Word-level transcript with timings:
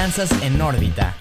Finanzas 0.00 0.42
en 0.42 0.58
órbita. 0.62 1.14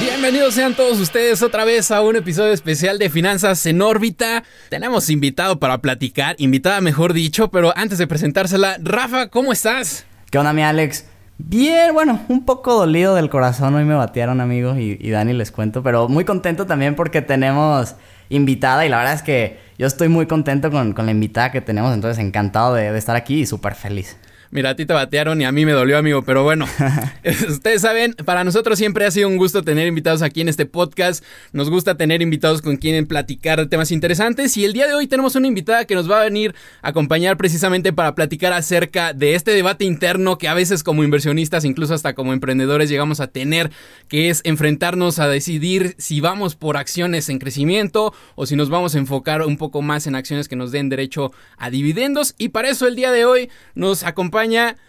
Bienvenidos 0.00 0.54
sean 0.54 0.74
todos 0.76 1.00
ustedes 1.00 1.42
otra 1.42 1.64
vez 1.64 1.90
a 1.90 2.00
un 2.00 2.14
episodio 2.14 2.52
especial 2.52 2.96
de 2.96 3.10
Finanzas 3.10 3.66
en 3.66 3.82
órbita. 3.82 4.44
Tenemos 4.68 5.10
invitado 5.10 5.58
para 5.58 5.78
platicar, 5.78 6.36
invitada 6.38 6.80
mejor 6.80 7.12
dicho, 7.12 7.50
pero 7.50 7.76
antes 7.76 7.98
de 7.98 8.06
presentársela, 8.06 8.76
Rafa, 8.80 9.30
¿cómo 9.30 9.50
estás? 9.50 10.06
¿Qué 10.30 10.38
onda, 10.38 10.52
mi 10.52 10.62
Alex? 10.62 11.06
Bien, 11.38 11.92
bueno, 11.92 12.20
un 12.28 12.44
poco 12.44 12.76
dolido 12.76 13.16
del 13.16 13.30
corazón. 13.30 13.74
Hoy 13.74 13.82
me 13.82 13.94
batearon, 13.94 14.40
amigos, 14.40 14.78
y, 14.78 14.96
y 15.00 15.10
Dani 15.10 15.32
les 15.32 15.50
cuento, 15.50 15.82
pero 15.82 16.08
muy 16.08 16.24
contento 16.24 16.66
también 16.66 16.94
porque 16.94 17.22
tenemos 17.22 17.96
invitada 18.28 18.86
y 18.86 18.90
la 18.90 18.98
verdad 18.98 19.14
es 19.14 19.22
que 19.22 19.58
yo 19.76 19.88
estoy 19.88 20.06
muy 20.08 20.26
contento 20.26 20.70
con, 20.70 20.92
con 20.92 21.06
la 21.06 21.10
invitada 21.10 21.50
que 21.50 21.62
tenemos, 21.62 21.92
entonces 21.92 22.24
encantado 22.24 22.74
de, 22.74 22.92
de 22.92 22.98
estar 22.98 23.16
aquí 23.16 23.40
y 23.40 23.46
súper 23.46 23.74
feliz. 23.74 24.16
Mira, 24.52 24.70
a 24.70 24.74
ti 24.74 24.84
te 24.84 24.92
batearon 24.92 25.40
y 25.40 25.44
a 25.44 25.52
mí 25.52 25.64
me 25.64 25.70
dolió, 25.70 25.96
amigo, 25.96 26.22
pero 26.22 26.42
bueno, 26.42 26.66
ustedes 27.48 27.82
saben, 27.82 28.14
para 28.24 28.42
nosotros 28.42 28.78
siempre 28.78 29.06
ha 29.06 29.10
sido 29.12 29.28
un 29.28 29.36
gusto 29.36 29.62
tener 29.62 29.86
invitados 29.86 30.22
aquí 30.22 30.40
en 30.40 30.48
este 30.48 30.66
podcast. 30.66 31.24
Nos 31.52 31.70
gusta 31.70 31.96
tener 31.96 32.20
invitados 32.20 32.60
con 32.60 32.76
quienes 32.76 33.06
platicar 33.06 33.60
de 33.60 33.66
temas 33.66 33.92
interesantes. 33.92 34.56
Y 34.56 34.64
el 34.64 34.72
día 34.72 34.88
de 34.88 34.94
hoy 34.94 35.06
tenemos 35.06 35.36
una 35.36 35.46
invitada 35.46 35.84
que 35.84 35.94
nos 35.94 36.10
va 36.10 36.20
a 36.20 36.24
venir 36.24 36.56
a 36.82 36.88
acompañar 36.88 37.36
precisamente 37.36 37.92
para 37.92 38.16
platicar 38.16 38.52
acerca 38.52 39.12
de 39.12 39.36
este 39.36 39.52
debate 39.52 39.84
interno 39.84 40.36
que 40.36 40.48
a 40.48 40.54
veces 40.54 40.82
como 40.82 41.04
inversionistas, 41.04 41.64
incluso 41.64 41.94
hasta 41.94 42.14
como 42.14 42.32
emprendedores 42.32 42.90
llegamos 42.90 43.20
a 43.20 43.28
tener, 43.28 43.70
que 44.08 44.30
es 44.30 44.40
enfrentarnos 44.42 45.20
a 45.20 45.28
decidir 45.28 45.94
si 45.98 46.20
vamos 46.20 46.56
por 46.56 46.76
acciones 46.76 47.28
en 47.28 47.38
crecimiento 47.38 48.12
o 48.34 48.46
si 48.46 48.56
nos 48.56 48.68
vamos 48.68 48.96
a 48.96 48.98
enfocar 48.98 49.42
un 49.42 49.56
poco 49.56 49.80
más 49.80 50.08
en 50.08 50.16
acciones 50.16 50.48
que 50.48 50.56
nos 50.56 50.72
den 50.72 50.88
derecho 50.88 51.30
a 51.56 51.70
dividendos. 51.70 52.34
Y 52.36 52.48
para 52.48 52.68
eso 52.68 52.88
el 52.88 52.96
día 52.96 53.12
de 53.12 53.24
hoy 53.24 53.48
nos 53.76 54.02
acompaña 54.02 54.39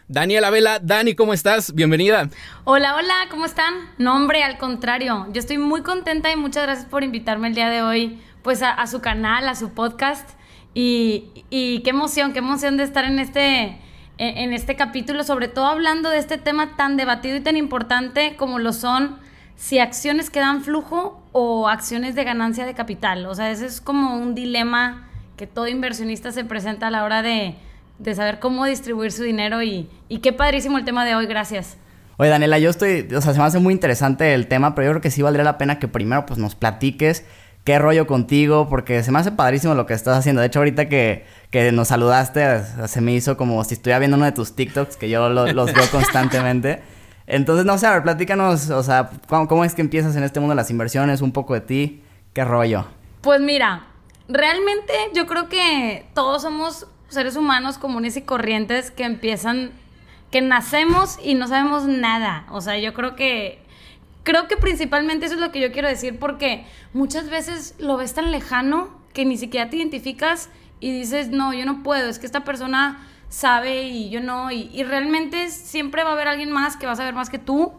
Daniela 0.07 0.49
Vela. 0.49 0.79
Dani, 0.79 1.13
¿cómo 1.13 1.33
estás? 1.33 1.75
Bienvenida. 1.75 2.29
Hola, 2.63 2.95
hola, 2.95 3.13
¿cómo 3.29 3.43
están? 3.43 3.73
No, 3.97 4.15
hombre, 4.15 4.43
al 4.43 4.57
contrario. 4.57 5.27
Yo 5.33 5.39
estoy 5.39 5.57
muy 5.57 5.81
contenta 5.81 6.31
y 6.31 6.37
muchas 6.37 6.63
gracias 6.63 6.87
por 6.87 7.03
invitarme 7.03 7.49
el 7.49 7.55
día 7.55 7.69
de 7.69 7.81
hoy, 7.81 8.21
pues 8.43 8.63
a, 8.63 8.87
su 8.87 9.01
canal, 9.01 9.49
a 9.49 9.55
su 9.55 9.73
podcast. 9.73 10.29
Y, 10.73 11.25
y, 11.49 11.81
qué 11.81 11.89
emoción, 11.89 12.31
qué 12.31 12.39
emoción 12.39 12.77
de 12.77 12.83
estar 12.83 13.03
en 13.03 13.19
este, 13.19 13.77
en 14.17 14.53
este 14.53 14.77
capítulo, 14.77 15.25
sobre 15.25 15.49
todo 15.49 15.65
hablando 15.65 16.09
de 16.09 16.19
este 16.19 16.37
tema 16.37 16.77
tan 16.77 16.95
debatido 16.95 17.35
y 17.35 17.41
tan 17.41 17.57
importante 17.57 18.37
como 18.37 18.57
lo 18.57 18.71
son 18.71 19.19
si 19.57 19.79
acciones 19.79 20.29
que 20.29 20.39
dan 20.39 20.63
flujo 20.63 21.21
o 21.33 21.67
acciones 21.67 22.15
de 22.15 22.23
ganancia 22.23 22.65
de 22.65 22.73
capital. 22.73 23.25
O 23.25 23.35
sea, 23.35 23.51
ese 23.51 23.65
es 23.65 23.81
como 23.81 24.15
un 24.15 24.33
dilema 24.33 25.09
que 25.35 25.45
todo 25.45 25.67
inversionista 25.67 26.31
se 26.31 26.45
presenta 26.45 26.87
a 26.87 26.91
la 26.91 27.03
hora 27.03 27.21
de 27.21 27.57
de 28.01 28.15
saber 28.15 28.39
cómo 28.39 28.65
distribuir 28.65 29.11
su 29.11 29.23
dinero 29.23 29.61
y, 29.61 29.89
y 30.09 30.19
qué 30.19 30.33
padrísimo 30.33 30.77
el 30.77 30.85
tema 30.85 31.05
de 31.05 31.15
hoy, 31.15 31.25
gracias. 31.27 31.77
Oye, 32.17 32.29
Daniela, 32.29 32.59
yo 32.59 32.69
estoy, 32.69 33.07
o 33.15 33.21
sea, 33.21 33.33
se 33.33 33.39
me 33.39 33.45
hace 33.45 33.59
muy 33.59 33.73
interesante 33.73 34.33
el 34.33 34.47
tema, 34.47 34.75
pero 34.75 34.87
yo 34.87 34.91
creo 34.93 35.01
que 35.01 35.11
sí 35.11 35.21
valdría 35.21 35.43
la 35.43 35.57
pena 35.57 35.79
que 35.79 35.87
primero 35.87 36.25
pues 36.25 36.37
nos 36.39 36.55
platiques 36.55 37.25
qué 37.63 37.77
rollo 37.79 38.07
contigo, 38.07 38.67
porque 38.69 39.03
se 39.03 39.11
me 39.11 39.19
hace 39.19 39.31
padrísimo 39.31 39.75
lo 39.75 39.85
que 39.85 39.93
estás 39.93 40.17
haciendo. 40.17 40.41
De 40.41 40.47
hecho, 40.47 40.59
ahorita 40.59 40.89
que, 40.89 41.25
que 41.49 41.71
nos 41.71 41.89
saludaste, 41.89 42.63
se 42.87 43.01
me 43.01 43.13
hizo 43.13 43.37
como 43.37 43.63
si 43.63 43.75
estuviera 43.75 43.99
viendo 43.99 44.17
uno 44.17 44.25
de 44.25 44.31
tus 44.31 44.55
TikToks, 44.55 44.97
que 44.97 45.09
yo 45.09 45.29
los 45.29 45.73
veo 45.73 45.85
constantemente. 45.91 46.81
Entonces, 47.27 47.65
no 47.65 47.77
sé, 47.77 47.87
a 47.87 47.91
ver, 47.91 48.03
platícanos, 48.03 48.69
o 48.71 48.83
sea, 48.83 49.11
¿cómo, 49.27 49.47
¿cómo, 49.47 49.63
es 49.63 49.73
que 49.73 49.81
empiezas 49.81 50.15
en 50.15 50.23
este 50.23 50.39
mundo 50.39 50.51
de 50.53 50.57
las 50.57 50.71
inversiones? 50.71 51.21
Un 51.21 51.31
poco 51.31 51.53
de 51.53 51.61
ti, 51.61 52.03
¿qué 52.33 52.43
rollo? 52.43 52.85
Pues 53.21 53.39
mira, 53.39 53.87
realmente 54.27 54.93
yo 55.13 55.27
creo 55.27 55.47
que 55.47 56.07
todos 56.13 56.41
somos 56.41 56.87
seres 57.11 57.35
humanos 57.35 57.77
comunes 57.77 58.17
y 58.17 58.21
corrientes 58.21 58.91
que 58.91 59.03
empiezan, 59.03 59.71
que 60.31 60.41
nacemos 60.41 61.19
y 61.23 61.35
no 61.35 61.47
sabemos 61.47 61.85
nada. 61.85 62.45
O 62.49 62.61
sea, 62.61 62.77
yo 62.77 62.93
creo 62.93 63.15
que, 63.15 63.59
creo 64.23 64.47
que 64.47 64.57
principalmente 64.57 65.25
eso 65.25 65.35
es 65.35 65.41
lo 65.41 65.51
que 65.51 65.59
yo 65.59 65.71
quiero 65.71 65.87
decir 65.87 66.19
porque 66.19 66.65
muchas 66.93 67.29
veces 67.29 67.75
lo 67.79 67.97
ves 67.97 68.13
tan 68.13 68.31
lejano 68.31 68.89
que 69.13 69.25
ni 69.25 69.37
siquiera 69.37 69.69
te 69.69 69.77
identificas 69.77 70.49
y 70.79 70.91
dices, 70.91 71.29
no, 71.29 71.53
yo 71.53 71.65
no 71.65 71.83
puedo, 71.83 72.09
es 72.09 72.17
que 72.17 72.25
esta 72.25 72.43
persona 72.43 73.07
sabe 73.29 73.83
y 73.83 74.09
yo 74.09 74.19
no, 74.19 74.51
y, 74.51 74.83
realmente 74.83 75.49
siempre 75.49 76.03
va 76.03 76.09
a 76.09 76.13
haber 76.13 76.27
alguien 76.27 76.51
más 76.51 76.75
que 76.75 76.85
va 76.85 76.93
a 76.93 76.95
saber 76.95 77.13
más 77.13 77.29
que 77.29 77.39
tú 77.39 77.71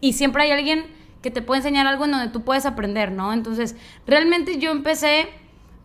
y 0.00 0.12
siempre 0.12 0.44
hay 0.44 0.52
alguien 0.52 0.86
que 1.22 1.30
te 1.30 1.42
puede 1.42 1.60
enseñar 1.60 1.86
algo 1.86 2.04
en 2.04 2.12
donde 2.12 2.28
tú 2.28 2.42
puedes 2.42 2.66
aprender, 2.66 3.10
¿no? 3.10 3.32
Entonces, 3.32 3.76
realmente 4.06 4.58
yo 4.58 4.70
empecé 4.70 5.28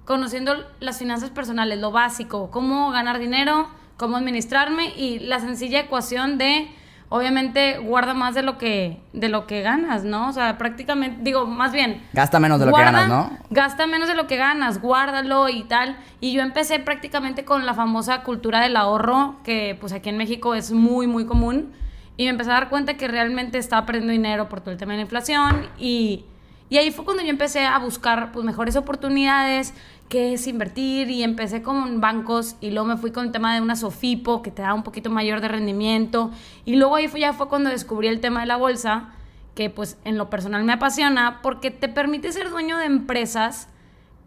conociendo 0.09 0.55
las 0.79 0.97
finanzas 0.97 1.29
personales, 1.29 1.77
lo 1.77 1.91
básico, 1.91 2.49
cómo 2.49 2.89
ganar 2.89 3.19
dinero, 3.19 3.69
cómo 3.95 4.17
administrarme 4.17 4.89
y 4.97 5.19
la 5.19 5.39
sencilla 5.39 5.81
ecuación 5.81 6.39
de 6.39 6.67
obviamente 7.09 7.77
guarda 7.77 8.15
más 8.15 8.33
de 8.33 8.41
lo 8.41 8.57
que 8.57 9.03
de 9.13 9.29
lo 9.29 9.45
que 9.45 9.61
ganas, 9.61 10.05
¿no? 10.05 10.29
O 10.29 10.31
sea, 10.33 10.57
prácticamente 10.57 11.19
digo, 11.21 11.45
más 11.45 11.73
bien 11.73 12.01
gasta 12.11 12.39
menos 12.39 12.59
de 12.59 12.65
lo 12.65 12.71
guarda, 12.71 12.87
que 12.87 12.95
ganas, 12.95 13.07
¿no? 13.07 13.37
Gasta 13.51 13.85
menos 13.85 14.07
de 14.07 14.15
lo 14.15 14.25
que 14.25 14.37
ganas, 14.37 14.81
guárdalo 14.81 15.47
y 15.47 15.61
tal. 15.65 15.95
Y 16.19 16.33
yo 16.33 16.41
empecé 16.41 16.79
prácticamente 16.79 17.45
con 17.45 17.67
la 17.67 17.75
famosa 17.75 18.23
cultura 18.23 18.61
del 18.61 18.77
ahorro, 18.77 19.35
que 19.43 19.77
pues 19.79 19.93
aquí 19.93 20.09
en 20.09 20.17
México 20.17 20.55
es 20.55 20.71
muy 20.71 21.05
muy 21.05 21.27
común 21.27 21.71
y 22.17 22.23
me 22.23 22.29
empecé 22.29 22.49
a 22.49 22.55
dar 22.55 22.69
cuenta 22.69 22.95
que 22.95 23.07
realmente 23.07 23.59
estaba 23.59 23.85
perdiendo 23.85 24.11
dinero 24.11 24.49
por 24.49 24.61
todo 24.61 24.71
el 24.71 24.77
tema 24.79 24.93
de 24.93 24.97
la 24.97 25.03
inflación 25.03 25.67
y 25.77 26.25
y 26.69 26.77
ahí 26.77 26.91
fue 26.91 27.03
cuando 27.03 27.23
yo 27.23 27.29
empecé 27.29 27.65
a 27.65 27.77
buscar 27.79 28.31
pues, 28.31 28.45
mejores 28.45 28.75
oportunidades, 28.75 29.73
qué 30.09 30.33
es 30.33 30.47
invertir 30.47 31.09
y 31.11 31.23
empecé 31.23 31.61
con 31.61 32.01
bancos 32.01 32.55
y 32.61 32.71
luego 32.71 32.87
me 32.87 32.97
fui 32.97 33.11
con 33.11 33.27
el 33.27 33.31
tema 33.31 33.53
de 33.53 33.61
una 33.61 33.75
Sofipo 33.75 34.41
que 34.41 34.49
te 34.49 34.63
da 34.63 34.73
un 34.73 34.81
poquito 34.83 35.11
mayor 35.11 35.39
de 35.39 35.47
rendimiento 35.47 36.31
y 36.65 36.75
luego 36.75 36.95
ahí 36.95 37.07
fue, 37.07 37.19
ya 37.19 37.31
fue 37.31 37.47
cuando 37.47 37.69
descubrí 37.69 38.07
el 38.07 38.19
tema 38.19 38.41
de 38.41 38.47
la 38.47 38.57
bolsa 38.57 39.13
que 39.53 39.69
pues 39.69 39.97
en 40.05 40.17
lo 40.17 40.29
personal 40.29 40.63
me 40.63 40.73
apasiona 40.73 41.41
porque 41.43 41.69
te 41.69 41.87
permite 41.89 42.31
ser 42.31 42.49
dueño 42.49 42.77
de 42.77 42.85
empresas 42.85 43.69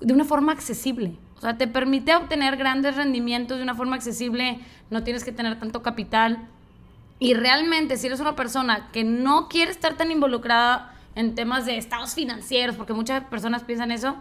de 0.01 0.13
una 0.13 0.25
forma 0.25 0.53
accesible. 0.53 1.17
O 1.37 1.41
sea, 1.41 1.59
te 1.59 1.67
permite 1.67 2.15
obtener 2.15 2.57
grandes 2.57 2.95
rendimientos 2.95 3.57
de 3.57 3.65
una 3.65 3.75
forma 3.75 3.97
accesible, 3.97 4.61
no 4.91 5.03
tienes 5.03 5.25
que 5.25 5.33
tener 5.33 5.59
tanto 5.59 5.83
capital. 5.83 6.49
Y 7.19 7.35
realmente 7.35 7.97
si 7.97 8.07
eres 8.07 8.21
una 8.21 8.37
persona 8.37 8.91
que 8.93 9.03
no 9.03 9.49
quiere 9.49 9.73
estar 9.73 9.97
tan 9.97 10.13
involucrada 10.13 10.95
en 11.17 11.35
temas 11.35 11.67
de 11.67 11.79
estados 11.79 12.15
financieros, 12.15 12.77
porque 12.77 12.93
muchas 12.93 13.25
personas 13.25 13.65
piensan 13.65 13.91
eso, 13.91 14.17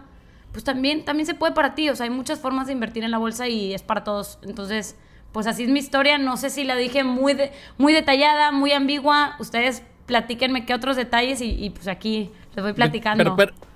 pues 0.52 0.64
también, 0.64 1.04
también 1.04 1.26
se 1.26 1.34
puede 1.34 1.52
para 1.52 1.74
ti. 1.74 1.88
O 1.88 1.96
sea, 1.96 2.04
hay 2.04 2.10
muchas 2.10 2.38
formas 2.38 2.66
de 2.66 2.72
invertir 2.72 3.04
en 3.04 3.10
la 3.10 3.18
bolsa 3.18 3.48
y 3.48 3.74
es 3.74 3.82
para 3.82 4.04
todos. 4.04 4.38
Entonces, 4.42 4.96
pues 5.32 5.46
así 5.46 5.64
es 5.64 5.70
mi 5.70 5.80
historia. 5.80 6.18
No 6.18 6.36
sé 6.36 6.50
si 6.50 6.64
la 6.64 6.76
dije 6.76 7.04
muy, 7.04 7.36
muy 7.78 7.92
detallada, 7.92 8.52
muy 8.52 8.72
ambigua. 8.72 9.36
Ustedes 9.38 9.82
platíquenme 10.06 10.66
qué 10.66 10.74
otros 10.74 10.96
detalles 10.96 11.40
y, 11.40 11.50
y 11.50 11.70
pues 11.70 11.88
aquí 11.88 12.30
les 12.54 12.64
voy 12.64 12.74
platicando. 12.74 13.24
Pero, 13.24 13.36
pero 13.36 13.71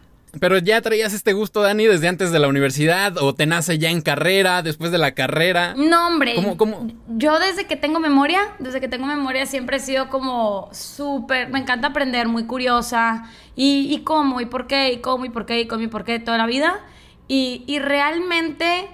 ya 0.63 0.81
traías 0.81 1.13
este 1.13 1.33
gusto, 1.33 1.63
Dani, 1.63 1.87
desde 1.87 2.09
antes 2.09 2.31
de 2.31 2.39
la 2.39 2.49
universidad 2.49 3.17
o 3.19 3.35
te 3.35 3.47
nace 3.47 3.79
ya 3.79 3.91
en 3.91 4.03
carrera, 4.03 4.63
después 4.63 4.91
de 4.91 4.99
la 4.99 5.13
carrera. 5.13 5.75
No, 5.77 6.09
hombre. 6.09 6.35
¿Cómo, 6.35 6.57
cómo? 6.57 6.89
Yo 7.09 7.39
desde 7.39 7.67
que 7.67 7.77
tengo 7.77 8.01
memoria, 8.01 8.41
desde 8.59 8.81
que 8.81 8.89
tengo 8.89 9.07
memoria 9.07 9.47
siempre 9.47 9.79
he 9.79 9.81
sido 9.81 10.09
como 10.09 10.69
súper, 10.73 11.49
me 11.49 11.59
encanta 11.59 11.89
aprender, 11.89 12.29
muy 12.29 12.45
curiosa. 12.45 13.31
Y, 13.55 13.89
y, 13.91 14.01
cómo, 14.01 14.41
y 14.41 14.47
por 14.47 14.67
qué, 14.67 14.93
y 14.93 14.99
cómo, 14.99 15.25
y 15.25 15.31
por 15.31 15.47
qué, 15.47 15.61
y 15.61 15.67
cómo, 15.67 15.83
y 15.83 15.89
por 15.89 16.05
qué, 16.05 16.19
toda 16.19 16.37
la 16.37 16.47
vida. 16.47 16.81
Y, 17.29 17.65
y 17.67 17.79
realmente 17.79 18.89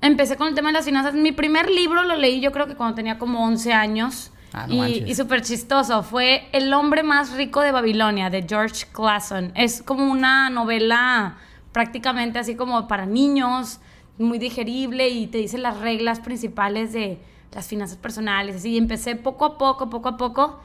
empecé 0.00 0.36
con 0.36 0.48
el 0.48 0.54
tema 0.54 0.68
de 0.68 0.74
las 0.74 0.84
finanzas. 0.84 1.14
Mi 1.14 1.32
primer 1.32 1.70
libro 1.70 2.04
lo 2.04 2.16
leí 2.16 2.40
yo 2.40 2.52
creo 2.52 2.66
que 2.66 2.74
cuando 2.74 2.94
tenía 2.94 3.18
como 3.18 3.44
11 3.44 3.72
años. 3.72 4.30
Ah, 4.54 4.68
no 4.68 4.86
y, 4.86 5.02
y 5.04 5.14
súper 5.16 5.42
chistoso. 5.42 6.04
Fue 6.04 6.48
El 6.52 6.72
hombre 6.72 7.02
más 7.02 7.32
rico 7.32 7.60
de 7.60 7.72
Babilonia, 7.72 8.30
de 8.30 8.46
George 8.48 8.86
Clason. 8.92 9.50
Es 9.56 9.82
como 9.82 10.10
una 10.10 10.48
novela 10.48 11.36
prácticamente 11.72 12.38
así 12.38 12.54
como 12.54 12.86
para 12.86 13.04
niños, 13.04 13.80
muy 14.16 14.38
digerible 14.38 15.08
y 15.08 15.26
te 15.26 15.38
dice 15.38 15.58
las 15.58 15.80
reglas 15.80 16.20
principales 16.20 16.92
de 16.92 17.18
las 17.52 17.66
finanzas 17.66 17.98
personales. 17.98 18.64
Y 18.64 18.78
empecé 18.78 19.16
poco 19.16 19.44
a 19.44 19.58
poco, 19.58 19.90
poco 19.90 20.10
a 20.10 20.16
poco. 20.16 20.60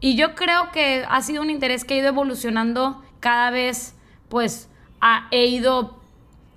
Y 0.00 0.16
yo 0.16 0.34
creo 0.34 0.70
que 0.70 1.06
ha 1.08 1.22
sido 1.22 1.40
un 1.40 1.48
interés 1.48 1.84
que 1.84 1.94
ha 1.94 1.96
ido 1.96 2.08
evolucionando 2.08 3.02
cada 3.20 3.50
vez, 3.50 3.94
pues 4.28 4.68
ha, 5.00 5.28
he 5.30 5.46
ido, 5.46 5.98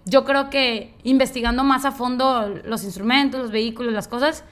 yo 0.03 0.25
creo 0.25 0.49
que 0.49 0.93
investigando 1.03 1.63
más 1.63 1.85
a 1.85 1.91
fondo 1.91 2.49
los 2.65 2.83
instrumentos, 2.83 3.39
los 3.39 3.51
vehículos, 3.51 3.93
las 3.93 4.09
cosas 4.09 4.43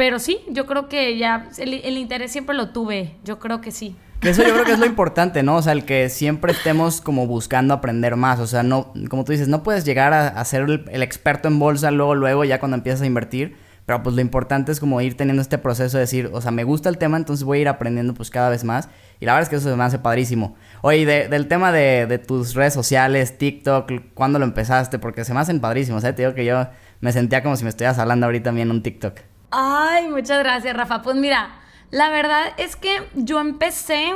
pero 0.00 0.18
sí, 0.18 0.38
yo 0.48 0.64
creo 0.64 0.88
que 0.88 1.18
ya 1.18 1.50
el, 1.58 1.98
interés 1.98 2.32
siempre 2.32 2.56
lo 2.56 2.70
tuve, 2.70 3.16
yo 3.22 3.38
creo 3.38 3.60
que 3.60 3.70
sí. 3.70 3.96
Eso 4.22 4.42
yo 4.42 4.54
creo 4.54 4.64
que 4.64 4.72
es 4.72 4.78
lo 4.78 4.86
importante, 4.86 5.42
¿no? 5.42 5.56
O 5.56 5.62
sea, 5.62 5.74
el 5.74 5.84
que 5.84 6.08
siempre 6.08 6.52
estemos 6.52 7.02
como 7.02 7.26
buscando 7.26 7.74
aprender 7.74 8.16
más. 8.16 8.40
O 8.40 8.46
sea, 8.46 8.62
no, 8.62 8.94
como 9.10 9.24
tú 9.24 9.32
dices, 9.32 9.48
no 9.48 9.62
puedes 9.62 9.84
llegar 9.84 10.14
a, 10.14 10.28
a 10.28 10.44
ser 10.46 10.62
el, 10.62 11.02
experto 11.02 11.48
en 11.48 11.58
bolsa 11.58 11.90
luego, 11.90 12.14
luego, 12.14 12.46
ya 12.46 12.58
cuando 12.58 12.78
empiezas 12.78 13.02
a 13.02 13.06
invertir. 13.06 13.58
Pero 13.84 14.02
pues 14.02 14.16
lo 14.16 14.22
importante 14.22 14.72
es 14.72 14.80
como 14.80 15.02
ir 15.02 15.18
teniendo 15.18 15.42
este 15.42 15.58
proceso 15.58 15.98
de 15.98 16.04
decir, 16.04 16.30
o 16.32 16.40
sea, 16.40 16.50
me 16.50 16.64
gusta 16.64 16.88
el 16.88 16.96
tema, 16.96 17.18
entonces 17.18 17.44
voy 17.44 17.58
a 17.58 17.60
ir 17.60 17.68
aprendiendo 17.68 18.14
pues 18.14 18.30
cada 18.30 18.48
vez 18.48 18.64
más. 18.64 18.88
Y 19.20 19.26
la 19.26 19.34
verdad 19.34 19.42
es 19.42 19.48
que 19.50 19.56
eso 19.56 19.68
se 19.68 19.76
me 19.76 19.84
hace 19.84 19.98
padrísimo. 19.98 20.56
Oye, 20.80 21.04
de, 21.04 21.28
del 21.28 21.46
tema 21.46 21.72
de, 21.72 22.06
de, 22.06 22.16
tus 22.16 22.54
redes 22.54 22.72
sociales, 22.72 23.36
TikTok, 23.36 23.92
¿cuándo 24.14 24.38
lo 24.38 24.46
empezaste? 24.46 24.98
Porque 24.98 25.26
se 25.26 25.34
me 25.34 25.40
hacen 25.40 25.60
padrísimos, 25.60 26.04
¿eh? 26.04 26.14
Te 26.14 26.22
digo 26.22 26.34
que 26.34 26.46
yo 26.46 26.68
me 27.00 27.12
sentía 27.12 27.42
como 27.42 27.54
si 27.56 27.64
me 27.64 27.68
estuvieras 27.68 27.98
hablando 27.98 28.24
ahorita 28.24 28.44
también 28.44 28.68
en 28.68 28.76
un 28.76 28.82
TikTok. 28.82 29.29
Ay, 29.50 30.08
muchas 30.08 30.38
gracias, 30.38 30.76
Rafa. 30.76 31.02
Pues 31.02 31.16
mira, 31.16 31.50
la 31.90 32.08
verdad 32.10 32.52
es 32.56 32.76
que 32.76 33.02
yo 33.14 33.40
empecé 33.40 34.14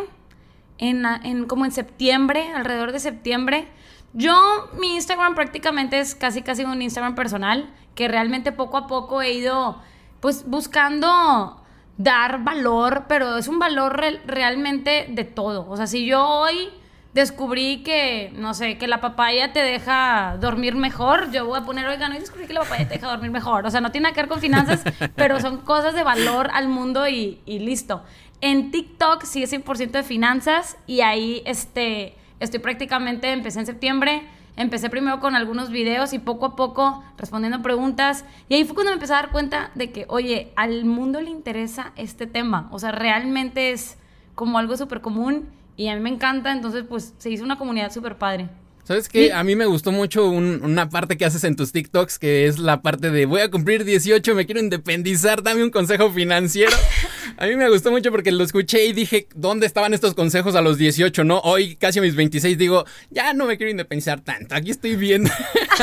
en, 0.78 1.04
en 1.04 1.46
como 1.46 1.64
en 1.64 1.72
septiembre, 1.72 2.52
alrededor 2.54 2.92
de 2.92 3.00
septiembre. 3.00 3.68
Yo, 4.12 4.70
mi 4.78 4.94
Instagram 4.94 5.34
prácticamente 5.34 5.98
es 5.98 6.14
casi 6.14 6.42
casi 6.42 6.64
un 6.64 6.80
Instagram 6.80 7.16
personal, 7.16 7.68
que 7.96 8.06
realmente 8.06 8.52
poco 8.52 8.76
a 8.76 8.86
poco 8.86 9.22
he 9.22 9.32
ido 9.32 9.82
pues 10.20 10.48
buscando 10.48 11.60
dar 11.96 12.44
valor, 12.44 13.06
pero 13.08 13.36
es 13.36 13.48
un 13.48 13.58
valor 13.58 14.00
realmente 14.26 15.06
de 15.10 15.24
todo. 15.24 15.68
O 15.68 15.76
sea, 15.76 15.86
si 15.86 16.06
yo 16.06 16.24
hoy 16.24 16.70
descubrí 17.14 17.84
que, 17.84 18.32
no 18.36 18.54
sé, 18.54 18.76
que 18.76 18.88
la 18.88 19.00
papaya 19.00 19.52
te 19.52 19.60
deja 19.60 20.36
dormir 20.40 20.74
mejor, 20.74 21.30
yo 21.30 21.46
voy 21.46 21.58
a 21.58 21.62
poner, 21.62 21.86
oigan, 21.86 22.12
hoy 22.12 22.18
descubrí 22.18 22.46
que 22.46 22.52
la 22.52 22.60
papaya 22.60 22.88
te 22.88 22.94
deja 22.94 23.06
dormir 23.06 23.30
mejor. 23.30 23.64
O 23.66 23.70
sea, 23.70 23.80
no 23.80 23.92
tiene 23.92 24.04
nada 24.04 24.14
que 24.14 24.22
ver 24.22 24.28
con 24.28 24.40
finanzas, 24.40 24.82
pero 25.14 25.40
son 25.40 25.58
cosas 25.58 25.94
de 25.94 26.02
valor 26.02 26.50
al 26.52 26.68
mundo 26.68 27.08
y, 27.08 27.40
y 27.46 27.60
listo. 27.60 28.02
En 28.40 28.72
TikTok 28.72 29.24
sí 29.24 29.44
es 29.44 29.52
100% 29.52 29.92
de 29.92 30.02
finanzas 30.02 30.76
y 30.86 31.02
ahí 31.02 31.42
este, 31.46 32.16
estoy 32.40 32.58
prácticamente, 32.58 33.30
empecé 33.30 33.60
en 33.60 33.66
septiembre, 33.66 34.22
empecé 34.56 34.90
primero 34.90 35.20
con 35.20 35.36
algunos 35.36 35.70
videos 35.70 36.12
y 36.12 36.18
poco 36.18 36.46
a 36.46 36.56
poco 36.56 37.04
respondiendo 37.16 37.62
preguntas. 37.62 38.24
Y 38.48 38.54
ahí 38.54 38.64
fue 38.64 38.74
cuando 38.74 38.90
me 38.90 38.94
empecé 38.94 39.12
a 39.12 39.16
dar 39.16 39.30
cuenta 39.30 39.70
de 39.76 39.92
que, 39.92 40.04
oye, 40.08 40.52
al 40.56 40.84
mundo 40.84 41.20
le 41.20 41.30
interesa 41.30 41.92
este 41.94 42.26
tema. 42.26 42.68
O 42.72 42.80
sea, 42.80 42.90
realmente 42.90 43.70
es 43.70 43.98
como 44.34 44.58
algo 44.58 44.76
súper 44.76 45.00
común 45.00 45.48
y 45.76 45.88
a 45.88 45.94
mí 45.94 46.00
me 46.00 46.10
encanta. 46.10 46.52
Entonces, 46.52 46.84
pues 46.88 47.14
se 47.18 47.30
hizo 47.30 47.44
una 47.44 47.58
comunidad 47.58 47.92
súper 47.92 48.16
padre. 48.16 48.48
¿Sabes 48.84 49.08
qué? 49.08 49.32
A 49.32 49.42
mí 49.44 49.56
me 49.56 49.64
gustó 49.64 49.92
mucho 49.92 50.28
una 50.28 50.90
parte 50.90 51.16
que 51.16 51.24
haces 51.24 51.42
en 51.44 51.56
tus 51.56 51.72
TikToks, 51.72 52.18
que 52.18 52.46
es 52.46 52.58
la 52.58 52.82
parte 52.82 53.10
de 53.10 53.24
voy 53.24 53.40
a 53.40 53.50
cumplir 53.50 53.82
18, 53.82 54.34
me 54.34 54.44
quiero 54.44 54.60
independizar, 54.60 55.42
dame 55.42 55.64
un 55.64 55.70
consejo 55.70 56.10
financiero. 56.10 56.76
A 57.38 57.46
mí 57.46 57.56
me 57.56 57.68
gustó 57.68 57.90
mucho 57.90 58.12
porque 58.12 58.30
lo 58.30 58.44
escuché 58.44 58.84
y 58.84 58.92
dije, 58.92 59.26
¿dónde 59.34 59.66
estaban 59.66 59.92
estos 59.92 60.14
consejos 60.14 60.54
a 60.54 60.60
los 60.60 60.78
18, 60.78 61.24
no? 61.24 61.40
Hoy, 61.40 61.74
casi 61.74 61.98
a 61.98 62.02
mis 62.02 62.14
26, 62.14 62.56
digo, 62.56 62.84
ya 63.10 63.32
no 63.32 63.46
me 63.46 63.56
quiero 63.56 63.72
independizar 63.72 64.20
tanto, 64.20 64.54
aquí 64.54 64.70
estoy 64.70 64.94
viendo. 64.94 65.30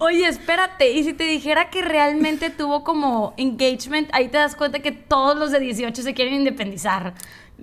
Oye, 0.00 0.26
espérate, 0.28 0.92
y 0.92 1.04
si 1.04 1.12
te 1.12 1.24
dijera 1.24 1.70
que 1.70 1.82
realmente 1.82 2.50
tuvo 2.50 2.84
como 2.84 3.34
engagement, 3.36 4.08
ahí 4.12 4.28
te 4.28 4.38
das 4.38 4.54
cuenta 4.54 4.78
que 4.78 4.92
todos 4.92 5.36
los 5.36 5.50
de 5.50 5.60
18 5.60 6.02
se 6.02 6.14
quieren 6.14 6.34
independizar. 6.34 7.14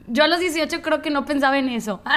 Yo 0.08 0.24
a 0.24 0.28
los 0.28 0.40
18 0.40 0.82
creo 0.82 1.02
que 1.02 1.10
no 1.10 1.26
pensaba 1.26 1.58
en 1.58 1.70
eso. 1.70 2.02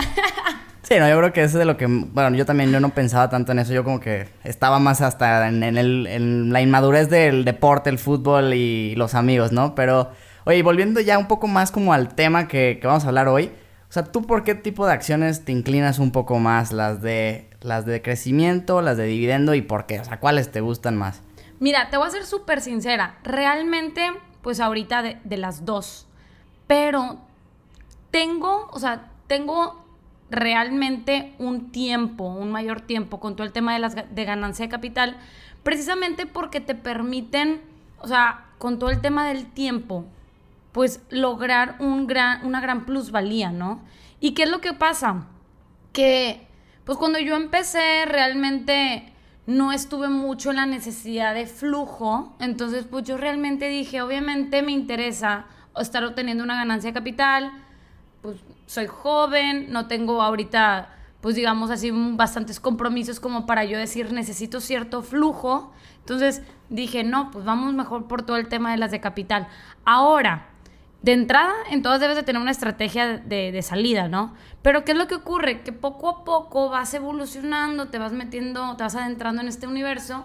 Sí, 0.80 0.94
no, 0.98 1.06
yo 1.06 1.18
creo 1.18 1.32
que 1.34 1.42
eso 1.42 1.58
es 1.58 1.58
de 1.58 1.64
lo 1.66 1.76
que, 1.76 1.84
bueno, 1.86 2.34
yo 2.34 2.46
también 2.46 2.72
yo 2.72 2.80
no 2.80 2.88
pensaba 2.90 3.28
tanto 3.28 3.52
en 3.52 3.58
eso, 3.58 3.74
yo 3.74 3.84
como 3.84 4.00
que 4.00 4.26
estaba 4.42 4.78
más 4.78 5.02
hasta 5.02 5.46
en, 5.46 5.62
el, 5.62 6.50
la 6.50 6.62
inmadurez 6.62 7.10
del 7.10 7.44
deporte, 7.44 7.90
el 7.90 7.98
fútbol 7.98 8.54
y 8.54 8.94
los 8.94 9.14
amigos, 9.14 9.52
¿no? 9.52 9.74
Pero, 9.74 10.12
oye, 10.44 10.62
volviendo 10.62 11.00
ya 11.00 11.18
un 11.18 11.26
poco 11.26 11.46
más 11.46 11.72
como 11.72 11.92
al 11.92 12.14
tema 12.14 12.48
que, 12.48 12.78
que 12.80 12.86
vamos 12.86 13.04
a 13.04 13.08
hablar 13.08 13.28
hoy, 13.28 13.50
o 13.88 13.92
sea, 13.92 14.04
¿tú 14.04 14.22
por 14.22 14.44
qué 14.44 14.54
tipo 14.54 14.86
de 14.86 14.92
acciones 14.94 15.44
te 15.44 15.52
inclinas 15.52 15.98
un 15.98 16.10
poco 16.10 16.38
más? 16.38 16.72
¿Las 16.72 17.02
de, 17.02 17.47
las 17.60 17.86
de 17.86 18.02
crecimiento, 18.02 18.82
las 18.82 18.96
de 18.96 19.04
dividendo 19.04 19.54
y 19.54 19.62
por 19.62 19.86
qué? 19.86 20.00
O 20.00 20.04
sea, 20.04 20.20
¿cuáles 20.20 20.50
te 20.50 20.60
gustan 20.60 20.96
más? 20.96 21.22
Mira, 21.60 21.90
te 21.90 21.96
voy 21.96 22.06
a 22.06 22.10
ser 22.10 22.24
súper 22.24 22.60
sincera. 22.60 23.18
Realmente, 23.24 24.10
pues 24.42 24.60
ahorita 24.60 25.02
de, 25.02 25.18
de, 25.24 25.36
las 25.36 25.64
dos. 25.64 26.06
Pero 26.66 27.18
tengo, 28.10 28.68
o 28.70 28.78
sea, 28.78 29.10
tengo 29.26 29.84
realmente 30.30 31.34
un 31.38 31.70
tiempo, 31.70 32.24
un 32.24 32.50
mayor 32.50 32.80
tiempo 32.80 33.20
con 33.20 33.34
todo 33.34 33.46
el 33.46 33.52
tema 33.52 33.72
de, 33.72 33.78
las, 33.78 33.94
de 33.94 34.24
ganancia 34.24 34.66
de 34.66 34.70
capital, 34.70 35.16
precisamente 35.62 36.26
porque 36.26 36.60
te 36.60 36.74
permiten, 36.74 37.60
o 37.98 38.08
sea, 38.08 38.46
con 38.58 38.78
todo 38.78 38.90
el 38.90 39.00
tema 39.00 39.28
del 39.28 39.46
tiempo, 39.46 40.04
pues 40.72 41.00
lograr 41.10 41.76
un 41.78 42.06
gran, 42.06 42.44
una 42.44 42.60
gran 42.60 42.84
plusvalía, 42.84 43.50
¿no? 43.50 43.80
¿Y 44.20 44.32
qué 44.32 44.44
es 44.44 44.50
lo 44.50 44.60
que 44.60 44.72
pasa? 44.72 45.26
Que, 45.92 46.46
pues 46.88 46.96
cuando 46.96 47.18
yo 47.18 47.36
empecé 47.36 48.06
realmente 48.06 49.12
no 49.46 49.72
estuve 49.72 50.08
mucho 50.08 50.48
en 50.48 50.56
la 50.56 50.64
necesidad 50.64 51.34
de 51.34 51.44
flujo, 51.44 52.34
entonces 52.40 52.86
pues 52.90 53.04
yo 53.04 53.18
realmente 53.18 53.68
dije, 53.68 54.00
obviamente 54.00 54.62
me 54.62 54.72
interesa 54.72 55.44
estar 55.78 56.02
obteniendo 56.02 56.42
una 56.42 56.54
ganancia 56.54 56.88
de 56.88 56.94
capital, 56.94 57.52
pues 58.22 58.38
soy 58.64 58.86
joven, 58.86 59.70
no 59.70 59.86
tengo 59.86 60.22
ahorita, 60.22 60.88
pues 61.20 61.36
digamos 61.36 61.70
así, 61.70 61.90
bastantes 61.92 62.58
compromisos 62.58 63.20
como 63.20 63.44
para 63.44 63.66
yo 63.66 63.76
decir 63.76 64.10
necesito 64.10 64.58
cierto 64.58 65.02
flujo. 65.02 65.74
Entonces 65.98 66.40
dije, 66.70 67.04
no, 67.04 67.30
pues 67.30 67.44
vamos 67.44 67.74
mejor 67.74 68.08
por 68.08 68.22
todo 68.22 68.38
el 68.38 68.48
tema 68.48 68.70
de 68.70 68.78
las 68.78 68.90
de 68.92 69.00
capital. 69.00 69.46
Ahora, 69.84 70.46
de 71.02 71.12
entrada, 71.12 71.52
en 71.70 71.82
todas 71.82 72.00
debes 72.00 72.16
de 72.16 72.22
tener 72.22 72.42
una 72.42 72.50
estrategia 72.50 73.18
de, 73.18 73.52
de, 73.52 73.62
salida, 73.62 74.08
¿no? 74.08 74.34
Pero 74.62 74.84
¿qué 74.84 74.92
es 74.92 74.98
lo 74.98 75.06
que 75.06 75.14
ocurre? 75.14 75.62
Que 75.62 75.72
poco 75.72 76.08
a 76.08 76.24
poco 76.24 76.70
vas 76.70 76.92
evolucionando, 76.94 77.88
te 77.88 77.98
vas 77.98 78.12
metiendo, 78.12 78.76
te 78.76 78.82
vas 78.82 78.96
adentrando 78.96 79.40
en 79.42 79.48
este 79.48 79.66
universo 79.66 80.24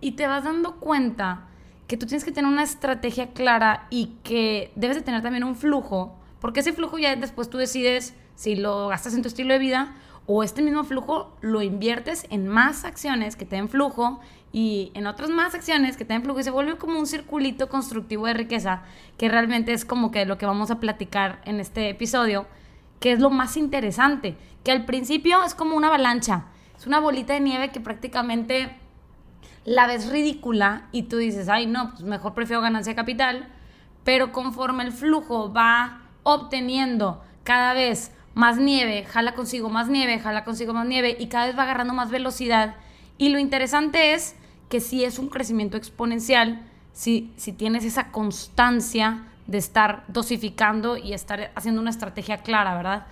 y 0.00 0.12
te 0.12 0.26
vas 0.26 0.44
dando 0.44 0.76
cuenta 0.76 1.48
que 1.86 1.96
tú 1.96 2.06
tienes 2.06 2.24
que 2.24 2.32
tener 2.32 2.50
una 2.50 2.62
estrategia 2.62 3.32
clara 3.32 3.86
y 3.90 4.16
que 4.22 4.72
debes 4.76 4.96
de 4.96 5.02
tener 5.02 5.22
también 5.22 5.44
un 5.44 5.56
flujo 5.56 6.18
porque 6.44 6.60
ese 6.60 6.74
flujo 6.74 6.98
ya 6.98 7.16
después 7.16 7.48
tú 7.48 7.56
decides 7.56 8.14
si 8.34 8.54
lo 8.54 8.88
gastas 8.88 9.14
en 9.14 9.22
tu 9.22 9.28
estilo 9.28 9.54
de 9.54 9.58
vida 9.58 9.94
o 10.26 10.42
este 10.42 10.60
mismo 10.60 10.84
flujo 10.84 11.34
lo 11.40 11.62
inviertes 11.62 12.26
en 12.28 12.48
más 12.48 12.84
acciones 12.84 13.34
que 13.34 13.46
te 13.46 13.56
den 13.56 13.70
flujo 13.70 14.20
y 14.54 14.92
en 14.94 15.08
otras 15.08 15.30
más 15.30 15.52
acciones 15.56 15.96
que 15.96 16.04
flujo 16.04 16.38
y 16.38 16.44
se 16.44 16.52
vuelve 16.52 16.76
como 16.76 16.96
un 16.96 17.08
circulito 17.08 17.68
constructivo 17.68 18.28
de 18.28 18.34
riqueza 18.34 18.84
que 19.18 19.28
realmente 19.28 19.72
es 19.72 19.84
como 19.84 20.12
que 20.12 20.26
lo 20.26 20.38
que 20.38 20.46
vamos 20.46 20.70
a 20.70 20.78
platicar 20.78 21.42
en 21.44 21.58
este 21.58 21.88
episodio, 21.88 22.46
que 23.00 23.10
es 23.10 23.18
lo 23.18 23.30
más 23.30 23.56
interesante, 23.56 24.36
que 24.62 24.70
al 24.70 24.84
principio 24.84 25.42
es 25.42 25.56
como 25.56 25.74
una 25.74 25.88
avalancha, 25.88 26.44
es 26.78 26.86
una 26.86 27.00
bolita 27.00 27.32
de 27.32 27.40
nieve 27.40 27.72
que 27.72 27.80
prácticamente 27.80 28.76
la 29.64 29.88
ves 29.88 30.08
ridícula 30.08 30.86
y 30.92 31.02
tú 31.02 31.16
dices, 31.16 31.48
ay 31.48 31.66
no, 31.66 31.90
pues 31.90 32.04
mejor 32.04 32.34
prefiero 32.34 32.62
ganancia 32.62 32.92
de 32.92 32.96
capital, 32.96 33.48
pero 34.04 34.30
conforme 34.30 34.84
el 34.84 34.92
flujo 34.92 35.52
va 35.52 36.02
obteniendo 36.22 37.24
cada 37.42 37.72
vez 37.72 38.12
más 38.34 38.58
nieve, 38.58 39.04
jala 39.04 39.34
consigo 39.34 39.68
más 39.68 39.88
nieve, 39.88 40.20
jala 40.20 40.44
consigo 40.44 40.72
más 40.72 40.86
nieve 40.86 41.16
y 41.18 41.26
cada 41.26 41.46
vez 41.46 41.58
va 41.58 41.64
agarrando 41.64 41.92
más 41.92 42.12
velocidad. 42.12 42.76
Y 43.18 43.30
lo 43.30 43.38
interesante 43.38 44.14
es 44.14 44.36
que 44.68 44.80
si 44.80 45.04
es 45.04 45.18
un 45.18 45.28
crecimiento 45.28 45.76
exponencial, 45.76 46.66
si, 46.92 47.32
si 47.36 47.52
tienes 47.52 47.84
esa 47.84 48.10
constancia 48.10 49.24
de 49.46 49.58
estar 49.58 50.04
dosificando 50.08 50.96
y 50.96 51.12
estar 51.12 51.50
haciendo 51.54 51.80
una 51.80 51.90
estrategia 51.90 52.38
clara, 52.38 52.74
¿verdad? 52.74 53.06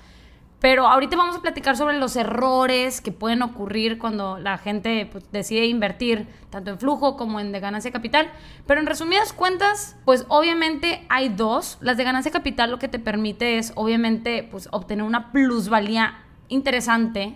Pero 0.62 0.86
ahorita 0.86 1.16
vamos 1.16 1.34
a 1.34 1.42
platicar 1.42 1.76
sobre 1.76 1.98
los 1.98 2.14
errores 2.14 3.00
que 3.00 3.10
pueden 3.10 3.42
ocurrir 3.42 3.98
cuando 3.98 4.38
la 4.38 4.58
gente 4.58 5.08
pues, 5.10 5.24
decide 5.32 5.66
invertir 5.66 6.28
tanto 6.50 6.70
en 6.70 6.78
flujo 6.78 7.16
como 7.16 7.40
en 7.40 7.50
de 7.50 7.58
ganancia 7.58 7.90
capital. 7.90 8.30
Pero 8.64 8.80
en 8.80 8.86
resumidas 8.86 9.32
cuentas, 9.32 9.96
pues 10.04 10.24
obviamente 10.28 11.04
hay 11.08 11.30
dos. 11.30 11.78
Las 11.80 11.96
de 11.96 12.04
ganancia 12.04 12.30
capital 12.30 12.70
lo 12.70 12.78
que 12.78 12.86
te 12.86 13.00
permite 13.00 13.58
es 13.58 13.72
obviamente 13.74 14.46
pues, 14.48 14.68
obtener 14.70 15.04
una 15.04 15.32
plusvalía 15.32 16.22
interesante 16.46 17.34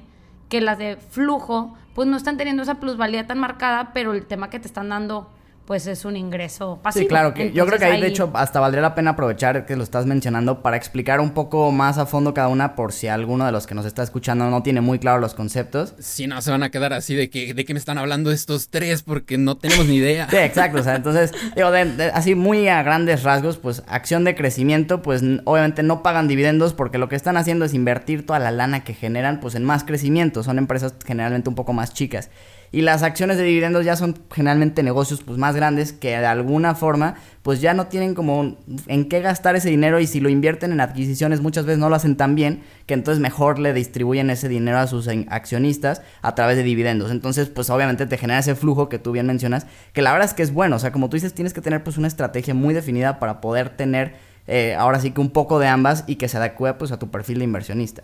que 0.48 0.60
las 0.60 0.78
de 0.78 0.96
flujo 0.96 1.74
pues 1.94 2.08
no 2.08 2.16
están 2.16 2.36
teniendo 2.36 2.62
esa 2.62 2.76
plusvalía 2.76 3.26
tan 3.26 3.38
marcada, 3.38 3.92
pero 3.94 4.12
el 4.12 4.26
tema 4.26 4.50
que 4.50 4.60
te 4.60 4.66
están 4.66 4.90
dando 4.90 5.30
pues 5.66 5.86
es 5.88 6.04
un 6.04 6.16
ingreso 6.16 6.78
pasivo. 6.82 7.02
Sí, 7.02 7.08
claro, 7.08 7.34
que 7.34 7.52
yo 7.52 7.66
creo 7.66 7.78
que 7.78 7.84
ahí, 7.84 8.00
de 8.00 8.06
hecho 8.06 8.30
hasta 8.34 8.60
valdría 8.60 8.82
la 8.82 8.94
pena 8.94 9.10
aprovechar 9.12 9.66
que 9.66 9.74
lo 9.76 9.82
estás 9.82 10.06
mencionando 10.06 10.62
para 10.62 10.76
explicar 10.76 11.20
un 11.20 11.30
poco 11.30 11.72
más 11.72 11.98
a 11.98 12.06
fondo 12.06 12.32
cada 12.34 12.48
una 12.48 12.76
por 12.76 12.92
si 12.92 13.08
alguno 13.08 13.44
de 13.44 13.52
los 13.52 13.66
que 13.66 13.74
nos 13.74 13.84
está 13.84 14.02
escuchando 14.02 14.48
no 14.48 14.62
tiene 14.62 14.80
muy 14.80 14.98
claro 14.98 15.18
los 15.18 15.34
conceptos. 15.34 15.94
Si 15.98 16.26
no, 16.26 16.40
se 16.40 16.52
van 16.52 16.62
a 16.62 16.70
quedar 16.70 16.92
así 16.92 17.14
de 17.14 17.30
que 17.30 17.52
de 17.52 17.64
qué 17.64 17.74
me 17.74 17.80
están 17.80 17.98
hablando 17.98 18.30
estos 18.30 18.68
tres 18.68 19.02
porque 19.02 19.38
no 19.38 19.56
tenemos 19.56 19.86
ni 19.86 19.96
idea. 19.96 20.28
sí, 20.30 20.36
exacto, 20.36 20.80
o 20.80 20.82
sea, 20.84 20.96
entonces, 20.96 21.32
digo, 21.56 21.68
así 22.14 22.34
muy 22.34 22.68
a 22.68 22.82
grandes 22.84 23.24
rasgos, 23.24 23.56
pues 23.58 23.82
acción 23.88 24.24
de 24.24 24.36
crecimiento, 24.36 25.02
pues 25.02 25.22
obviamente 25.44 25.82
no 25.82 26.02
pagan 26.02 26.28
dividendos 26.28 26.74
porque 26.74 26.98
lo 26.98 27.08
que 27.08 27.16
están 27.16 27.36
haciendo 27.36 27.64
es 27.64 27.74
invertir 27.74 28.24
toda 28.24 28.38
la 28.38 28.52
lana 28.52 28.84
que 28.84 28.94
generan 28.94 29.40
pues 29.40 29.56
en 29.56 29.64
más 29.64 29.82
crecimiento, 29.82 30.44
son 30.44 30.58
empresas 30.58 30.94
generalmente 31.04 31.48
un 31.48 31.56
poco 31.56 31.72
más 31.72 31.92
chicas. 31.92 32.30
Y 32.72 32.82
las 32.82 33.02
acciones 33.02 33.36
de 33.36 33.44
dividendos 33.44 33.84
ya 33.84 33.96
son 33.96 34.18
generalmente 34.32 34.82
negocios 34.82 35.22
pues 35.22 35.38
más 35.38 35.54
grandes 35.56 35.92
que 35.92 36.10
de 36.10 36.26
alguna 36.26 36.74
forma 36.74 37.14
pues 37.42 37.60
ya 37.60 37.74
no 37.74 37.86
tienen 37.86 38.14
como 38.14 38.56
en 38.86 39.08
qué 39.08 39.20
gastar 39.20 39.56
ese 39.56 39.70
dinero 39.70 40.00
y 40.00 40.06
si 40.06 40.20
lo 40.20 40.28
invierten 40.28 40.72
en 40.72 40.80
adquisiciones 40.80 41.40
muchas 41.40 41.64
veces 41.64 41.78
no 41.78 41.88
lo 41.88 41.96
hacen 41.96 42.16
tan 42.16 42.34
bien 42.34 42.62
que 42.86 42.94
entonces 42.94 43.20
mejor 43.20 43.58
le 43.58 43.72
distribuyen 43.72 44.30
ese 44.30 44.48
dinero 44.48 44.78
a 44.78 44.86
sus 44.86 45.08
accionistas 45.28 46.02
a 46.22 46.34
través 46.34 46.56
de 46.56 46.64
dividendos. 46.64 47.10
Entonces 47.10 47.48
pues 47.48 47.70
obviamente 47.70 48.06
te 48.06 48.18
genera 48.18 48.40
ese 48.40 48.54
flujo 48.54 48.88
que 48.88 48.98
tú 48.98 49.12
bien 49.12 49.26
mencionas 49.26 49.66
que 49.92 50.02
la 50.02 50.12
verdad 50.12 50.28
es 50.28 50.34
que 50.34 50.42
es 50.42 50.52
bueno. 50.52 50.76
O 50.76 50.78
sea 50.78 50.92
como 50.92 51.08
tú 51.08 51.16
dices 51.16 51.34
tienes 51.34 51.54
que 51.54 51.60
tener 51.60 51.84
pues 51.84 51.98
una 51.98 52.08
estrategia 52.08 52.54
muy 52.54 52.74
definida 52.74 53.18
para 53.18 53.40
poder 53.40 53.70
tener 53.70 54.14
eh, 54.48 54.74
ahora 54.78 55.00
sí 55.00 55.10
que 55.10 55.20
un 55.20 55.30
poco 55.30 55.58
de 55.58 55.66
ambas 55.66 56.04
y 56.06 56.16
que 56.16 56.28
se 56.28 56.36
adecue 56.36 56.74
pues 56.74 56.92
a 56.92 56.98
tu 56.98 57.10
perfil 57.10 57.38
de 57.38 57.44
inversionista. 57.44 58.02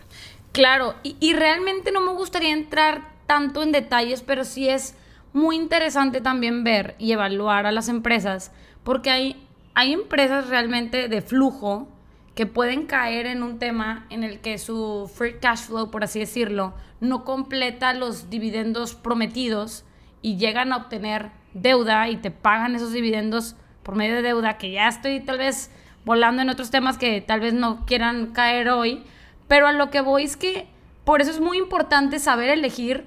Claro, 0.53 0.95
y, 1.03 1.17
y 1.21 1.33
realmente 1.35 1.93
no 1.93 2.01
me 2.01 2.13
gustaría 2.13 2.53
entrar 2.53 3.12
tanto 3.27 3.63
en 3.63 3.73
detalles, 3.73 4.23
pero 4.23 4.45
sí 4.45 4.69
es 4.69 4.97
muy 5.33 5.57
interesante 5.57 6.21
también 6.21 6.65
ver 6.65 6.95
y 6.99 7.13
evaluar 7.13 7.67
a 7.67 7.73
las 7.73 7.89
empresas, 7.89 8.53
porque 8.85 9.11
hay, 9.11 9.47
hay 9.75 9.93
empresas 9.93 10.49
realmente 10.49 11.09
de 11.09 11.23
flujo 11.23 11.89
que 12.35 12.47
pueden 12.47 12.87
caer 12.87 13.27
en 13.27 13.43
un 13.43 13.59
tema 13.59 14.07
en 14.11 14.25
el 14.25 14.41
que 14.41 14.59
su 14.59 15.11
free 15.15 15.39
cash 15.39 15.67
flow, 15.67 15.91
por 15.91 16.05
así 16.05 16.19
decirlo, 16.19 16.75
no 17.01 17.25
completa 17.25 17.93
los 17.93 18.31
dividendos 18.31 18.95
prometidos 18.95 19.85
y 20.23 20.37
llegan 20.37 20.73
a 20.73 20.79
obtener 20.79 21.31
deuda 21.53 22.09
y 22.09 22.17
te 22.17 22.31
pagan 22.31 22.75
esos 22.75 22.93
dividendos 22.93 23.57
por 23.83 23.97
medio 23.97 24.15
de 24.15 24.23
deuda, 24.23 24.57
que 24.57 24.71
ya 24.71 24.89
estoy 24.89 25.21
tal 25.21 25.39
vez 25.39 25.71
volando 26.05 26.43
en 26.43 26.49
otros 26.49 26.71
temas 26.71 26.99
que 26.99 27.21
tal 27.21 27.41
vez 27.41 27.53
no 27.53 27.85
quieran 27.85 28.33
caer 28.33 28.71
hoy, 28.71 29.05
pero 29.49 29.67
a 29.67 29.73
lo 29.73 29.91
que 29.91 30.01
voy 30.01 30.25
es 30.25 30.37
que 30.37 30.67
por 31.05 31.21
eso 31.21 31.31
es 31.31 31.41
muy 31.41 31.59
importante 31.59 32.19
saber 32.19 32.49
elegir 32.49 33.05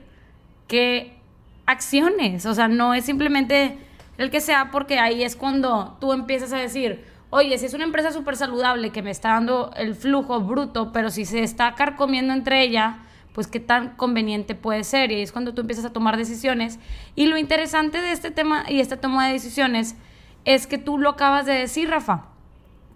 qué 0.68 1.18
acciones, 1.66 2.46
o 2.46 2.54
sea, 2.54 2.68
no 2.68 2.94
es 2.94 3.06
simplemente 3.06 3.78
el 4.18 4.32
que 4.32 4.42
sea, 4.42 4.72
porque 4.72 5.00
ahí 5.00 5.24
es 5.24 5.36
cuando 5.36 5.98
tú 6.00 6.14
empiezas 6.14 6.54
a 6.54 6.58
decir, 6.58 7.04
oye, 7.30 7.58
si 7.58 7.66
es 7.66 7.74
una 7.74 7.84
empresa 7.84 8.12
súper 8.12 8.38
saludable 8.38 8.92
que 8.92 9.02
me 9.02 9.12
está 9.12 9.30
dando 9.30 9.72
el 9.76 9.96
flujo 9.96 10.40
bruto, 10.42 10.92
pero 10.92 11.10
si 11.10 11.26
se 11.26 11.44
está 11.44 11.76
carcomiendo 11.76 12.34
entre 12.34 12.62
ella, 12.62 13.00
pues 13.34 13.48
qué 13.48 13.60
tan 13.60 13.98
conveniente 13.98 14.56
puede 14.56 14.86
ser. 14.86 15.12
Y 15.12 15.16
ahí 15.16 15.22
es 15.22 15.34
cuando 15.34 15.54
tú 15.54 15.62
empiezas 15.62 15.84
a 15.84 15.92
tomar 15.92 16.16
decisiones. 16.16 16.80
Y 17.16 17.26
lo 17.26 17.38
interesante 17.38 18.00
de 18.00 18.14
este 18.14 18.32
tema 18.32 18.64
y 18.70 18.80
esta 18.80 19.02
toma 19.02 19.28
de 19.28 19.34
decisiones 19.34 19.98
es 20.46 20.68
que 20.68 20.78
tú 20.78 20.98
lo 20.98 21.10
acabas 21.10 21.46
de 21.46 21.54
decir, 21.54 21.90
Rafa, 21.90 22.28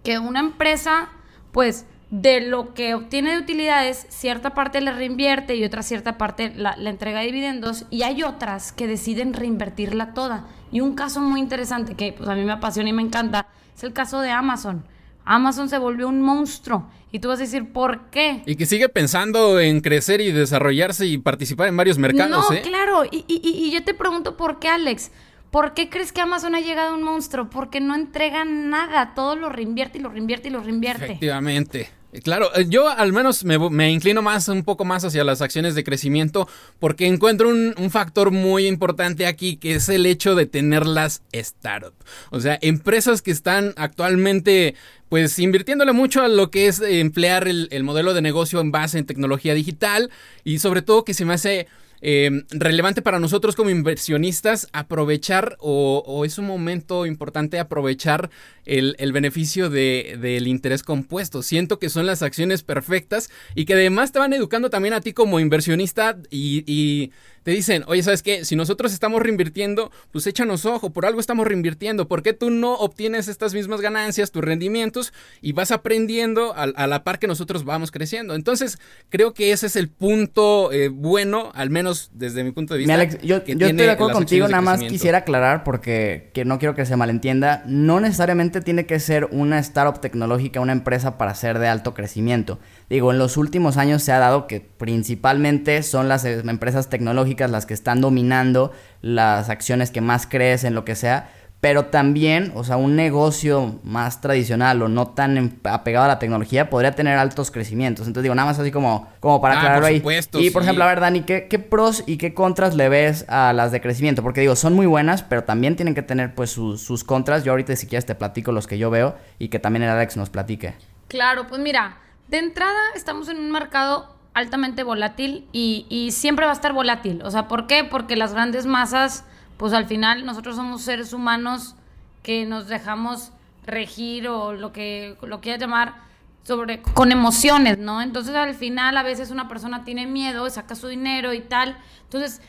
que 0.02 0.18
una 0.18 0.40
empresa, 0.40 1.10
pues 1.52 1.84
de 2.10 2.40
lo 2.40 2.74
que 2.74 2.94
obtiene 2.94 3.32
de 3.32 3.38
utilidades, 3.38 4.06
cierta 4.08 4.52
parte 4.52 4.80
le 4.80 4.92
reinvierte 4.92 5.54
y 5.54 5.64
otra 5.64 5.82
cierta 5.82 6.18
parte 6.18 6.52
la, 6.56 6.74
entrega 6.74 7.20
de 7.20 7.26
dividendos 7.26 7.86
y 7.88 8.02
hay 8.02 8.24
otras 8.24 8.72
que 8.72 8.88
deciden 8.88 9.32
reinvertirla 9.32 10.12
toda. 10.12 10.48
Y 10.72 10.80
un 10.80 10.94
caso 10.94 11.20
muy 11.20 11.40
interesante 11.40 11.94
que 11.94 12.12
pues, 12.12 12.28
a 12.28 12.34
mí 12.34 12.44
me 12.44 12.52
apasiona 12.52 12.90
y 12.90 12.92
me 12.92 13.02
encanta 13.02 13.46
es 13.76 13.84
el 13.84 13.92
caso 13.92 14.20
de 14.20 14.30
Amazon. 14.30 14.84
Amazon 15.24 15.68
se 15.68 15.78
volvió 15.78 16.08
un 16.08 16.20
monstruo. 16.20 16.90
Y 17.12 17.18
tú 17.18 17.28
vas 17.28 17.40
a 17.40 17.42
decir, 17.42 17.72
¿por 17.72 18.10
qué? 18.10 18.42
Y 18.46 18.54
que 18.54 18.66
sigue 18.66 18.88
pensando 18.88 19.58
en 19.58 19.80
crecer 19.80 20.20
y 20.20 20.30
desarrollarse 20.30 21.06
y 21.06 21.18
participar 21.18 21.68
en 21.68 21.76
varios 21.76 21.98
mercados, 21.98 22.50
no, 22.50 22.56
¿eh? 22.56 22.62
claro. 22.62 23.04
Y, 23.04 23.24
y, 23.26 23.40
y, 23.42 23.70
yo 23.72 23.82
te 23.82 23.94
pregunto, 23.94 24.36
¿por 24.36 24.60
qué, 24.60 24.68
Alex? 24.68 25.10
¿Por 25.50 25.74
qué 25.74 25.88
crees 25.88 26.12
que 26.12 26.20
Amazon 26.20 26.54
ha 26.54 26.60
llegado 26.60 26.90
a 26.90 26.94
un 26.94 27.02
monstruo? 27.02 27.50
Porque 27.50 27.80
no 27.80 27.96
entrega 27.96 28.44
nada. 28.44 29.14
Todo 29.14 29.34
lo 29.34 29.48
reinvierte 29.48 29.98
y 29.98 30.02
lo 30.02 30.10
reinvierte 30.10 30.48
y 30.48 30.50
lo 30.52 30.60
reinvierte. 30.60 31.06
Efectivamente. 31.06 31.90
Claro, 32.24 32.50
eh, 32.56 32.66
yo 32.68 32.88
al 32.88 33.12
menos 33.12 33.44
me, 33.44 33.90
inclino 33.90 34.20
más, 34.20 34.48
un 34.48 34.64
poco 34.64 34.84
más 34.84 35.04
hacia 35.04 35.22
las 35.22 35.42
acciones 35.42 35.74
de 35.76 35.84
crecimiento 35.84 36.48
porque 36.80 37.06
encuentro 37.06 37.48
un, 37.48 37.90
factor 37.90 38.30
muy 38.30 38.66
importante 38.66 39.26
aquí 39.26 39.56
que 39.56 39.74
es 39.74 39.88
el 39.88 40.06
hecho 40.06 40.34
de 40.34 40.46
tenerlas 40.46 41.22
startup. 41.32 41.94
O 42.30 42.40
sea, 42.40 42.58
empresas 42.62 43.22
que 43.22 43.30
están 43.30 43.74
actualmente 43.76 44.74
pues 45.08 45.38
invirtiéndole 45.38 45.92
mucho 45.92 46.22
a 46.22 46.28
lo 46.28 46.50
que 46.50 46.66
es 46.66 46.80
emplear 46.80 47.48
el, 47.48 47.68
el 47.70 47.84
modelo 47.84 48.14
de 48.14 48.22
negocio 48.22 48.60
en 48.60 48.70
base 48.70 48.98
en 48.98 49.06
tecnología 49.06 49.54
digital 49.54 50.10
y 50.44 50.58
sobre 50.58 50.82
todo 50.82 51.04
que 51.04 51.14
se 51.14 51.24
me 51.24 51.34
hace 51.34 51.68
Em, 52.02 52.44
relevante 52.50 53.02
para 53.02 53.20
nosotros 53.20 53.54
como 53.54 53.68
inversionistas 53.68 54.68
aprovechar 54.72 55.56
o, 55.60 56.24
es 56.24 56.38
un 56.38 56.46
momento 56.46 57.04
importante 57.04 57.58
aprovechar 57.58 58.30
el, 58.64 59.12
beneficio 59.12 59.68
del 59.68 60.46
interés 60.46 60.82
compuesto. 60.82 61.42
Siento 61.42 61.78
que 61.78 61.90
son 61.90 62.06
las 62.06 62.22
acciones 62.22 62.62
perfectas 62.62 63.30
y 63.54 63.64
que 63.64 63.74
además 63.74 64.12
te 64.12 64.18
van 64.18 64.32
educando 64.32 64.70
también 64.70 64.94
a 64.94 65.00
ti 65.00 65.12
como 65.12 65.40
inversionista 65.40 66.16
y 66.30 67.10
te 67.42 67.50
dicen, 67.52 67.84
oye, 67.86 68.02
¿sabes 68.02 68.22
qué? 68.22 68.44
Si 68.44 68.56
nosotros 68.56 68.92
estamos 68.92 69.22
reinvirtiendo, 69.22 69.90
pues 70.10 70.26
échanos 70.26 70.66
ojo, 70.66 70.90
por 70.90 71.06
algo 71.06 71.20
estamos 71.20 71.46
reinvirtiendo. 71.46 72.08
¿Por 72.08 72.22
qué 72.22 72.32
tú 72.32 72.50
no 72.50 72.74
obtienes 72.74 73.28
estas 73.28 73.54
mismas 73.54 73.80
ganancias, 73.80 74.30
tus 74.30 74.42
rendimientos 74.42 75.12
y 75.40 75.52
vas 75.52 75.70
aprendiendo 75.70 76.54
a, 76.54 76.86
la 76.86 77.04
par 77.04 77.18
que 77.18 77.26
nosotros 77.26 77.64
vamos 77.64 77.90
creciendo? 77.90 78.34
Entonces, 78.34 78.78
creo 79.08 79.32
que 79.32 79.52
ese 79.52 79.66
es 79.66 79.76
el 79.76 79.88
punto 79.88 80.72
eh, 80.72 80.88
bueno, 80.88 81.50
al 81.54 81.70
menos 81.70 82.10
desde 82.12 82.44
mi 82.44 82.52
punto 82.52 82.74
de 82.74 82.78
vista. 82.78 82.94
Alex, 82.94 83.18
yo, 83.22 83.44
yo 83.44 83.66
estoy 83.66 83.86
de 83.86 83.90
acuerdo 83.90 84.14
contigo, 84.14 84.48
nada 84.48 84.62
más 84.62 84.80
quisiera 84.80 85.18
aclarar 85.18 85.64
porque 85.64 86.30
que 86.34 86.44
no 86.44 86.58
quiero 86.58 86.74
que 86.74 86.84
se 86.84 86.96
malentienda. 86.96 87.62
No 87.66 88.00
necesariamente 88.00 88.60
tiene 88.60 88.86
que 88.86 89.00
ser 89.00 89.26
una 89.30 89.58
startup 89.60 90.00
tecnológica, 90.00 90.60
una 90.60 90.72
empresa 90.72 91.16
para 91.16 91.34
ser 91.34 91.58
de 91.58 91.68
alto 91.68 91.94
crecimiento. 91.94 92.58
Digo, 92.90 93.12
en 93.12 93.18
los 93.18 93.36
últimos 93.36 93.76
años 93.76 94.02
se 94.02 94.10
ha 94.10 94.18
dado 94.18 94.48
que 94.48 94.60
principalmente 94.60 95.84
son 95.84 96.08
las 96.08 96.24
eh, 96.24 96.42
empresas 96.44 96.90
tecnológicas 96.90 97.48
las 97.48 97.64
que 97.64 97.72
están 97.72 98.00
dominando 98.00 98.72
las 99.00 99.48
acciones 99.48 99.92
que 99.92 100.00
más 100.00 100.26
crecen, 100.26 100.74
lo 100.74 100.84
que 100.84 100.96
sea. 100.96 101.30
Pero 101.60 101.84
también, 101.84 102.50
o 102.56 102.64
sea, 102.64 102.78
un 102.78 102.96
negocio 102.96 103.78
más 103.84 104.20
tradicional 104.20 104.82
o 104.82 104.88
no 104.88 105.08
tan 105.08 105.60
apegado 105.62 106.06
a 106.06 106.08
la 106.08 106.18
tecnología 106.18 106.68
podría 106.68 106.92
tener 106.92 107.16
altos 107.16 107.52
crecimientos. 107.52 108.08
Entonces 108.08 108.24
digo, 108.24 108.34
nada 108.34 108.48
más 108.48 108.58
así 108.58 108.72
como, 108.72 109.08
como 109.20 109.40
para 109.40 109.54
ah, 109.54 109.58
aclararlo 109.58 109.86
ahí. 109.86 110.02
y 110.32 110.50
por 110.50 110.62
ejemplo, 110.62 110.82
a 110.82 110.88
ver, 110.88 110.98
Dani, 110.98 111.20
¿qué, 111.20 111.46
¿qué, 111.48 111.60
pros 111.60 112.02
y 112.06 112.16
qué 112.16 112.34
contras 112.34 112.74
le 112.74 112.88
ves 112.88 113.24
a 113.28 113.52
las 113.52 113.70
de 113.70 113.80
crecimiento? 113.80 114.22
Porque 114.24 114.40
digo, 114.40 114.56
son 114.56 114.74
muy 114.74 114.86
buenas, 114.86 115.22
pero 115.22 115.44
también 115.44 115.76
tienen 115.76 115.94
que 115.94 116.02
tener 116.02 116.34
pues 116.34 116.50
sus, 116.50 116.82
sus 116.82 117.04
contras. 117.04 117.44
Yo 117.44 117.52
ahorita 117.52 117.76
si 117.76 117.86
quieres 117.86 118.06
te 118.06 118.16
platico 118.16 118.50
los 118.50 118.66
que 118.66 118.78
yo 118.78 118.90
veo 118.90 119.14
y 119.38 119.46
que 119.46 119.60
también 119.60 119.84
el 119.84 119.90
Alex 119.90 120.16
nos 120.16 120.30
platique. 120.30 120.74
Claro, 121.08 121.46
pues 121.46 121.60
mira, 121.60 121.98
de 122.30 122.38
entrada, 122.38 122.78
estamos 122.94 123.28
en 123.28 123.38
un 123.38 123.50
mercado 123.50 124.08
altamente 124.34 124.84
volátil 124.84 125.48
y, 125.52 126.10
siempre 126.12 126.46
va 126.46 126.52
a 126.52 126.54
estar 126.54 126.72
volátil. 126.72 127.22
O 127.24 127.30
sea, 127.30 127.48
¿por 127.48 127.66
qué? 127.66 127.82
Porque 127.82 128.16
las 128.16 128.32
grandes 128.32 128.66
masas, 128.66 129.24
pues 129.56 129.72
al 129.72 129.86
final 129.86 130.24
nosotros 130.24 130.54
somos 130.54 130.82
seres 130.82 131.12
humanos 131.12 131.74
que 132.22 132.46
nos 132.46 132.68
dejamos 132.68 133.32
regir 133.66 134.28
o 134.28 134.52
lo 134.52 134.72
que 134.72 135.16
lo 135.22 135.40
quieras 135.40 135.60
llamar 135.60 135.96
sobre 136.44 136.80
con 136.80 137.10
emociones, 137.10 137.78
¿no? 137.78 138.00
Entonces 138.00 138.34
al 138.34 138.54
final 138.54 138.96
a 138.96 139.02
veces 139.02 139.30
una 139.30 139.48
persona 139.48 139.84
tiene 139.84 140.06
miedo, 140.06 140.48
saca 140.50 140.76
su 140.76 140.86
dinero 140.86 141.32
y 141.32 141.40
tal. 141.40 141.76
Entonces 142.04 142.40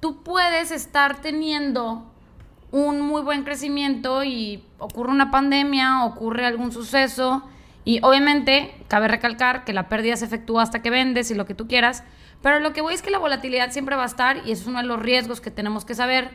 tú 0.00 0.22
puedes 0.22 0.70
estar 0.70 1.22
teniendo 1.22 2.04
un 2.72 3.00
muy 3.00 3.22
buen 3.22 3.42
crecimiento 3.42 4.22
y 4.22 4.62
ocurre 4.78 5.10
una 5.10 5.30
pandemia, 5.30 6.04
ocurre 6.04 6.44
algún 6.44 6.72
suceso 6.72 7.42
y 7.84 8.00
obviamente, 8.02 8.74
cabe 8.88 9.08
recalcar 9.08 9.64
que 9.64 9.72
la 9.72 9.88
pérdida 9.88 10.16
se 10.16 10.26
efectúa 10.26 10.62
hasta 10.62 10.82
que 10.82 10.90
vendes 10.90 11.30
y 11.30 11.34
lo 11.34 11.46
que 11.46 11.54
tú 11.54 11.66
quieras, 11.66 12.04
pero 12.42 12.60
lo 12.60 12.72
que 12.72 12.80
voy 12.80 12.94
es 12.94 13.02
que 13.02 13.10
la 13.10 13.18
volatilidad 13.18 13.70
siempre 13.70 13.96
va 13.96 14.02
a 14.02 14.06
estar 14.06 14.38
y 14.38 14.52
eso 14.52 14.62
es 14.62 14.66
uno 14.66 14.78
de 14.78 14.86
los 14.86 15.00
riesgos 15.00 15.40
que 15.40 15.50
tenemos 15.50 15.84
que 15.84 15.94
saber, 15.94 16.30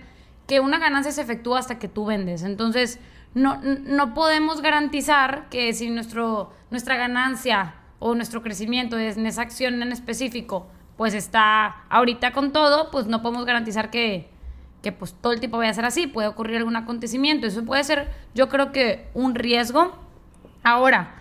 que 0.48 0.60
una 0.60 0.80
ganancia 0.80 1.12
se 1.12 1.22
efectúa 1.22 1.60
hasta 1.60 1.80
que 1.80 1.88
tú 1.88 2.06
vendes. 2.06 2.44
Entonces, 2.44 3.00
no, 3.34 3.60
no 3.62 4.14
podemos 4.14 4.62
garantizar 4.62 5.50
que 5.50 5.74
si 5.74 5.90
nuestro, 5.90 6.54
nuestra 6.72 6.96
ganancia 6.96 7.76
o 8.00 8.16
nuestro 8.16 8.42
crecimiento 8.42 8.98
en 8.98 9.26
esa 9.26 9.42
acción 9.42 9.82
en 9.82 9.92
específico, 9.92 10.68
pues 10.98 11.14
está 11.14 11.84
ahorita 11.90 12.32
con 12.32 12.52
todo, 12.52 12.92
pues 12.92 13.08
no 13.08 13.22
podemos 13.22 13.46
garantizar 13.46 13.90
que, 13.90 14.30
que 14.82 14.92
pues 14.92 15.14
todo 15.14 15.34
el 15.34 15.40
tiempo 15.40 15.58
vaya 15.58 15.72
a 15.72 15.74
ser 15.74 15.86
así, 15.86 16.08
puede 16.08 16.28
ocurrir 16.28 16.58
algún 16.58 16.76
acontecimiento, 16.76 17.48
eso 17.48 17.66
puede 17.66 17.84
ser 17.84 18.12
yo 18.34 18.50
creo 18.50 18.72
que 18.72 19.10
un 19.14 19.36
riesgo. 19.36 19.98
Ahora, 20.64 21.16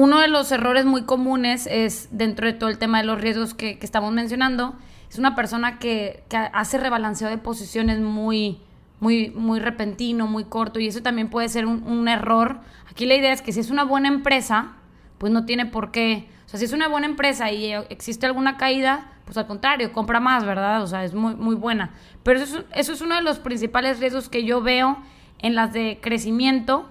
uno 0.00 0.18
de 0.18 0.28
los 0.28 0.50
errores 0.50 0.86
muy 0.86 1.02
comunes 1.02 1.68
es, 1.70 2.08
dentro 2.10 2.46
de 2.46 2.54
todo 2.54 2.70
el 2.70 2.78
tema 2.78 2.98
de 2.98 3.04
los 3.04 3.20
riesgos 3.20 3.52
que, 3.52 3.78
estamos 3.82 4.14
mencionando, 4.14 4.74
es 5.10 5.18
una 5.18 5.34
persona 5.34 5.78
que, 5.78 6.24
hace 6.54 6.78
rebalanceo 6.78 7.28
de 7.28 7.36
posiciones 7.36 8.00
muy, 8.00 8.62
muy, 8.98 9.28
muy 9.28 9.60
repentino, 9.60 10.26
muy 10.26 10.44
corto, 10.44 10.80
y 10.80 10.86
eso 10.86 11.02
también 11.02 11.28
puede 11.28 11.50
ser 11.50 11.66
un, 11.66 12.08
error. 12.08 12.60
Aquí 12.90 13.04
la 13.04 13.14
idea 13.14 13.30
es 13.30 13.42
que 13.42 13.52
si 13.52 13.60
es 13.60 13.68
una 13.68 13.84
buena 13.84 14.08
empresa, 14.08 14.72
pues 15.18 15.34
no 15.34 15.44
tiene 15.44 15.66
por 15.66 15.90
qué. 15.90 16.30
O 16.46 16.48
sea, 16.48 16.58
si 16.58 16.64
es 16.64 16.72
una 16.72 16.88
buena 16.88 17.06
empresa 17.06 17.52
y 17.52 17.70
existe 17.90 18.24
alguna 18.24 18.56
caída, 18.56 19.12
pues 19.26 19.36
al 19.36 19.46
contrario, 19.46 19.92
compra 19.92 20.18
más, 20.18 20.46
¿verdad? 20.46 20.82
O 20.82 20.86
sea, 20.86 21.04
es 21.04 21.12
muy, 21.12 21.34
muy 21.34 21.56
buena. 21.56 21.90
Pero 22.22 22.40
eso 22.40 22.64
eso 22.74 22.94
es 22.94 23.02
uno 23.02 23.16
de 23.16 23.22
los 23.22 23.38
principales 23.38 24.00
riesgos 24.00 24.30
que 24.30 24.44
yo 24.44 24.62
veo 24.62 24.96
en 25.40 25.54
las 25.54 25.74
de 25.74 25.98
crecimiento. 26.00 26.88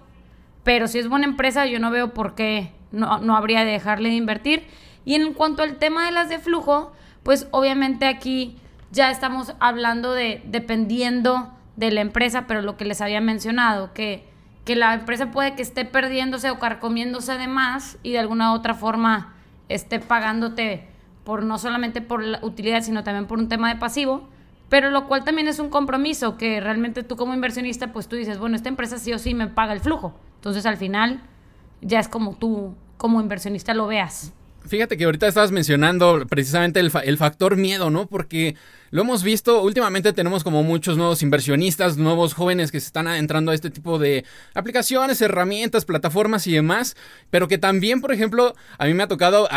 Pero 0.63 0.87
si 0.87 0.99
es 0.99 1.07
buena 1.07 1.25
empresa, 1.25 1.65
yo 1.65 1.79
no 1.79 1.89
veo 1.89 2.13
por 2.13 2.35
qué 2.35 2.77
no, 2.91 3.36
habría 3.36 3.65
de 3.65 3.72
dejarle 3.72 4.10
de 4.10 4.15
invertir. 4.15 4.67
Y 5.05 5.15
en 5.15 5.34
cuanto 5.34 5.63
al 5.63 5.77
tema 5.77 6.05
de 6.05 6.12
las 6.12 6.29
de 6.29 6.39
flujo, 6.39 6.91
pues 7.24 7.48
obviamente 7.51 8.05
aquí 8.05 8.58
ya 8.91 9.12
estamos 9.12 9.53
hablando 9.60 10.13
de 10.13 10.41
dependiendo 10.46 11.53
de 11.75 11.91
la 11.91 12.01
empresa, 12.01 12.46
pero 12.48 12.62
lo 12.62 12.77
que 12.77 12.86
les 12.86 13.01
había 13.01 13.22
mencionado, 13.22 13.93
que, 13.93 14.27
que 14.65 14.75
la 14.75 14.93
empresa 14.93 15.31
puede 15.31 15.55
que 15.55 15.62
esté 15.62 15.86
perdiéndose 15.86 16.50
o 16.50 16.60
carcomiéndose 16.60 17.38
de 17.38 17.48
más 17.48 17.98
y 18.03 18.12
de 18.12 18.19
alguna 18.19 18.53
otra 18.53 18.74
forma 18.74 19.34
esté 19.69 20.00
pagándote 20.00 20.88
por 21.24 21.43
no 21.43 21.58
solamente 21.58 22.01
por 22.01 22.24
la 22.24 22.39
utilidad, 22.41 22.81
sino 22.81 23.03
también 23.03 23.27
por 23.27 23.38
un 23.38 23.48
tema 23.48 23.69
de 23.69 23.79
pasivo, 23.79 24.27
pero 24.67 24.89
lo 24.89 25.08
cual 25.08 25.24
también 25.24 25.48
es 25.48 25.60
un 25.60 25.69
compromiso 25.69 26.38
que 26.38 26.60
realmente 26.60 27.03
tú 27.03 27.15
como 27.15 27.34
inversionista, 27.34 27.91
pues 27.91 28.08
tú 28.08 28.15
dices, 28.15 28.38
bueno, 28.38 28.55
esta 28.55 28.69
empresa 28.69 28.98
sí 28.98 29.13
o 29.13 29.19
sí 29.19 29.34
me 29.34 29.48
paga 29.48 29.74
el 29.74 29.79
flujo. 29.79 30.13
Entonces 30.36 30.65
al 30.65 30.77
final 30.77 31.22
ya 31.81 32.00
es 32.00 32.07
como 32.07 32.36
tú, 32.36 32.75
como 32.98 33.21
inversionista, 33.21 33.74
lo 33.74 33.88
veas. 33.88 34.33
Fíjate 34.65 34.98
que 34.98 35.05
ahorita 35.05 35.27
estabas 35.27 35.51
mencionando 35.51 36.25
precisamente 36.27 36.79
el, 36.79 37.17
factor 37.17 37.55
miedo, 37.55 37.89
¿no? 37.89 38.07
Porque 38.07 38.55
lo 38.91 39.01
hemos 39.01 39.24
visto, 39.24 39.62
últimamente 39.62 40.13
tenemos 40.13 40.43
como 40.43 40.63
muchos 40.63 40.98
nuevos 40.98 41.22
inversionistas, 41.22 41.98
nuevos 41.98 42.34
jóvenes 42.34 42.72
que 42.72 42.79
se 42.79 42.88
están 42.88 43.08
entrando 43.08 43.51
a 43.51 43.55
este 43.55 43.69
tipo 43.69 44.00
de 44.00 44.25
aplicaciones, 44.53 45.22
herramientas, 45.22 45.86
plataformas 45.86 46.48
y 46.48 46.53
demás, 46.53 46.96
pero 47.29 47.48
que 47.48 47.58
también, 47.58 48.01
por 48.01 48.12
ejemplo, 48.12 48.55
a 48.77 48.86
mí 48.86 48.93
me 48.93 49.03
ha 49.03 49.08
tocado 49.08 49.48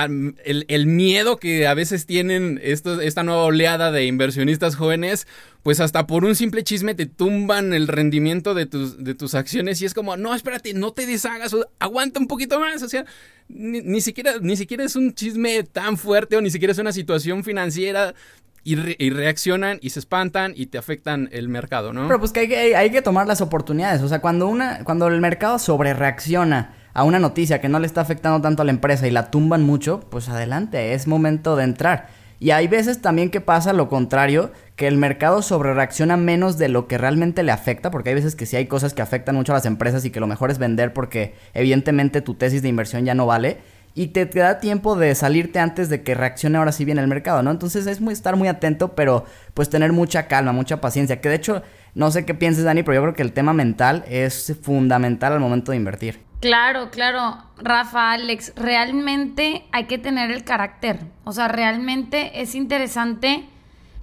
el, 0.45 0.87
miedo 0.87 1.37
que 1.37 1.67
a 1.67 1.75
veces 1.75 2.07
tienen 2.07 2.61
esta 2.63 3.23
nueva 3.23 3.45
oleada 3.45 3.91
de 3.91 4.07
inversionistas 4.07 4.77
jóvenes, 4.77 5.27
pues 5.63 5.81
hasta 5.81 6.07
por 6.07 6.25
un 6.25 6.35
simple 6.35 6.65
chisme 6.65 6.95
te 6.95 7.07
tumban 7.07 7.73
el 7.73 7.89
rendimiento 7.89 8.55
de 8.55 8.67
tus, 8.67 9.03
de 9.03 9.15
tus 9.15 9.35
acciones 9.35 9.81
y 9.81 9.87
es 9.87 9.95
como, 9.95 10.17
no, 10.17 10.35
espérate, 10.35 10.75
no 10.75 10.93
te 10.93 11.07
deshagas, 11.07 11.55
aguanta 11.79 12.19
un 12.19 12.27
poquito 12.27 12.59
más, 12.59 12.83
o 12.83 12.89
sea, 12.89 13.05
ni, 13.49 14.01
siquiera, 14.01 14.35
ni 14.41 14.57
siquiera 14.57 14.85
es 14.85 14.97
un 14.97 15.15
chisme 15.15 15.63
tan 15.63 15.97
fuerte 15.97 16.37
o 16.37 16.41
ni 16.41 16.51
siquiera 16.51 16.73
es 16.73 16.79
una 16.79 16.93
situación 16.93 17.45
financiera 17.45 18.15
y, 18.65 19.11
reaccionan 19.11 19.79
y 19.81 19.91
se 19.91 19.99
espantan 19.99 20.53
y 20.57 20.67
te 20.67 20.79
afectan 20.79 21.29
el 21.33 21.49
mercado, 21.49 21.93
¿no? 21.93 22.07
Pero 22.07 22.21
pues 22.21 22.33
que 22.33 22.41
hay, 22.41 22.49
que 22.49 22.77
hay, 22.77 22.91
que 22.91 23.03
tomar 23.03 23.27
las 23.27 23.41
oportunidades. 23.41 24.03
O 24.03 24.09
sea, 24.09 24.21
cuando, 24.21 24.49
una, 24.49 24.85
cuando 24.85 25.09
el 25.09 25.21
mercado 25.21 25.59
sobre 25.59 25.95
reacciona 25.95 26.75
a 26.95 27.05
una 27.05 27.19
noticia 27.19 27.61
que 27.61 27.69
no 27.69 27.81
le 27.81 27.87
está 27.87 28.03
afectando 28.03 28.41
tanto 28.41 28.63
a 28.63 28.65
la 28.65 28.71
empresa 28.71 29.07
y 29.07 29.11
la 29.11 29.31
tumban 29.31 29.63
mucho, 29.63 30.01
pues 30.11 30.29
adelante, 30.29 30.95
es 30.95 31.07
momento 31.07 31.57
de 31.57 31.65
entrar. 31.65 32.09
Y 32.39 32.51
hay 32.51 32.67
veces 32.67 33.01
también 33.01 33.31
que 33.31 33.41
pasa 33.41 33.73
lo 33.73 33.89
contrario, 33.89 34.51
que 34.75 34.89
el 34.89 34.97
mercado 34.97 35.43
sobre 35.43 35.75
reacciona 35.75 36.17
menos 36.17 36.59
de 36.59 36.69
lo 36.69 36.89
que 36.89 36.99
realmente 36.99 37.45
le 37.45 37.53
afecta, 37.53 37.93
porque 37.93 38.09
hay 38.09 38.17
veces 38.17 38.35
que 38.35 38.47
sí 38.47 38.57
hay 38.57 38.67
cosas 38.67 38.95
que 38.95 39.03
afectan 39.03 39.37
mucho 39.37 39.53
a 39.53 39.57
las 39.57 39.65
empresas 39.65 40.05
y 40.05 40.11
que 40.11 40.19
lo 40.19 40.27
mejor 40.27 40.51
es 40.51 40.59
vender 40.59 40.93
porque 40.93 41.35
evidentemente 41.55 42.21
tu 42.21 42.35
tesis 42.35 42.61
de 42.61 42.69
inversión 42.69 43.05
ya 43.05 43.15
no 43.15 43.27
vale. 43.27 43.59
Y 43.95 44.09
te, 44.09 44.25
da 44.25 44.59
tiempo 44.59 44.97
de 44.97 45.15
salirte 45.15 45.59
antes 45.59 45.89
de 45.89 46.03
que 46.03 46.15
reaccione 46.15 46.59
ahora 46.59 46.73
sí 46.73 46.85
bien 46.85 46.99
el 46.99 47.09
mercado, 47.09 47.43
¿no? 47.43 47.51
Entonces 47.51 47.87
es 47.87 48.01
muy, 48.01 48.15
estar 48.15 48.37
muy 48.37 48.49
atento, 48.49 48.95
pero 48.95 49.27
pues 49.53 49.69
tener 49.69 49.93
mucha 49.93 50.29
calma, 50.29 50.53
mucha 50.53 50.81
paciencia. 50.81 51.21
Que 51.21 51.29
de 51.29 51.35
hecho, 51.35 51.63
no 51.95 52.11
sé 52.11 52.25
qué 52.25 52.35
pienses, 52.35 52.65
Dani, 52.65 52.83
pero 52.83 52.95
yo 52.95 53.03
creo 53.03 53.15
que 53.15 53.23
el 53.23 53.33
tema 53.33 53.53
mental 53.53 54.05
es 54.09 54.57
fundamental 54.63 55.35
al 55.35 55.41
momento 55.41 55.73
de 55.73 55.77
invertir. 55.77 56.21
Claro, 56.41 56.91
claro, 56.91 57.39
Rafa, 57.59 58.13
Alex, 58.13 58.55
realmente 58.57 59.65
hay 59.71 59.85
que 59.85 59.99
tener 59.99 60.31
el 60.31 60.43
carácter. 60.43 60.99
O 61.25 61.33
sea, 61.33 61.49
realmente 61.49 62.41
es 62.41 62.55
interesante. 62.55 63.47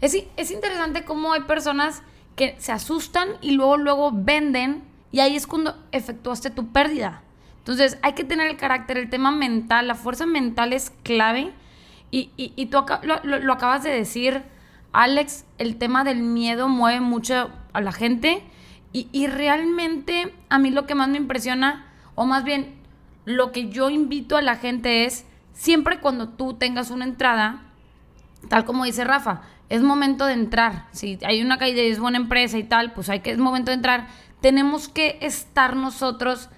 Es, 0.01 0.15
es 0.37 0.51
interesante 0.51 1.03
cómo 1.03 1.33
hay 1.33 1.41
personas 1.41 2.01
que 2.35 2.55
se 2.59 2.71
asustan 2.71 3.27
y 3.41 3.51
luego, 3.51 3.75
luego 3.75 4.11
venden 4.13 4.83
y 5.11 5.19
ahí 5.19 5.35
es 5.35 5.47
cuando 5.47 5.75
efectuaste 5.91 6.49
tu 6.49 6.71
pérdida. 6.71 7.23
Entonces, 7.59 7.97
hay 8.01 8.13
que 8.13 8.23
tener 8.23 8.47
el 8.47 8.57
carácter, 8.57 8.97
el 8.97 9.09
tema 9.09 9.31
mental, 9.31 9.87
la 9.87 9.95
fuerza 9.95 10.25
mental 10.25 10.73
es 10.73 10.91
clave. 11.03 11.53
Y, 12.11 12.31
y, 12.35 12.65
tú 12.67 12.83
lo, 13.03 13.39
lo, 13.39 13.53
acabas 13.53 13.83
de 13.83 13.91
decir, 13.91 14.43
Alex, 14.93 15.45
el 15.59 15.77
tema 15.77 16.03
del 16.03 16.23
miedo 16.23 16.67
mueve 16.67 17.01
mucho 17.01 17.51
a 17.73 17.81
la 17.81 17.91
gente. 17.91 18.43
Y, 18.91 19.07
y 19.11 19.27
realmente 19.27 20.33
a 20.49 20.57
mí 20.57 20.71
lo 20.71 20.87
que 20.87 20.95
más 20.95 21.09
me 21.09 21.17
impresiona 21.17 21.85
o 22.19 22.25
más 22.25 22.43
bien, 22.43 22.75
lo 23.23 23.53
que 23.53 23.69
yo 23.69 23.89
invito 23.89 24.35
a 24.35 24.41
la 24.41 24.57
gente 24.57 25.05
es, 25.05 25.25
siempre 25.53 26.01
cuando 26.01 26.27
tú 26.27 26.55
tengas 26.55 26.91
una 26.91 27.05
entrada, 27.05 27.61
tal 28.49 28.65
como 28.65 28.83
dice 28.83 29.05
Rafa, 29.05 29.43
es 29.69 29.81
momento 29.81 30.25
de 30.25 30.33
entrar. 30.33 30.87
Si 30.91 31.17
hay 31.23 31.41
una 31.41 31.57
caída 31.57 31.81
y 31.81 31.87
es 31.87 31.97
buena 31.97 32.17
empresa 32.17 32.57
y 32.57 32.63
tal, 32.63 32.91
pues 32.91 33.07
hay 33.07 33.21
que 33.21 33.31
es 33.31 33.37
momento 33.37 33.71
de 33.71 33.75
entrar. 33.75 34.07
Tenemos 34.41 34.89
que 34.89 35.17
estar 35.21 35.77
nosotros 35.77 36.49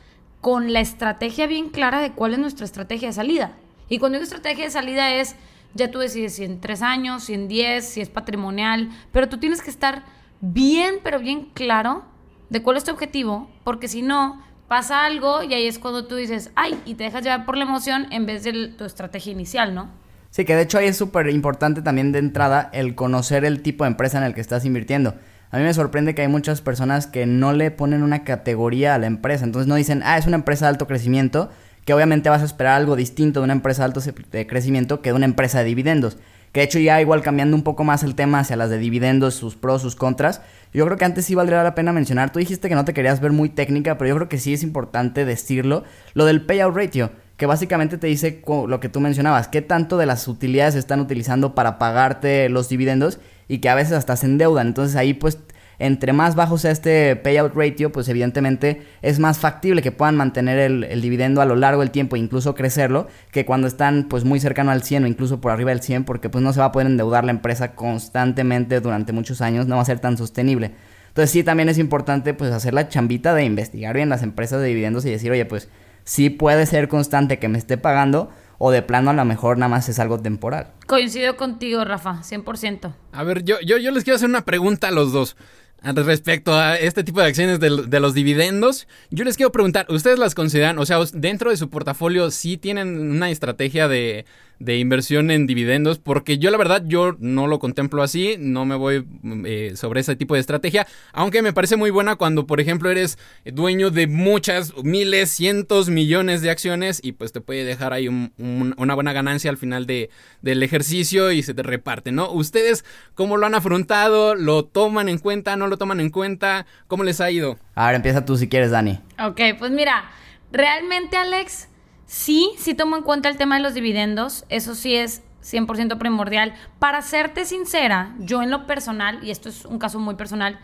con 0.41 0.73
la 0.73 0.81
estrategia 0.81 1.47
bien 1.47 1.69
clara 1.69 2.01
de 2.01 2.11
cuál 2.11 2.33
es 2.33 2.39
nuestra 2.39 2.65
estrategia 2.65 3.07
de 3.09 3.13
salida. 3.13 3.53
Y 3.89 3.99
cuando 3.99 4.17
digo 4.17 4.23
estrategia 4.23 4.65
de 4.65 4.71
salida 4.71 5.13
es, 5.13 5.35
ya 5.73 5.91
tú 5.91 5.99
decides 5.99 6.35
si 6.35 6.43
en 6.43 6.59
tres 6.59 6.81
años, 6.81 7.25
si 7.25 7.33
en 7.33 7.47
diez, 7.47 7.87
si 7.87 8.01
es 8.01 8.09
patrimonial, 8.09 8.89
pero 9.11 9.29
tú 9.29 9.37
tienes 9.37 9.61
que 9.61 9.69
estar 9.69 10.03
bien, 10.41 10.95
pero 11.03 11.19
bien 11.19 11.49
claro 11.53 12.03
de 12.49 12.61
cuál 12.61 12.77
es 12.77 12.83
tu 12.83 12.91
objetivo, 12.91 13.49
porque 13.63 13.87
si 13.87 14.01
no, 14.01 14.41
pasa 14.67 15.05
algo 15.05 15.43
y 15.43 15.53
ahí 15.53 15.67
es 15.67 15.79
cuando 15.79 16.05
tú 16.05 16.15
dices, 16.15 16.51
ay, 16.55 16.79
y 16.85 16.95
te 16.95 17.03
dejas 17.03 17.23
llevar 17.23 17.45
por 17.45 17.57
la 17.57 17.63
emoción 17.63 18.07
en 18.11 18.25
vez 18.25 18.43
de 18.43 18.69
tu 18.69 18.85
estrategia 18.85 19.31
inicial, 19.31 19.75
¿no? 19.75 19.89
Sí, 20.29 20.45
que 20.45 20.55
de 20.55 20.61
hecho 20.61 20.77
ahí 20.77 20.87
es 20.87 20.95
súper 20.95 21.29
importante 21.29 21.81
también 21.81 22.13
de 22.13 22.19
entrada 22.19 22.69
el 22.71 22.95
conocer 22.95 23.43
el 23.43 23.61
tipo 23.61 23.83
de 23.83 23.89
empresa 23.89 24.17
en 24.17 24.23
el 24.23 24.33
que 24.33 24.39
estás 24.39 24.63
invirtiendo. 24.63 25.15
A 25.51 25.57
mí 25.57 25.63
me 25.63 25.73
sorprende 25.73 26.15
que 26.15 26.21
hay 26.21 26.29
muchas 26.29 26.61
personas 26.61 27.07
que 27.07 27.25
no 27.25 27.51
le 27.51 27.71
ponen 27.71 28.03
una 28.03 28.23
categoría 28.23 28.95
a 28.95 28.97
la 28.97 29.07
empresa. 29.07 29.43
Entonces 29.43 29.67
no 29.67 29.75
dicen, 29.75 30.01
ah, 30.05 30.17
es 30.17 30.25
una 30.25 30.37
empresa 30.37 30.65
de 30.65 30.69
alto 30.69 30.87
crecimiento, 30.87 31.49
que 31.83 31.93
obviamente 31.93 32.29
vas 32.29 32.41
a 32.41 32.45
esperar 32.45 32.75
algo 32.75 32.95
distinto 32.95 33.41
de 33.41 33.43
una 33.43 33.53
empresa 33.53 33.81
de 33.81 33.87
alto 33.87 34.01
crecimiento 34.47 35.01
que 35.01 35.09
de 35.09 35.15
una 35.15 35.25
empresa 35.25 35.59
de 35.59 35.65
dividendos. 35.65 36.17
Que 36.53 36.61
de 36.61 36.65
hecho 36.65 36.79
ya 36.79 37.01
igual 37.01 37.21
cambiando 37.21 37.55
un 37.55 37.63
poco 37.63 37.83
más 37.83 38.03
el 38.03 38.15
tema 38.15 38.39
hacia 38.39 38.55
las 38.55 38.69
de 38.69 38.77
dividendos, 38.77 39.33
sus 39.35 39.55
pros, 39.55 39.81
sus 39.81 39.95
contras, 39.95 40.41
yo 40.73 40.85
creo 40.85 40.97
que 40.97 41.05
antes 41.05 41.25
sí 41.25 41.35
valdría 41.35 41.63
la 41.63 41.75
pena 41.75 41.93
mencionar, 41.93 42.31
tú 42.31 42.39
dijiste 42.39 42.67
que 42.67 42.75
no 42.75 42.83
te 42.83 42.93
querías 42.93 43.21
ver 43.21 43.31
muy 43.31 43.49
técnica, 43.49 43.97
pero 43.97 44.09
yo 44.09 44.15
creo 44.15 44.29
que 44.29 44.37
sí 44.37 44.53
es 44.53 44.63
importante 44.63 45.23
decirlo, 45.23 45.85
lo 46.13 46.25
del 46.25 46.45
payout 46.45 46.75
ratio, 46.75 47.11
que 47.37 47.45
básicamente 47.45 47.97
te 47.97 48.07
dice 48.07 48.41
lo 48.45 48.79
que 48.81 48.89
tú 48.89 48.99
mencionabas, 48.99 49.47
qué 49.47 49.61
tanto 49.61 49.97
de 49.97 50.05
las 50.05 50.27
utilidades 50.27 50.75
están 50.75 50.99
utilizando 50.99 51.55
para 51.55 51.79
pagarte 51.79 52.49
los 52.49 52.67
dividendos 52.67 53.19
y 53.51 53.57
que 53.57 53.67
a 53.67 53.75
veces 53.75 53.91
hasta 53.91 54.15
se 54.15 54.27
endeudan. 54.27 54.67
Entonces 54.67 54.95
ahí 54.95 55.13
pues 55.13 55.37
entre 55.77 56.13
más 56.13 56.35
bajo 56.35 56.57
sea 56.57 56.71
este 56.71 57.17
payout 57.17 57.53
ratio, 57.53 57.91
pues 57.91 58.07
evidentemente 58.07 58.83
es 59.01 59.19
más 59.19 59.39
factible 59.39 59.81
que 59.81 59.91
puedan 59.91 60.15
mantener 60.15 60.57
el, 60.57 61.01
dividendo 61.01 61.41
a 61.41 61.45
lo 61.45 61.57
largo 61.57 61.81
del 61.81 61.91
tiempo 61.91 62.15
e 62.15 62.19
incluso 62.19 62.55
crecerlo, 62.55 63.07
que 63.31 63.43
cuando 63.43 63.67
están 63.67 64.07
pues 64.07 64.23
muy 64.23 64.39
cercano 64.39 64.71
al 64.71 64.83
100 64.83 65.03
o 65.03 65.07
incluso 65.07 65.41
por 65.41 65.51
arriba 65.51 65.71
del 65.71 65.81
100, 65.81 66.05
porque 66.05 66.29
pues 66.29 66.41
no 66.41 66.53
se 66.53 66.61
va 66.61 66.67
a 66.67 66.71
poder 66.71 66.87
endeudar 66.87 67.25
la 67.25 67.31
empresa 67.31 67.73
constantemente 67.73 68.79
durante 68.79 69.11
muchos 69.11 69.41
años, 69.41 69.67
no 69.67 69.75
va 69.75 69.81
a 69.81 69.85
ser 69.85 69.99
tan 69.99 70.17
sostenible. 70.17 70.71
Entonces 71.09 71.31
sí, 71.31 71.43
también 71.43 71.67
es 71.67 71.77
importante 71.77 72.33
pues 72.33 72.53
hacer 72.53 72.73
la 72.73 72.87
chambita 72.87 73.33
de 73.33 73.43
investigar 73.43 73.95
bien 73.95 74.07
las 74.07 74.23
empresas 74.23 74.61
de 74.61 74.67
dividendos 74.67 75.05
y 75.05 75.09
decir, 75.09 75.29
oye, 75.29 75.43
pues 75.43 75.67
sí 76.05 76.29
puede 76.29 76.65
ser 76.67 76.87
constante 76.87 77.37
que 77.37 77.49
me 77.49 77.57
esté 77.57 77.77
pagando 77.77 78.29
o 78.63 78.69
de 78.69 78.83
plano 78.83 79.09
a 79.09 79.13
lo 79.13 79.25
mejor 79.25 79.57
nada 79.57 79.69
más 79.69 79.89
es 79.89 79.97
algo 79.97 80.19
temporal. 80.19 80.67
Coincido 80.85 81.35
contigo, 81.35 81.83
Rafa, 81.83 82.21
100%. 82.21 82.93
A 83.11 83.23
ver, 83.23 83.43
yo, 83.43 83.59
yo, 83.65 83.79
yo 83.79 83.89
les 83.89 84.03
quiero 84.03 84.17
hacer 84.17 84.29
una 84.29 84.45
pregunta 84.45 84.89
a 84.89 84.91
los 84.91 85.11
dos. 85.11 85.35
Respecto 85.81 86.53
a 86.53 86.77
este 86.77 87.03
tipo 87.03 87.21
de 87.21 87.25
acciones 87.25 87.59
de, 87.59 87.99
los 87.99 88.13
dividendos, 88.13 88.87
yo 89.09 89.23
les 89.23 89.35
quiero 89.35 89.51
preguntar, 89.51 89.87
¿ustedes 89.89 90.19
las 90.19 90.35
consideran, 90.35 90.77
o 90.77 90.85
sea, 90.85 90.99
dentro 91.11 91.49
de 91.49 91.57
su 91.57 91.71
portafolio 91.71 92.29
sí 92.29 92.55
tienen 92.57 92.99
una 93.09 93.31
estrategia 93.31 93.87
de, 93.87 94.25
de 94.61 94.77
inversión 94.77 95.31
en 95.31 95.47
dividendos, 95.47 95.97
porque 95.97 96.37
yo 96.37 96.51
la 96.51 96.57
verdad 96.57 96.83
yo 96.85 97.15
no 97.19 97.47
lo 97.47 97.57
contemplo 97.57 98.03
así, 98.03 98.35
no 98.37 98.63
me 98.65 98.75
voy 98.75 99.05
eh, 99.45 99.73
sobre 99.75 100.01
ese 100.01 100.15
tipo 100.15 100.35
de 100.35 100.39
estrategia, 100.39 100.85
aunque 101.13 101.41
me 101.41 101.51
parece 101.51 101.77
muy 101.77 101.89
buena 101.89 102.15
cuando 102.15 102.45
por 102.45 102.61
ejemplo 102.61 102.89
eres 102.91 103.17
dueño 103.43 103.89
de 103.89 104.05
muchas, 104.05 104.73
miles, 104.83 105.31
cientos, 105.31 105.89
millones 105.89 106.41
de 106.41 106.51
acciones 106.51 106.99
y 107.03 107.13
pues 107.13 107.31
te 107.31 107.41
puede 107.41 107.63
dejar 107.63 107.91
ahí 107.91 108.07
una 108.07 108.95
buena 108.95 109.13
ganancia 109.13 109.49
al 109.49 109.57
final 109.57 109.87
de, 109.87 110.11
del 110.41 110.61
ejercicio 110.61 111.31
y 111.31 111.41
se 111.41 111.55
te 111.55 111.63
reparte, 111.63 112.11
¿no? 112.11 112.31
¿Ustedes 112.31 112.85
cómo 113.15 113.37
lo 113.37 113.47
han 113.47 113.55
afrontado? 113.55 114.35
¿Lo 114.35 114.65
toman 114.65 115.09
en 115.09 115.17
cuenta? 115.17 115.55
¿No 115.55 115.67
lo 115.67 115.77
toman 115.77 115.99
en 115.99 116.11
cuenta? 116.11 116.67
¿Cómo 116.87 117.03
les 117.03 117.19
ha 117.19 117.31
ido? 117.31 117.57
Ahora 117.73 117.95
empieza 117.95 118.25
tú 118.25 118.37
si 118.37 118.47
quieres, 118.47 118.69
Dani. 118.69 118.99
Ok, 119.19 119.41
pues 119.57 119.71
mira, 119.71 120.11
realmente 120.51 121.17
Alex 121.17 121.70
Sí, 122.11 122.51
sí 122.57 122.73
tomo 122.73 122.97
en 122.97 123.03
cuenta 123.03 123.29
el 123.29 123.37
tema 123.37 123.55
de 123.55 123.61
los 123.61 123.73
dividendos, 123.73 124.43
eso 124.49 124.75
sí 124.75 124.97
es 124.97 125.23
100% 125.43 125.97
primordial. 125.97 126.53
Para 126.77 127.01
serte 127.01 127.45
sincera, 127.45 128.13
yo 128.19 128.41
en 128.41 128.51
lo 128.51 128.67
personal, 128.67 129.23
y 129.23 129.31
esto 129.31 129.47
es 129.47 129.63
un 129.63 129.79
caso 129.79 129.97
muy 129.97 130.15
personal, 130.15 130.59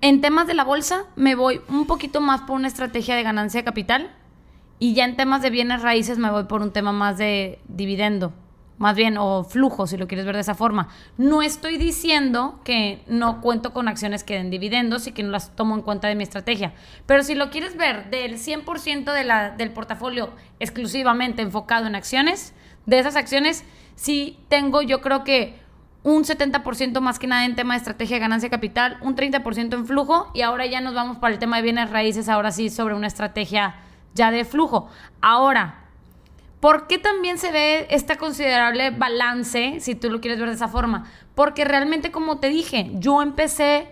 en 0.00 0.22
temas 0.22 0.46
de 0.46 0.54
la 0.54 0.64
bolsa 0.64 1.04
me 1.14 1.34
voy 1.34 1.60
un 1.68 1.86
poquito 1.86 2.22
más 2.22 2.40
por 2.40 2.56
una 2.56 2.68
estrategia 2.68 3.14
de 3.14 3.22
ganancia 3.24 3.60
de 3.60 3.64
capital 3.66 4.10
y 4.78 4.94
ya 4.94 5.04
en 5.04 5.16
temas 5.16 5.42
de 5.42 5.50
bienes 5.50 5.82
raíces 5.82 6.16
me 6.16 6.30
voy 6.30 6.44
por 6.44 6.62
un 6.62 6.72
tema 6.72 6.92
más 6.92 7.18
de 7.18 7.58
dividendo 7.68 8.32
más 8.78 8.94
bien, 8.94 9.16
o 9.18 9.44
flujo, 9.44 9.86
si 9.86 9.96
lo 9.96 10.06
quieres 10.06 10.26
ver 10.26 10.34
de 10.34 10.42
esa 10.42 10.54
forma. 10.54 10.88
No 11.16 11.42
estoy 11.42 11.78
diciendo 11.78 12.60
que 12.64 13.02
no 13.06 13.40
cuento 13.40 13.72
con 13.72 13.88
acciones 13.88 14.24
que 14.24 14.34
den 14.34 14.50
dividendos 14.50 15.06
y 15.06 15.12
que 15.12 15.22
no 15.22 15.30
las 15.30 15.54
tomo 15.56 15.74
en 15.74 15.82
cuenta 15.82 16.08
de 16.08 16.14
mi 16.14 16.22
estrategia, 16.22 16.74
pero 17.06 17.22
si 17.22 17.34
lo 17.34 17.50
quieres 17.50 17.76
ver 17.76 18.10
del 18.10 18.38
100% 18.38 19.12
de 19.12 19.24
la, 19.24 19.50
del 19.50 19.70
portafolio 19.70 20.30
exclusivamente 20.60 21.42
enfocado 21.42 21.86
en 21.86 21.94
acciones, 21.94 22.54
de 22.86 22.98
esas 22.98 23.16
acciones 23.16 23.64
sí 23.96 24.38
tengo 24.48 24.82
yo 24.82 25.00
creo 25.00 25.24
que 25.24 25.58
un 26.02 26.22
70% 26.22 27.00
más 27.00 27.18
que 27.18 27.26
nada 27.26 27.44
en 27.44 27.56
tema 27.56 27.74
de 27.74 27.78
estrategia 27.78 28.16
de 28.16 28.20
ganancia 28.20 28.48
capital, 28.48 28.96
un 29.00 29.16
30% 29.16 29.74
en 29.74 29.86
flujo 29.86 30.30
y 30.34 30.42
ahora 30.42 30.64
ya 30.64 30.80
nos 30.80 30.94
vamos 30.94 31.18
para 31.18 31.34
el 31.34 31.40
tema 31.40 31.56
de 31.56 31.62
bienes 31.62 31.90
raíces, 31.90 32.28
ahora 32.28 32.52
sí 32.52 32.70
sobre 32.70 32.94
una 32.94 33.08
estrategia 33.08 33.74
ya 34.14 34.30
de 34.30 34.44
flujo. 34.44 34.88
Ahora, 35.20 35.85
¿Por 36.66 36.88
qué 36.88 36.98
también 36.98 37.38
se 37.38 37.52
ve 37.52 37.86
este 37.90 38.16
considerable 38.16 38.90
balance, 38.90 39.78
si 39.78 39.94
tú 39.94 40.10
lo 40.10 40.20
quieres 40.20 40.40
ver 40.40 40.48
de 40.48 40.56
esa 40.56 40.66
forma? 40.66 41.04
Porque 41.36 41.64
realmente, 41.64 42.10
como 42.10 42.40
te 42.40 42.48
dije, 42.48 42.90
yo 42.94 43.22
empecé 43.22 43.86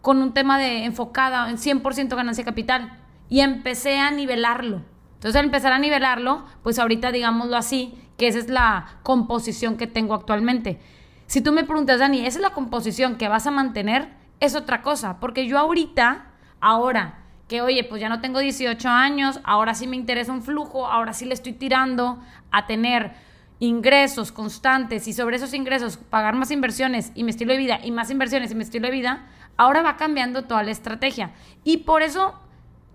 con 0.00 0.22
un 0.22 0.32
tema 0.32 0.56
de 0.56 0.84
enfocada 0.84 1.50
en 1.50 1.56
100% 1.56 2.14
ganancia 2.14 2.44
capital 2.44 3.00
y 3.28 3.40
empecé 3.40 3.98
a 3.98 4.12
nivelarlo. 4.12 4.80
Entonces, 5.14 5.34
al 5.34 5.46
empezar 5.46 5.72
a 5.72 5.80
nivelarlo, 5.80 6.44
pues 6.62 6.78
ahorita 6.78 7.10
digámoslo 7.10 7.56
así, 7.56 7.98
que 8.16 8.28
esa 8.28 8.38
es 8.38 8.48
la 8.48 9.00
composición 9.02 9.76
que 9.76 9.88
tengo 9.88 10.14
actualmente. 10.14 10.78
Si 11.26 11.40
tú 11.40 11.50
me 11.50 11.64
preguntas, 11.64 11.98
Dani, 11.98 12.24
¿esa 12.24 12.38
es 12.38 12.42
la 12.42 12.50
composición 12.50 13.16
que 13.16 13.26
vas 13.26 13.48
a 13.48 13.50
mantener? 13.50 14.08
Es 14.38 14.54
otra 14.54 14.82
cosa, 14.82 15.18
porque 15.18 15.48
yo 15.48 15.58
ahorita, 15.58 16.26
ahora, 16.60 17.19
que 17.50 17.62
oye, 17.62 17.82
pues 17.82 18.00
ya 18.00 18.08
no 18.08 18.20
tengo 18.20 18.38
18 18.38 18.88
años, 18.88 19.40
ahora 19.42 19.74
sí 19.74 19.88
me 19.88 19.96
interesa 19.96 20.30
un 20.30 20.40
flujo, 20.40 20.86
ahora 20.86 21.12
sí 21.12 21.24
le 21.24 21.34
estoy 21.34 21.52
tirando 21.52 22.22
a 22.52 22.68
tener 22.68 23.10
ingresos 23.58 24.30
constantes 24.30 25.08
y 25.08 25.12
sobre 25.12 25.34
esos 25.34 25.52
ingresos 25.52 25.96
pagar 25.96 26.36
más 26.36 26.52
inversiones 26.52 27.10
y 27.16 27.24
mi 27.24 27.30
estilo 27.30 27.50
de 27.50 27.58
vida 27.58 27.80
y 27.82 27.90
más 27.90 28.08
inversiones 28.08 28.52
y 28.52 28.54
mi 28.54 28.62
estilo 28.62 28.86
de 28.86 28.92
vida, 28.92 29.26
ahora 29.56 29.82
va 29.82 29.96
cambiando 29.96 30.44
toda 30.44 30.62
la 30.62 30.70
estrategia. 30.70 31.32
Y 31.64 31.78
por 31.78 32.02
eso 32.02 32.38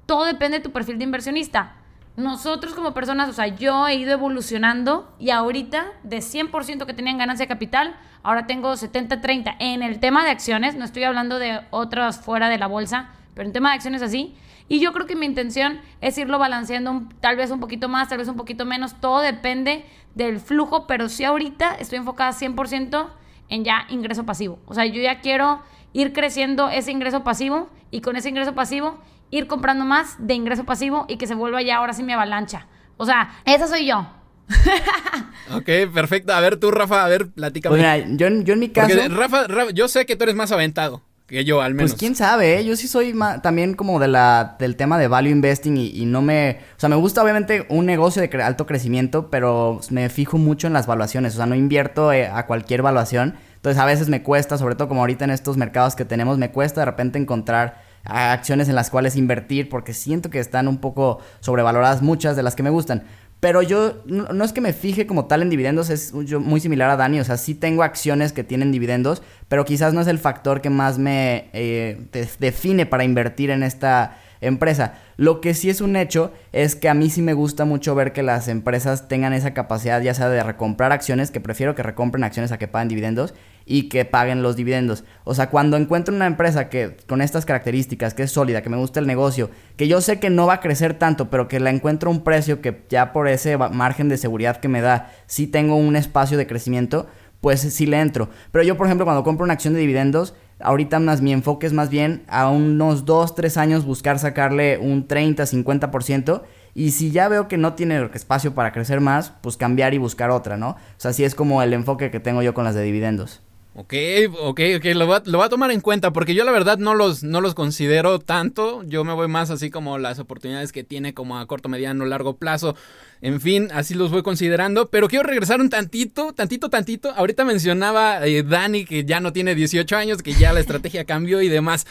todo 0.05 0.23
depende 0.23 0.59
de 0.59 0.63
tu 0.63 0.71
perfil 0.71 0.99
de 0.99 1.03
inversionista. 1.03 1.73
Nosotros 2.15 2.73
como 2.73 2.93
personas, 2.93 3.27
o 3.27 3.33
sea, 3.33 3.47
yo 3.47 3.89
he 3.89 3.95
ido 3.95 4.13
evolucionando 4.13 5.13
y 5.19 5.31
ahorita 5.31 5.87
de 6.03 6.19
100% 6.19 6.85
que 6.85 6.93
tenían 6.93 7.17
ganancia 7.17 7.43
de 7.43 7.49
capital, 7.49 7.97
ahora 8.23 8.47
tengo 8.47 8.71
70-30. 8.71 9.57
En 9.59 9.83
el 9.83 9.99
tema 9.99 10.23
de 10.23 10.29
acciones, 10.29 10.75
no 10.75 10.85
estoy 10.85 11.03
hablando 11.03 11.39
de 11.39 11.59
otras 11.71 12.21
fuera 12.21 12.47
de 12.47 12.57
la 12.57 12.67
bolsa, 12.67 13.09
pero 13.35 13.47
en 13.47 13.53
tema 13.53 13.69
de 13.69 13.75
acciones 13.75 14.01
así, 14.01 14.35
y 14.67 14.79
yo 14.79 14.93
creo 14.93 15.05
que 15.05 15.15
mi 15.15 15.25
intención 15.25 15.79
es 16.01 16.17
irlo 16.17 16.39
balanceando 16.39 17.03
tal 17.19 17.35
vez 17.35 17.51
un 17.51 17.59
poquito 17.59 17.87
más, 17.87 18.09
tal 18.09 18.17
vez 18.17 18.27
un 18.27 18.35
poquito 18.35 18.65
menos. 18.65 18.99
Todo 18.99 19.19
depende 19.19 19.85
del 20.15 20.39
flujo, 20.39 20.87
pero 20.87 21.07
sí 21.07 21.23
ahorita 21.23 21.75
estoy 21.75 21.99
enfocada 21.99 22.31
100% 22.31 23.09
en 23.49 23.63
ya 23.63 23.85
ingreso 23.89 24.25
pasivo. 24.25 24.59
O 24.65 24.73
sea, 24.73 24.85
yo 24.85 25.01
ya 25.01 25.19
quiero 25.19 25.61
ir 25.93 26.13
creciendo 26.13 26.69
ese 26.69 26.91
ingreso 26.91 27.23
pasivo 27.23 27.69
y 27.91 28.01
con 28.01 28.15
ese 28.15 28.29
ingreso 28.29 28.55
pasivo 28.55 28.99
ir 29.29 29.45
comprando 29.47 29.85
más 29.85 30.15
de 30.19 30.33
ingreso 30.33 30.63
pasivo 30.63 31.05
y 31.07 31.17
que 31.17 31.27
se 31.27 31.35
vuelva 31.35 31.61
ya 31.61 31.77
ahora 31.77 31.93
sí 31.93 32.01
mi 32.01 32.13
avalancha. 32.13 32.67
O 32.97 33.05
sea, 33.05 33.35
esa 33.45 33.67
soy 33.67 33.85
yo. 33.85 34.07
ok, 35.53 35.93
perfecto. 35.93 36.33
A 36.33 36.39
ver 36.39 36.57
tú, 36.57 36.71
Rafa, 36.71 37.05
a 37.05 37.07
ver, 37.07 37.29
platícame. 37.29 37.77
Pues 37.77 38.17
yo, 38.17 38.29
yo 38.29 38.53
en 38.53 38.59
mi 38.59 38.69
caso... 38.69 38.97
Rafa, 39.09 39.45
yo 39.73 39.87
sé 39.87 40.07
que 40.07 40.15
tú 40.15 40.23
eres 40.23 40.35
más 40.35 40.51
aventado 40.51 41.03
que 41.27 41.43
yo 41.43 41.61
al 41.61 41.73
menos. 41.73 41.91
Pues 41.91 41.99
quién 41.99 42.15
sabe, 42.15 42.59
¿eh? 42.59 42.65
yo 42.65 42.75
sí 42.75 42.87
soy 42.87 43.15
también 43.41 43.73
como 43.73 43.99
de 43.99 44.07
la, 44.07 44.55
del 44.59 44.75
tema 44.75 44.97
de 44.97 45.07
value 45.07 45.31
investing 45.31 45.77
y, 45.77 46.05
no 46.05 46.21
me... 46.21 46.59
O 46.77 46.79
sea, 46.79 46.89
me 46.89 46.95
gusta 46.95 47.23
obviamente 47.23 47.65
un 47.69 47.85
negocio 47.85 48.21
de 48.21 48.43
alto 48.43 48.65
crecimiento, 48.65 49.29
pero 49.29 49.79
me 49.89 50.09
fijo 50.09 50.37
mucho 50.37 50.67
en 50.67 50.73
las 50.73 50.85
valuaciones, 50.87 51.33
o 51.33 51.37
sea, 51.37 51.45
no 51.45 51.55
invierto 51.55 52.13
eh, 52.13 52.27
a 52.27 52.45
cualquier 52.45 52.81
valuación. 52.81 53.35
Entonces 53.55 53.81
a 53.81 53.85
veces 53.85 54.09
me 54.09 54.21
cuesta, 54.21 54.59
sobre 54.59 54.75
todo 54.75 54.87
como 54.87 55.01
ahorita 55.01 55.25
en 55.25 55.31
estos 55.31 55.57
mercados 55.57 55.95
que 55.95 56.05
tenemos, 56.05 56.37
me 56.37 56.51
cuesta 56.51 56.81
de 56.81 56.85
repente 56.85 57.17
encontrar 57.17 57.83
acciones 58.03 58.69
en 58.69 58.75
las 58.75 58.91
cuales 58.91 59.15
invertir 59.15 59.67
porque 59.69 59.93
siento 59.93 60.29
que 60.29 60.39
están 60.39 60.67
un 60.67 60.77
poco 60.77 61.19
sobrevaloradas 61.39 62.03
muchas 62.03 62.35
de 62.35 62.43
las 62.43 62.55
que 62.55 62.61
me 62.61 62.69
gustan. 62.69 63.03
Pero 63.39 63.61
yo 63.61 64.01
no, 64.05 64.43
es 64.43 64.53
que 64.53 64.61
me 64.61 64.73
fije 64.73 65.05
como 65.05 65.25
tal 65.25 65.41
en 65.41 65.49
dividendos, 65.49 65.89
es 65.89 66.13
muy 66.13 66.59
similar 66.59 66.89
a 66.89 66.95
Dani, 66.95 67.19
o 67.19 67.23
sea, 67.23 67.37
sí 67.37 67.53
tengo 67.53 67.83
acciones 67.83 68.33
que 68.33 68.43
tienen 68.43 68.71
dividendos, 68.71 69.21
pero 69.47 69.65
quizás 69.65 69.93
no 69.93 70.01
es 70.01 70.07
el 70.07 70.17
factor 70.17 70.61
que 70.61 70.69
más 70.69 70.97
me 70.97 71.49
eh, 71.53 72.07
define 72.39 72.85
para 72.85 73.03
invertir 73.03 73.51
en 73.51 73.61
esta 73.61 74.17
empresa. 74.41 74.95
Lo 75.17 75.41
que 75.41 75.53
sí 75.53 75.69
es 75.69 75.81
un 75.81 75.95
hecho 75.95 76.33
es 76.51 76.75
que 76.75 76.89
a 76.89 76.93
mí 76.93 77.09
sí 77.09 77.21
me 77.21 77.33
gusta 77.33 77.65
mucho 77.65 77.95
ver 77.95 78.13
que 78.13 78.23
las 78.23 78.47
empresas 78.47 79.07
tengan 79.07 79.33
esa 79.33 79.53
capacidad 79.53 80.01
ya 80.01 80.13
sea 80.13 80.29
de 80.29 80.41
recomprar 80.43 80.91
acciones, 80.91 81.31
que 81.31 81.39
prefiero 81.39 81.75
que 81.75 81.83
recompren 81.83 82.23
acciones 82.23 82.51
a 82.51 82.57
que 82.57 82.67
paguen 82.67 82.89
dividendos, 82.89 83.33
y 83.65 83.89
que 83.89 84.05
paguen 84.05 84.43
los 84.43 84.55
dividendos. 84.55 85.03
O 85.23 85.33
sea, 85.33 85.49
cuando 85.49 85.75
encuentro 85.77 86.15
una 86.15 86.27
empresa 86.27 86.69
que 86.69 86.97
con 87.07 87.21
estas 87.21 87.45
características, 87.45 88.13
que 88.13 88.23
es 88.23 88.31
sólida, 88.31 88.61
que 88.61 88.69
me 88.69 88.77
gusta 88.77 88.99
el 88.99 89.07
negocio, 89.07 89.49
que 89.75 89.87
yo 89.87 90.01
sé 90.01 90.19
que 90.19 90.29
no 90.29 90.45
va 90.45 90.55
a 90.55 90.59
crecer 90.59 90.93
tanto, 90.93 91.29
pero 91.29 91.47
que 91.47 91.59
la 91.59 91.71
encuentro 91.71 92.11
un 92.11 92.23
precio 92.23 92.61
que 92.61 92.85
ya 92.89 93.11
por 93.11 93.27
ese 93.27 93.57
margen 93.57 94.09
de 94.09 94.17
seguridad 94.17 94.57
que 94.57 94.67
me 94.67 94.81
da, 94.81 95.11
sí 95.25 95.47
tengo 95.47 95.75
un 95.75 95.95
espacio 95.95 96.37
de 96.37 96.47
crecimiento, 96.47 97.07
pues 97.41 97.61
sí 97.61 97.85
le 97.85 97.99
entro. 97.99 98.29
Pero 98.51 98.63
yo, 98.63 98.77
por 98.77 98.87
ejemplo, 98.87 99.05
cuando 99.05 99.23
compro 99.23 99.43
una 99.43 99.53
acción 99.53 99.73
de 99.73 99.79
dividendos, 99.79 100.35
ahorita 100.59 100.99
más 100.99 101.21
mi 101.21 101.33
enfoque 101.33 101.67
es 101.67 101.73
más 101.73 101.89
bien 101.89 102.23
a 102.27 102.49
unos 102.49 103.05
2, 103.05 103.35
3 103.35 103.57
años 103.57 103.85
buscar 103.85 104.19
sacarle 104.19 104.77
un 104.77 105.07
30, 105.07 105.43
50%. 105.43 106.43
Y 106.73 106.91
si 106.91 107.11
ya 107.11 107.29
veo 107.29 107.47
que 107.47 107.57
no 107.57 107.73
tiene 107.73 108.09
espacio 108.13 108.53
para 108.53 108.73
crecer 108.73 108.99
más, 108.99 109.33
pues 109.41 109.57
cambiar 109.57 109.93
y 109.93 109.97
buscar 109.97 110.29
otra, 110.29 110.57
¿no? 110.57 110.71
O 110.71 110.77
sea, 110.97 111.11
así 111.11 111.23
es 111.23 111.33
como 111.33 111.61
el 111.61 111.73
enfoque 111.73 112.11
que 112.11 112.19
tengo 112.19 112.41
yo 112.41 112.53
con 112.53 112.65
las 112.65 112.75
de 112.75 112.83
dividendos. 112.83 113.41
Ok, 113.77 113.93
ok, 114.39 114.61
ok, 114.77 114.85
lo 114.95 115.05
va, 115.05 115.21
lo 115.25 115.37
va, 115.37 115.45
a 115.47 115.49
tomar 115.49 115.69
en 115.69 115.81
cuenta 115.81 116.13
porque 116.13 116.33
yo 116.33 116.45
la 116.45 116.53
verdad 116.53 116.77
no 116.77 116.95
los, 116.95 117.23
no 117.23 117.41
los 117.41 117.55
considero 117.55 118.19
tanto, 118.19 118.83
yo 118.83 119.03
me 119.03 119.11
voy 119.11 119.27
más 119.27 119.49
así 119.49 119.69
como 119.69 119.97
las 119.97 120.17
oportunidades 120.17 120.71
que 120.71 120.85
tiene 120.85 121.13
como 121.13 121.37
a 121.37 121.45
corto, 121.45 121.67
mediano, 121.67 122.05
largo 122.05 122.37
plazo, 122.37 122.77
en 123.19 123.41
fin, 123.41 123.67
así 123.73 123.93
los 123.93 124.11
voy 124.11 124.23
considerando, 124.23 124.89
pero 124.89 125.09
quiero 125.09 125.27
regresar 125.27 125.59
un 125.59 125.69
tantito, 125.69 126.31
tantito, 126.31 126.69
tantito, 126.69 127.11
ahorita 127.17 127.43
mencionaba 127.43 128.25
eh, 128.25 128.43
Dani 128.43 128.85
que 128.85 129.03
ya 129.03 129.19
no 129.19 129.33
tiene 129.33 129.55
18 129.55 129.97
años, 129.97 130.23
que 130.23 130.31
ya 130.31 130.53
la 130.53 130.61
estrategia 130.61 131.03
cambió 131.03 131.41
y 131.41 131.49
demás. 131.49 131.85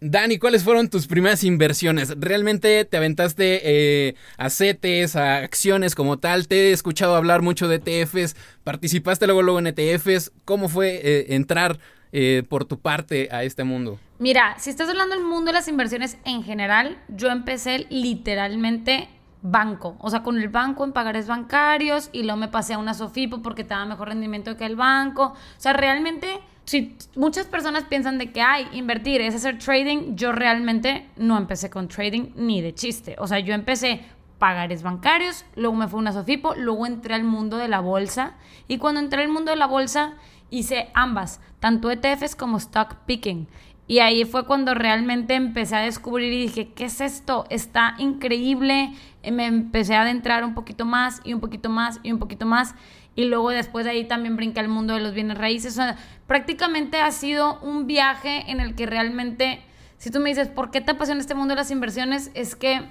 Dani, 0.00 0.38
¿cuáles 0.38 0.62
fueron 0.62 0.90
tus 0.90 1.06
primeras 1.06 1.42
inversiones? 1.42 2.14
¿Realmente 2.20 2.84
te 2.84 2.96
aventaste 2.98 3.60
eh, 3.64 4.14
a 4.36 4.50
CETES, 4.50 5.16
a 5.16 5.38
acciones 5.38 5.94
como 5.94 6.18
tal? 6.18 6.48
Te 6.48 6.68
he 6.68 6.72
escuchado 6.72 7.16
hablar 7.16 7.40
mucho 7.40 7.66
de 7.66 7.76
ETFs. 7.76 8.36
¿Participaste 8.62 9.26
luego, 9.26 9.42
luego 9.42 9.58
en 9.58 9.68
ETFs? 9.68 10.32
¿Cómo 10.44 10.68
fue 10.68 11.00
eh, 11.02 11.34
entrar 11.34 11.78
eh, 12.12 12.42
por 12.46 12.66
tu 12.66 12.78
parte 12.78 13.30
a 13.32 13.42
este 13.42 13.64
mundo? 13.64 13.98
Mira, 14.18 14.56
si 14.58 14.68
estás 14.68 14.90
hablando 14.90 15.14
del 15.14 15.24
mundo 15.24 15.46
de 15.46 15.54
las 15.54 15.68
inversiones 15.68 16.18
en 16.26 16.42
general, 16.42 17.02
yo 17.08 17.30
empecé 17.30 17.86
literalmente 17.88 19.08
banco, 19.40 19.96
o 20.00 20.10
sea, 20.10 20.22
con 20.22 20.38
el 20.38 20.48
banco 20.48 20.84
en 20.84 20.92
pagares 20.92 21.26
bancarios 21.26 22.10
y 22.12 22.24
luego 22.24 22.36
me 22.36 22.48
pasé 22.48 22.74
a 22.74 22.78
una 22.78 22.94
Sofipo 22.94 23.42
porque 23.42 23.64
te 23.64 23.74
mejor 23.86 24.08
rendimiento 24.08 24.56
que 24.58 24.66
el 24.66 24.76
banco. 24.76 25.28
O 25.28 25.60
sea, 25.60 25.72
realmente 25.72 26.40
si 26.66 26.96
muchas 27.14 27.46
personas 27.46 27.84
piensan 27.84 28.18
de 28.18 28.32
que 28.32 28.42
hay 28.42 28.66
invertir 28.72 29.20
es 29.20 29.36
hacer 29.36 29.58
trading, 29.58 30.16
yo 30.16 30.32
realmente 30.32 31.08
no 31.16 31.38
empecé 31.38 31.70
con 31.70 31.86
trading 31.86 32.32
ni 32.34 32.60
de 32.60 32.74
chiste. 32.74 33.14
O 33.18 33.28
sea, 33.28 33.38
yo 33.38 33.54
empecé 33.54 34.00
pagares 34.38 34.82
bancarios, 34.82 35.44
luego 35.54 35.76
me 35.76 35.86
fui 35.86 35.98
a 35.98 36.00
una 36.00 36.12
Sofipo, 36.12 36.54
luego 36.56 36.86
entré 36.86 37.14
al 37.14 37.24
mundo 37.24 37.56
de 37.56 37.68
la 37.68 37.80
bolsa 37.80 38.34
y 38.66 38.78
cuando 38.78 39.00
entré 39.00 39.22
al 39.22 39.28
mundo 39.28 39.52
de 39.52 39.56
la 39.56 39.66
bolsa 39.68 40.14
hice 40.50 40.90
ambas, 40.92 41.40
tanto 41.60 41.90
ETFs 41.90 42.34
como 42.34 42.58
stock 42.58 42.96
picking. 43.06 43.46
Y 43.88 44.00
ahí 44.00 44.24
fue 44.24 44.44
cuando 44.44 44.74
realmente 44.74 45.34
empecé 45.34 45.76
a 45.76 45.80
descubrir 45.80 46.32
y 46.32 46.42
dije, 46.42 46.72
¿qué 46.72 46.86
es 46.86 47.00
esto? 47.00 47.46
Está 47.50 47.94
increíble. 47.98 48.92
Me 49.30 49.46
empecé 49.46 49.94
a 49.94 50.02
adentrar 50.02 50.44
un 50.44 50.54
poquito 50.54 50.84
más 50.84 51.20
y 51.22 51.34
un 51.34 51.40
poquito 51.40 51.70
más 51.70 52.00
y 52.02 52.10
un 52.10 52.18
poquito 52.18 52.46
más 52.46 52.74
y 53.16 53.24
luego 53.24 53.50
después 53.50 53.84
de 53.84 53.90
ahí 53.90 54.04
también 54.04 54.36
brinca 54.36 54.60
el 54.60 54.68
mundo 54.68 54.94
de 54.94 55.00
los 55.00 55.14
bienes 55.14 55.36
raíces. 55.36 55.72
O 55.72 55.76
sea, 55.76 55.96
prácticamente 56.26 57.00
ha 57.00 57.10
sido 57.10 57.58
un 57.60 57.86
viaje 57.86 58.50
en 58.50 58.60
el 58.60 58.74
que 58.74 58.86
realmente, 58.86 59.62
si 59.98 60.10
tú 60.10 60.20
me 60.20 60.28
dices, 60.28 60.48
¿por 60.48 60.70
qué 60.70 60.80
te 60.80 60.92
apasiona 60.92 61.20
este 61.20 61.34
mundo 61.34 61.52
de 61.54 61.56
las 61.56 61.70
inversiones? 61.70 62.30
Es 62.34 62.54
que 62.54 62.82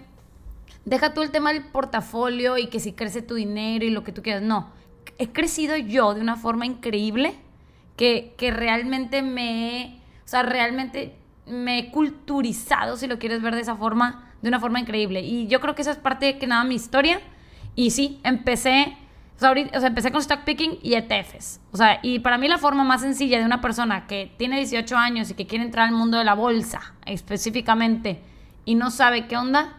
deja 0.84 1.14
tú 1.14 1.22
el 1.22 1.32
tema 1.32 1.54
del 1.54 1.64
portafolio 1.64 2.58
y 2.58 2.68
que 2.68 2.82
si 2.82 2.92
crece 2.92 3.22
tu 3.22 3.36
dinero 3.36 3.86
y 3.86 3.92
lo 3.92 4.04
que 4.04 4.12
tú 4.12 4.22
quieras. 4.22 4.42
No, 4.42 4.72
he 5.18 5.30
crecido 5.30 5.78
yo 5.78 6.14
de 6.14 6.22
una 6.22 6.36
forma 6.36 6.66
increíble 6.66 7.36
que, 7.96 8.34
que 8.38 8.52
realmente 8.52 9.22
me 9.22 10.02
o 10.26 10.28
sea, 10.28 10.42
realmente 10.42 11.16
me 11.46 11.78
he 11.78 11.92
culturizado, 11.92 12.98
si 12.98 13.06
lo 13.06 13.20
quieres 13.20 13.44
ver 13.44 13.54
de 13.54 13.62
esa 13.62 13.76
forma, 13.76 14.34
de 14.42 14.50
una 14.50 14.60
forma 14.60 14.80
increíble. 14.80 15.22
Y 15.22 15.48
yo 15.48 15.62
creo 15.62 15.76
que 15.76 15.84
esa 15.84 15.92
es 15.92 15.98
parte 15.98 16.40
que 16.40 16.48
nada 16.48 16.64
mi 16.64 16.76
historia. 16.76 17.22
Y 17.76 17.92
sí, 17.92 18.20
empecé 18.24 18.98
o 19.36 19.40
sea, 19.40 19.50
ahorita, 19.50 19.78
o 19.78 19.82
sea, 19.82 19.90
empecé 19.90 20.12
con 20.12 20.22
stock 20.22 20.44
picking 20.46 20.80
y 20.82 20.94
ETFs. 20.94 21.60
O 21.72 21.78
sea, 21.78 22.00
y 22.02 22.20
para 22.20 22.38
mí 22.38 22.48
la 22.48 22.58
forma 22.58 22.84
más 22.86 23.02
sencilla 23.02 23.38
de 23.38 23.46
una 23.46 23.60
persona 23.60 24.08
que 24.08 24.32
tiene 24.38 24.58
18 24.58 24.96
años 24.96 25.30
y 25.30 25.34
que 25.34 25.46
quiere 25.46 25.66
entrar 25.66 25.88
al 25.88 25.94
mundo 25.94 26.18
de 26.18 26.24
la 26.24 26.36
bolsa 26.36 26.94
específicamente 27.06 28.22
y 28.64 28.76
no 28.76 28.92
sabe 28.92 29.28
qué 29.28 29.36
onda, 29.36 29.74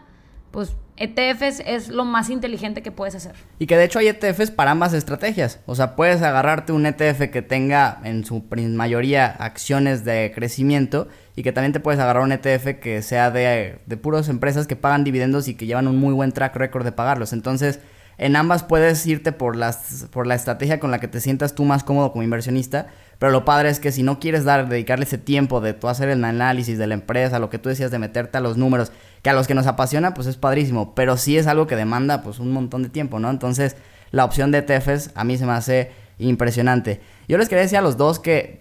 pues 0.51 0.77
ETFs 0.99 1.61
es 1.67 1.89
lo 1.89 2.05
más 2.05 2.29
inteligente 2.29 2.83
que 2.83 2.91
puedes 2.91 3.15
hacer. 3.15 3.35
Y 3.59 3.67
que 3.67 3.77
de 3.77 3.85
hecho 3.85 3.99
hay 3.99 4.09
ETFs 4.09 4.51
para 4.51 4.71
ambas 4.71 4.93
estrategias. 4.93 5.61
O 5.67 5.75
sea, 5.75 5.97
puedes 5.97 6.21
agarrarte 6.23 6.73
un 6.73 6.85
ETF 6.85 7.31
que 7.31 7.43
tenga 7.43 8.01
en 8.05 8.25
su 8.25 8.45
mayoría 8.51 9.27
acciones 9.27 10.05
de 10.05 10.33
crecimiento 10.35 11.09
y 11.35 11.43
que 11.43 11.53
también 11.53 11.73
te 11.73 11.81
puedes 11.81 12.01
agarrar 12.01 12.23
un 12.23 12.33
ETF 12.33 12.79
que 12.81 13.03
sea 13.03 13.31
de, 13.31 13.79
de 13.87 13.97
puras 13.97 14.29
empresas 14.29 14.67
que 14.67 14.77
pagan 14.77 15.05
dividendos 15.05 15.49
y 15.49 15.55
que 15.55 15.67
llevan 15.67 15.89
un 15.89 15.99
muy 15.99 16.15
buen 16.15 16.33
track 16.33 16.57
record 16.57 16.85
de 16.85 16.93
pagarlos. 16.93 17.33
Entonces, 17.33 17.81
en 18.19 18.37
ambas 18.37 18.65
puedes 18.65 19.07
irte 19.07 19.33
por, 19.33 19.57
las, 19.57 20.07
por 20.11 20.27
la 20.27 20.35
estrategia 20.35 20.81
con 20.81 20.91
la 20.91 21.01
que 21.01 21.09
te 21.09 21.21
sientas 21.21 21.55
tú 21.55 21.65
más 21.65 21.85
cómodo 21.85 22.13
como 22.13 22.23
inversionista, 22.23 22.87
pero 23.19 23.33
lo 23.33 23.45
padre 23.45 23.71
es 23.71 23.81
que 23.81 23.93
si 23.93 24.03
no 24.03 24.21
quieres 24.21 24.45
dar, 24.45 24.69
dedicarle 24.69 25.05
ese 25.05 25.19
tiempo 25.19 25.61
de 25.61 25.75
tú 25.75 25.89
hacer 25.89 26.09
el 26.09 26.25
análisis 26.25 26.79
de 26.79 26.87
la 26.87 26.95
empresa, 26.95 27.39
lo 27.39 27.51
que 27.51 27.59
tú 27.59 27.69
decías 27.69 27.91
de 27.91 27.99
meterte 27.99 28.39
a 28.39 28.41
los 28.41 28.57
números, 28.57 28.93
que 29.23 29.31
a 29.31 29.33
los 29.35 29.47
que 29.47 29.55
nos 29.55 29.67
apasiona, 29.67 30.15
pues 30.15 30.27
es 30.27 30.37
padrísimo, 30.37 30.95
pero 30.95 31.17
sí 31.17 31.37
es 31.37 31.47
algo 31.47 31.67
que 31.67 31.77
demanda 31.77 32.23
pues 32.23 32.39
un 32.39 32.53
montón 32.53 32.83
de 32.83 32.89
tiempo, 32.89 33.19
¿no? 33.19 33.31
Entonces, 33.31 33.77
la 34.11 34.25
opción 34.25 34.51
de 34.51 34.59
ETFs 34.59 35.11
a 35.15 35.25
mí 35.25 35.37
se 35.37 35.47
me 35.47 35.53
hace 35.53 35.91
impresionante. 36.19 37.01
Yo 37.29 37.39
les 37.39 37.49
quería 37.49 37.63
decir 37.63 37.79
a 37.79 37.83
los 37.83 37.97
dos 37.97 38.19
que 38.19 38.61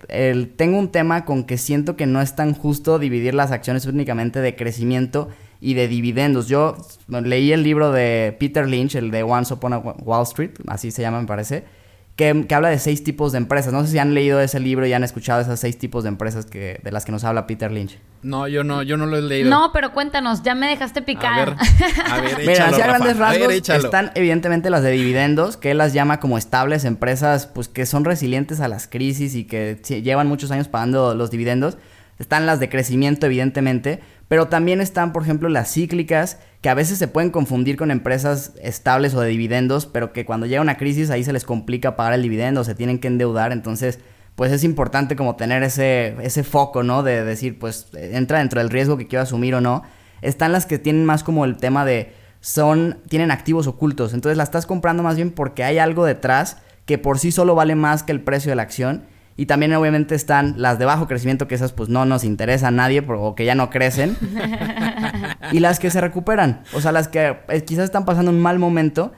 tengo 0.58 0.78
un 0.78 0.92
tema 0.92 1.24
con 1.24 1.44
que 1.44 1.58
siento 1.58 1.96
que 1.96 2.06
no 2.06 2.22
es 2.22 2.36
tan 2.36 2.54
justo 2.54 3.00
dividir 3.00 3.34
las 3.34 3.52
acciones 3.52 3.86
únicamente 3.86 4.42
de 4.42 4.56
crecimiento 4.56 5.30
y 5.66 5.74
de 5.74 5.88
dividendos. 5.88 6.48
Yo 6.48 6.78
leí 7.08 7.52
el 7.52 7.64
libro 7.64 7.92
de 7.92 8.38
Peter 8.40 8.68
Lynch, 8.68 8.94
el 8.94 9.10
de 9.10 9.24
Once 9.24 9.52
Upon 9.52 9.74
a 9.74 9.80
Wall 9.80 10.22
Street, 10.22 10.52
así 10.68 10.92
se 10.92 11.02
llama 11.02 11.22
me 11.22 11.26
parece, 11.26 11.64
que, 12.16 12.46
habla 12.54 12.70
de 12.70 12.78
seis 12.78 13.04
tipos 13.04 13.32
de 13.32 13.40
empresas. 13.40 13.74
No 13.74 13.84
sé 13.84 13.92
si 13.94 13.98
han 13.98 14.14
leído 14.14 14.40
ese 14.40 14.60
libro 14.60 14.86
y 14.86 14.94
han 14.94 15.04
escuchado 15.04 15.42
esas 15.42 15.60
seis 15.60 15.80
tipos 15.80 16.04
de 16.04 16.10
empresas 16.10 16.46
que, 16.46 16.80
de 16.84 16.92
las 16.92 17.04
que 17.04 17.12
nos 17.12 17.24
habla 17.24 17.48
Peter 17.48 17.72
Lynch. 17.72 17.98
No, 18.22 18.48
yo 18.48 18.64
no, 18.64 18.84
yo 18.84 18.96
no 18.96 19.08
lo 19.08 19.18
he 19.18 19.24
leído. 19.24 19.50
No, 19.50 19.72
pero 19.74 19.92
cuéntanos, 19.92 20.44
ya 20.44 20.54
me 20.54 20.68
dejaste 20.68 21.02
picar. 21.02 21.34
A 21.50 21.56
ver, 21.56 21.58
a 22.12 22.22
ver 22.22 22.38
Mira, 22.46 22.68
así 22.68 22.82
a 22.82 22.86
grandes 22.86 23.18
rasgos 23.18 23.52
están 23.52 24.12
evidentemente 24.14 24.70
las 24.70 24.84
de 24.84 24.92
dividendos, 24.92 25.58
que 25.58 25.72
él 25.72 25.80
las 25.80 25.94
llama 25.94 26.20
como 26.20 26.38
estables 26.38 26.86
empresas, 26.86 27.48
pues 27.48 27.70
que 27.70 27.88
son 27.88 28.06
resilientes 28.06 28.60
a 28.60 28.68
las 28.68 28.88
crisis 28.88 29.34
y 29.34 29.46
que 29.46 29.82
llevan 30.04 30.28
muchos 30.28 30.52
años 30.52 30.68
pagando 30.68 31.16
los 31.16 31.32
dividendos. 31.32 31.80
Están 32.20 32.46
las 32.46 32.60
de 32.60 32.70
crecimiento, 32.70 33.26
evidentemente, 33.26 34.00
pero 34.28 34.48
también 34.48 34.82
están, 34.82 35.14
por 35.14 35.24
ejemplo, 35.24 35.50
las 35.50 35.72
cíclicas, 35.72 36.40
que 36.62 36.70
a 36.70 36.74
veces 36.74 36.98
se 36.98 37.08
pueden 37.08 37.30
confundir 37.30 37.78
con 37.78 37.92
empresas 37.92 38.54
estables 38.62 39.14
o 39.14 39.22
de 39.22 39.30
dividendos, 39.30 39.86
pero 39.86 40.14
que 40.14 40.26
cuando 40.26 40.48
llega 40.48 40.62
una 40.62 40.78
crisis 40.78 41.12
ahí 41.12 41.24
se 41.24 41.34
les 41.34 41.46
complica 41.46 41.96
pagar 41.96 42.14
el 42.14 42.24
dividendo, 42.24 42.64
se 42.64 42.76
tienen 42.76 43.00
que 43.00 43.08
endeudar, 43.08 43.52
entonces 43.52 44.00
pues 44.36 44.52
es 44.52 44.64
importante 44.64 45.16
como 45.16 45.36
tener 45.36 45.64
ese, 45.64 46.16
ese 46.22 46.44
foco, 46.44 46.84
¿no? 46.84 47.04
De 47.04 47.24
decir, 47.24 47.58
pues 47.58 47.88
entra 47.94 48.40
dentro 48.40 48.60
del 48.60 48.70
riesgo 48.70 48.98
que 48.98 49.08
quiero 49.08 49.24
asumir 49.24 49.56
o 49.56 49.62
no. 49.62 49.84
Están 50.22 50.52
las 50.52 50.66
que 50.66 50.78
tienen 50.78 51.06
más 51.06 51.24
como 51.24 51.46
el 51.46 51.56
tema 51.56 51.86
de 51.86 52.14
son, 52.42 53.00
tienen 53.08 53.32
activos 53.32 53.66
ocultos, 53.66 54.14
entonces 54.14 54.38
la 54.38 54.44
estás 54.44 54.66
comprando 54.66 55.04
más 55.04 55.16
bien 55.16 55.32
porque 55.32 55.64
hay 55.64 55.78
algo 55.78 56.06
detrás 56.06 56.58
que 56.86 56.98
por 56.98 57.18
sí 57.18 57.32
solo 57.32 57.56
vale 57.56 57.76
más 57.76 58.04
que 58.04 58.12
el 58.12 58.22
precio 58.22 58.52
de 58.52 58.56
la 58.56 58.64
acción 58.64 59.04
y 59.38 59.48
también 59.48 59.74
obviamente 59.74 60.16
están 60.16 60.56
las 60.58 60.80
de 60.80 60.86
bajo 60.86 61.08
crecimiento, 61.08 61.48
que 61.48 61.56
esas 61.56 61.74
pues 61.74 61.90
no 61.90 62.06
nos 62.06 62.24
interesa 62.24 62.70
a 62.70 62.72
nadie 62.72 63.04
o 63.08 63.36
que 63.36 63.46
ya 63.46 63.56
no 63.56 63.70
crecen. 63.70 64.18
y 65.52 65.60
las 65.60 65.80
que 65.80 65.92
se 65.92 66.00
recuperan. 66.00 66.64
O 66.74 66.82
sea, 66.82 66.92
las 66.92 67.08
que 67.08 67.38
eh, 67.50 67.64
quizás 67.64 67.86
están 67.86 68.06
pasando 68.06 68.32
un 68.32 68.42
mal 68.42 68.60
momento 68.60 69.12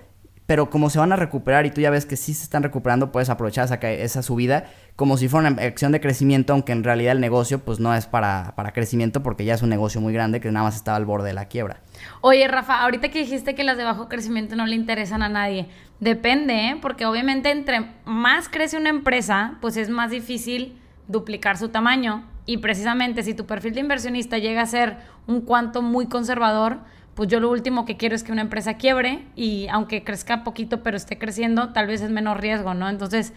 pero 0.47 0.69
como 0.69 0.89
se 0.89 0.97
van 0.97 1.11
a 1.11 1.17
recuperar 1.17 1.65
y 1.65 1.71
tú 1.71 1.81
ya 1.81 1.89
ves 1.89 2.05
que 2.05 2.15
sí 2.15 2.33
se 2.33 2.43
están 2.43 2.63
recuperando, 2.63 3.11
puedes 3.11 3.29
aprovechar 3.29 3.65
esa, 3.65 3.75
esa 3.75 4.23
subida 4.23 4.65
como 4.95 5.17
si 5.17 5.27
fuera 5.27 5.49
una 5.49 5.61
acción 5.61 5.91
de 5.91 5.99
crecimiento, 5.99 6.53
aunque 6.53 6.71
en 6.71 6.83
realidad 6.83 7.11
el 7.11 7.19
negocio 7.19 7.59
pues 7.59 7.79
no 7.79 7.93
es 7.93 8.07
para, 8.07 8.53
para 8.55 8.71
crecimiento 8.71 9.21
porque 9.21 9.43
ya 9.45 9.53
es 9.53 9.61
un 9.61 9.69
negocio 9.69 9.99
muy 10.01 10.13
grande 10.13 10.39
que 10.39 10.49
nada 10.49 10.65
más 10.65 10.77
estaba 10.77 10.95
al 10.95 11.05
borde 11.05 11.27
de 11.27 11.33
la 11.33 11.45
quiebra. 11.45 11.81
Oye, 12.21 12.47
Rafa, 12.47 12.81
ahorita 12.81 13.09
que 13.09 13.19
dijiste 13.19 13.55
que 13.55 13.65
las 13.65 13.77
de 13.77 13.83
bajo 13.83 14.07
crecimiento 14.07 14.55
no 14.55 14.65
le 14.65 14.75
interesan 14.75 15.21
a 15.21 15.29
nadie, 15.29 15.67
depende, 15.99 16.69
¿eh? 16.69 16.77
porque 16.81 17.05
obviamente 17.05 17.51
entre 17.51 17.91
más 18.05 18.47
crece 18.47 18.77
una 18.77 18.89
empresa, 18.89 19.57
pues 19.59 19.75
es 19.75 19.89
más 19.89 20.11
difícil 20.11 20.79
duplicar 21.09 21.57
su 21.57 21.69
tamaño 21.69 22.23
y 22.45 22.57
precisamente 22.57 23.21
si 23.21 23.33
tu 23.33 23.45
perfil 23.45 23.73
de 23.73 23.81
inversionista 23.81 24.37
llega 24.37 24.61
a 24.61 24.65
ser 24.65 24.97
un 25.27 25.41
cuanto 25.41 25.81
muy 25.81 26.07
conservador, 26.07 26.79
pues 27.17 27.29
yo 27.29 27.39
lo 27.39 27.49
último 27.49 27.83
que 27.83 27.97
quiero 27.97 28.15
es 28.15 28.23
que 28.23 28.31
una 28.31 28.43
empresa 28.43 28.75
quiebre 28.75 29.23
y 29.35 29.67
aunque 29.71 30.03
crezca 30.03 30.43
poquito 30.43 30.83
pero 30.83 30.95
esté 30.95 31.17
creciendo, 31.17 31.69
tal 31.69 31.87
vez 31.87 32.01
es 32.01 32.11
menos 32.11 32.37
riesgo, 32.37 32.75
¿no? 32.75 32.87
Entonces, 32.87 33.33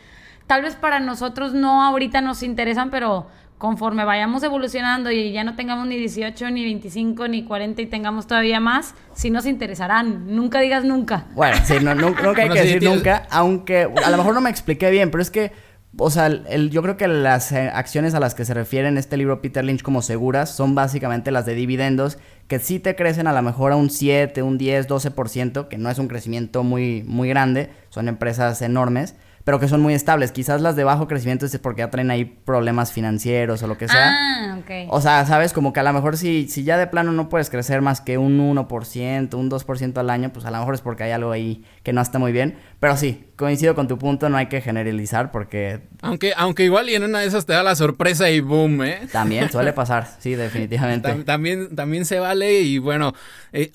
tal 0.46 0.60
vez 0.60 0.76
para 0.76 1.00
nosotros 1.00 1.54
no 1.54 1.82
ahorita 1.82 2.20
nos 2.20 2.42
interesan, 2.42 2.90
pero 2.90 3.28
conforme 3.56 4.04
vayamos 4.04 4.42
evolucionando 4.42 5.10
y 5.10 5.32
ya 5.32 5.44
no 5.44 5.56
tengamos 5.56 5.86
ni 5.86 5.96
18, 5.96 6.50
ni 6.50 6.62
25, 6.62 7.26
ni 7.28 7.44
40 7.44 7.80
y 7.80 7.86
tengamos 7.86 8.26
todavía 8.26 8.60
más, 8.60 8.94
sí 9.14 9.30
nos 9.30 9.46
interesarán. 9.46 10.36
Nunca 10.36 10.60
digas 10.60 10.84
nunca. 10.84 11.24
Bueno, 11.34 11.56
sí, 11.64 11.76
no, 11.80 11.94
nunca 11.94 12.42
hay 12.42 12.50
que 12.50 12.60
decir 12.60 12.82
nunca, 12.82 13.26
aunque 13.30 13.88
a 14.04 14.10
lo 14.10 14.16
mejor 14.18 14.34
no 14.34 14.42
me 14.42 14.50
expliqué 14.50 14.90
bien, 14.90 15.10
pero 15.10 15.22
es 15.22 15.30
que 15.30 15.52
o 15.96 16.10
sea, 16.10 16.26
el, 16.26 16.70
yo 16.70 16.82
creo 16.82 16.96
que 16.96 17.08
las 17.08 17.50
eh, 17.52 17.68
acciones 17.72 18.14
a 18.14 18.20
las 18.20 18.34
que 18.34 18.44
se 18.44 18.54
refiere 18.54 18.88
en 18.88 18.96
este 18.96 19.16
libro 19.16 19.42
Peter 19.42 19.64
Lynch 19.64 19.82
como 19.82 20.02
seguras 20.02 20.50
son 20.50 20.74
básicamente 20.74 21.30
las 21.30 21.46
de 21.46 21.54
dividendos, 21.54 22.18
que 22.46 22.58
sí 22.58 22.78
te 22.78 22.94
crecen 22.94 23.26
a 23.26 23.32
lo 23.32 23.42
mejor 23.42 23.72
a 23.72 23.76
un 23.76 23.90
7, 23.90 24.42
un 24.42 24.56
10, 24.56 24.88
12%, 24.88 25.68
que 25.68 25.78
no 25.78 25.90
es 25.90 25.98
un 25.98 26.08
crecimiento 26.08 26.62
muy, 26.62 27.02
muy 27.06 27.28
grande, 27.28 27.70
son 27.88 28.08
empresas 28.08 28.62
enormes, 28.62 29.16
pero 29.44 29.58
que 29.58 29.68
son 29.68 29.80
muy 29.80 29.94
estables. 29.94 30.32
Quizás 30.32 30.60
las 30.60 30.76
de 30.76 30.84
bajo 30.84 31.08
crecimiento 31.08 31.46
es 31.46 31.58
porque 31.58 31.80
ya 31.80 31.90
traen 31.90 32.10
ahí 32.10 32.24
problemas 32.24 32.92
financieros 32.92 33.62
o 33.62 33.66
lo 33.66 33.78
que 33.78 33.88
sea. 33.88 34.12
Ah, 34.12 34.58
ok. 34.60 34.88
O 34.90 35.00
sea, 35.00 35.24
sabes, 35.26 35.52
como 35.52 35.72
que 35.72 35.80
a 35.80 35.82
lo 35.82 35.92
mejor 35.92 36.16
si, 36.16 36.46
si 36.48 36.62
ya 36.62 36.76
de 36.76 36.86
plano 36.86 37.10
no 37.12 37.28
puedes 37.28 37.50
crecer 37.50 37.80
más 37.82 38.00
que 38.00 38.18
un 38.18 38.38
1%, 38.38 39.34
un 39.34 39.50
2% 39.50 39.98
al 39.98 40.10
año, 40.10 40.32
pues 40.32 40.44
a 40.44 40.50
lo 40.50 40.58
mejor 40.58 40.74
es 40.74 40.82
porque 40.82 41.04
hay 41.04 41.12
algo 41.12 41.32
ahí 41.32 41.64
que 41.82 41.92
no 41.92 42.00
está 42.00 42.18
muy 42.18 42.32
bien. 42.32 42.58
Pero 42.78 42.96
sí, 42.96 43.24
coincido 43.36 43.74
con 43.74 43.88
tu 43.88 43.98
punto, 43.98 44.28
no 44.30 44.38
hay 44.38 44.46
que 44.46 44.60
generalizar 44.62 45.30
porque... 45.30 45.80
Aunque, 46.00 46.32
aunque 46.36 46.64
igual 46.64 46.88
y 46.88 46.94
en 46.94 47.02
una 47.02 47.20
de 47.20 47.26
esas 47.26 47.44
te 47.44 47.52
da 47.52 47.62
la 47.62 47.74
sorpresa 47.74 48.30
y 48.30 48.40
boom, 48.40 48.82
¿eh? 48.84 49.00
También 49.12 49.50
suele 49.52 49.74
pasar, 49.74 50.08
sí, 50.18 50.34
definitivamente. 50.34 51.12
también, 51.24 51.76
también 51.76 52.06
se 52.06 52.18
vale 52.18 52.60
y 52.60 52.78
bueno, 52.78 53.12
eh, 53.52 53.70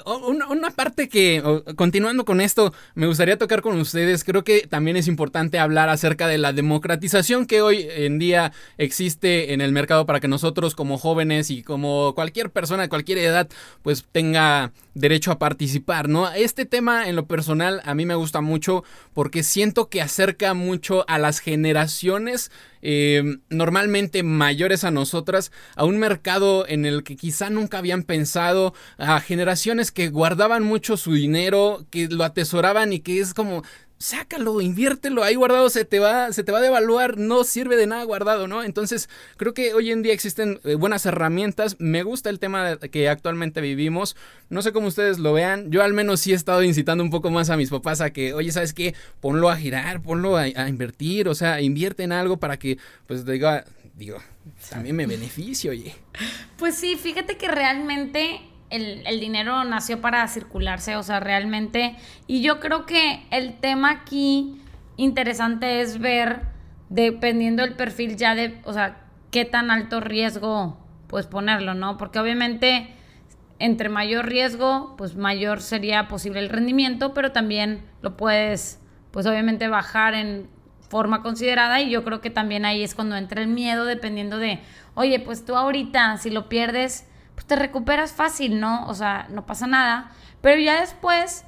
una, 0.50 0.72
parte 0.72 1.08
que, 1.08 1.42
continuando 1.76 2.26
con 2.26 2.42
esto, 2.42 2.74
me 2.96 3.06
gustaría 3.06 3.38
tocar 3.38 3.62
con 3.62 3.80
ustedes, 3.80 4.24
creo 4.24 4.44
que 4.44 4.66
también 4.68 4.98
es 4.98 5.08
importante 5.08 5.60
hablar 5.60 5.90
acerca 5.90 6.28
de 6.28 6.40
la 6.40 6.52
democratización 6.52 7.46
que 7.46 7.62
hoy 7.62 7.88
en 7.90 8.18
día 8.18 8.54
existe 8.78 9.54
en 9.54 9.62
el 9.62 9.72
mercado 9.72 10.08
para 10.08 10.20
que 10.20 10.28
nosotros 10.28 10.74
como 10.74 10.98
jóvenes 10.98 11.52
y 11.52 11.62
como 11.62 12.14
cualquier 12.16 12.50
persona 12.50 12.84
de 12.84 12.90
cualquier 12.90 13.20
edad 13.20 13.48
pues 13.84 14.06
tenga 14.12 14.72
derecho 14.96 15.32
a 15.32 15.38
participar, 15.38 16.10
¿no? 16.10 16.32
Este 16.32 16.66
tema 16.66 17.08
en 17.08 17.16
lo 17.16 17.28
personal 17.28 17.82
a 17.86 17.94
mí 17.94 18.06
me 18.06 18.16
gusta 18.16 18.42
mucho 18.42 18.84
porque 19.14 19.44
siento 19.44 19.90
que 19.90 20.02
acerca 20.02 20.54
mucho 20.54 21.06
a 21.08 21.20
las 21.20 21.40
generaciones 21.40 22.50
eh, 22.88 23.40
normalmente 23.50 24.22
mayores 24.22 24.84
a 24.84 24.92
nosotras 24.92 25.52
a 25.76 25.86
un 25.86 25.98
mercado 25.98 26.68
en 26.68 26.86
el 26.86 27.04
que 27.04 27.16
quizá 27.16 27.50
nunca 27.50 27.80
habían 27.80 28.04
pensado, 28.04 28.76
a 28.98 29.20
generaciones 29.20 29.92
que 29.92 30.10
guardaban 30.10 30.64
mucho 30.64 30.96
su 30.96 31.14
dinero, 31.14 31.88
que 31.90 32.08
lo 32.08 32.24
atesoraban 32.24 32.94
y 32.94 33.00
que 33.00 33.20
es 33.20 33.34
como 33.34 33.64
sácalo, 33.98 34.62
inviértelo, 34.62 35.24
ahí 35.24 35.36
guardado 35.36 35.70
se 35.70 35.86
te 35.86 36.00
va, 36.00 36.32
se 36.34 36.44
te 36.44 36.52
va 36.52 36.60
a 36.60 36.62
devaluar, 36.62 37.18
no 37.18 37.44
sirve 37.44 37.78
de 37.78 37.88
nada 37.88 38.04
guardado, 38.04 38.48
¿no? 38.48 38.64
Entonces, 38.64 39.10
creo 39.38 39.54
que 39.54 39.74
hoy 39.74 39.92
en 39.92 40.04
día 40.04 40.14
existen 40.14 40.60
eh, 40.64 40.76
buenas 40.76 41.06
herramientas. 41.06 41.78
Me 41.80 42.04
gusta 42.04 42.30
el 42.30 42.40
tema 42.40 42.78
que 42.78 43.10
actualmente 43.10 43.62
vivimos. 43.62 44.16
No 44.50 44.62
sé 44.62 44.74
cómo 44.74 44.88
ustedes 44.88 45.20
lo 45.20 45.34
vean. 45.34 45.72
Yo 45.72 45.82
al 45.82 45.94
menos 45.94 46.20
sí 46.20 46.34
he 46.34 46.36
estado 46.36 46.64
incitando 46.64 47.04
un 47.04 47.10
poco 47.10 47.32
más 47.32 47.50
a 47.50 47.58
mis 47.58 47.70
papás 47.70 48.02
a 48.02 48.12
que, 48.12 48.34
oye, 48.34 48.52
¿sabes 48.52 48.74
qué? 48.74 48.96
Ponlo 49.22 49.50
a 49.50 49.58
girar, 49.58 50.02
ponlo 50.02 50.38
a, 50.38 50.48
invertir, 50.48 51.28
o 51.28 51.36
sea, 51.36 51.62
invierte 51.62 52.04
en 52.04 52.12
algo 52.12 52.38
para 52.38 52.58
que, 52.58 52.78
pues, 53.08 53.26
diga, 53.26 53.66
digo, 53.96 54.18
también 54.70 54.96
me 54.96 55.06
beneficio, 55.06 55.72
oye. 55.72 55.96
Pues 56.58 56.76
sí, 56.76 56.96
fíjate 56.96 57.38
que 57.38 57.48
realmente 57.48 58.42
el, 58.70 59.20
dinero 59.20 59.64
nació 59.64 60.02
para 60.02 60.28
circularse, 60.28 60.96
o 60.96 61.04
sea, 61.04 61.20
realmente. 61.20 61.96
Y 62.28 62.42
yo 62.42 62.60
creo 62.60 62.86
que 62.86 63.26
el 63.32 63.60
tema 63.60 63.92
aquí 63.92 64.62
interesante 64.98 65.82
es 65.82 66.00
ver, 66.00 66.42
dependiendo 66.90 67.64
del 67.64 67.76
perfil 67.76 68.16
ya 68.18 68.36
de, 68.36 68.60
o 68.64 68.74
sea, 68.74 68.98
qué 69.32 69.46
tan 69.46 69.72
alto 69.72 70.00
riesgo 70.00 70.78
pues 71.08 71.28
ponerlo, 71.28 71.74
¿no? 71.74 71.98
Porque 71.98 72.20
obviamente 72.20 72.94
entre 73.60 73.90
mayor 73.90 74.26
riesgo, 74.26 74.96
pues 74.98 75.16
mayor 75.16 75.62
sería 75.62 76.08
posible 76.08 76.40
el 76.40 76.50
rendimiento, 76.50 77.14
pero 77.14 77.32
también 77.32 77.84
lo 78.02 78.18
puedes, 78.18 78.82
pues 79.12 79.26
obviamente 79.26 79.68
bajar 79.68 80.14
en 80.14 80.50
forma 80.90 81.22
considerada 81.22 81.82
y 81.82 81.90
yo 81.90 82.04
creo 82.04 82.22
que 82.22 82.30
también 82.30 82.66
ahí 82.66 82.84
es 82.84 82.96
cuando 82.96 83.16
entra 83.16 83.42
el 83.42 83.48
miedo 83.48 83.86
dependiendo 83.86 84.38
de, 84.38 84.60
oye, 84.94 85.20
pues 85.20 85.46
tú 85.46 85.56
ahorita 85.56 86.18
si 86.18 86.30
lo 86.30 86.50
pierdes, 86.50 87.08
pues 87.36 87.46
te 87.46 87.56
recuperas 87.56 88.14
fácil, 88.14 88.60
¿no? 88.60 88.88
O 88.88 88.94
sea, 88.94 89.28
no 89.30 89.46
pasa 89.46 89.68
nada. 89.68 90.12
Pero 90.42 90.60
ya 90.60 90.80
después 90.80 91.46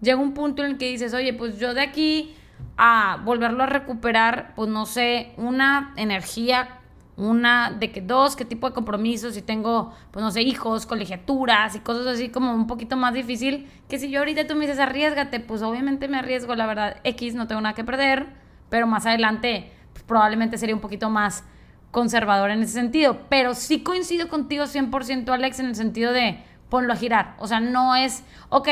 llega 0.00 0.18
un 0.18 0.34
punto 0.34 0.62
en 0.62 0.72
el 0.72 0.78
que 0.78 0.88
dices, 0.88 1.14
oye, 1.14 1.32
pues 1.32 1.58
yo 1.58 1.74
de 1.74 1.80
aquí 1.80 2.34
a 2.76 3.20
volverlo 3.24 3.64
a 3.64 3.66
recuperar, 3.66 4.52
pues 4.54 4.68
no 4.68 4.86
sé, 4.86 5.32
una 5.36 5.92
energía, 5.96 6.80
una 7.16 7.72
de 7.72 7.90
que 7.90 8.00
dos, 8.00 8.36
qué 8.36 8.44
tipo 8.44 8.68
de 8.68 8.74
compromisos, 8.74 9.34
si 9.34 9.42
tengo, 9.42 9.92
pues 10.12 10.22
no 10.22 10.30
sé, 10.30 10.42
hijos, 10.42 10.86
colegiaturas 10.86 11.74
y 11.74 11.80
cosas 11.80 12.06
así 12.06 12.28
como 12.28 12.54
un 12.54 12.68
poquito 12.68 12.96
más 12.96 13.14
difícil, 13.14 13.68
que 13.88 13.98
si 13.98 14.10
yo 14.10 14.20
ahorita 14.20 14.46
tú 14.46 14.54
me 14.54 14.66
dices 14.66 14.78
arriesgate, 14.78 15.40
pues 15.40 15.62
obviamente 15.62 16.06
me 16.06 16.18
arriesgo, 16.18 16.54
la 16.54 16.66
verdad, 16.66 16.96
X, 17.02 17.34
no 17.34 17.48
tengo 17.48 17.60
nada 17.60 17.74
que 17.74 17.84
perder, 17.84 18.28
pero 18.70 18.86
más 18.86 19.06
adelante 19.06 19.72
pues 19.92 20.04
probablemente 20.04 20.58
sería 20.58 20.76
un 20.76 20.80
poquito 20.80 21.10
más 21.10 21.44
conservador 21.90 22.50
en 22.50 22.62
ese 22.62 22.72
sentido, 22.74 23.20
pero 23.28 23.54
sí 23.54 23.82
coincido 23.82 24.28
contigo 24.28 24.64
100% 24.64 25.30
Alex 25.30 25.60
en 25.60 25.66
el 25.66 25.74
sentido 25.74 26.12
de 26.12 26.38
ponlo 26.68 26.92
a 26.92 26.96
girar, 26.96 27.34
o 27.38 27.46
sea, 27.46 27.60
no 27.60 27.96
es, 27.96 28.24
ok, 28.50 28.68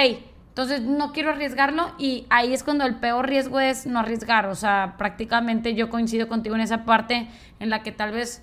entonces 0.48 0.83
no 0.83 1.12
quiero 1.12 1.31
arriesgarlo 1.31 1.92
y 1.98 2.26
ahí 2.31 2.52
es 2.52 2.62
cuando 2.62 2.85
el 2.87 2.96
peor 2.96 3.26
riesgo 3.26 3.61
es 3.61 3.87
no 3.87 4.00
arriesgar, 4.00 4.46
o 4.46 4.55
sea, 4.55 4.94
prácticamente 4.98 5.74
yo 5.74 5.90
coincido 5.90 6.29
contigo 6.29 6.55
en 6.55 6.62
esa 6.62 6.85
parte 6.85 7.29
en 7.59 7.70
la 7.70 7.83
que 7.83 7.92
tal 7.92 8.12
vez 8.12 8.42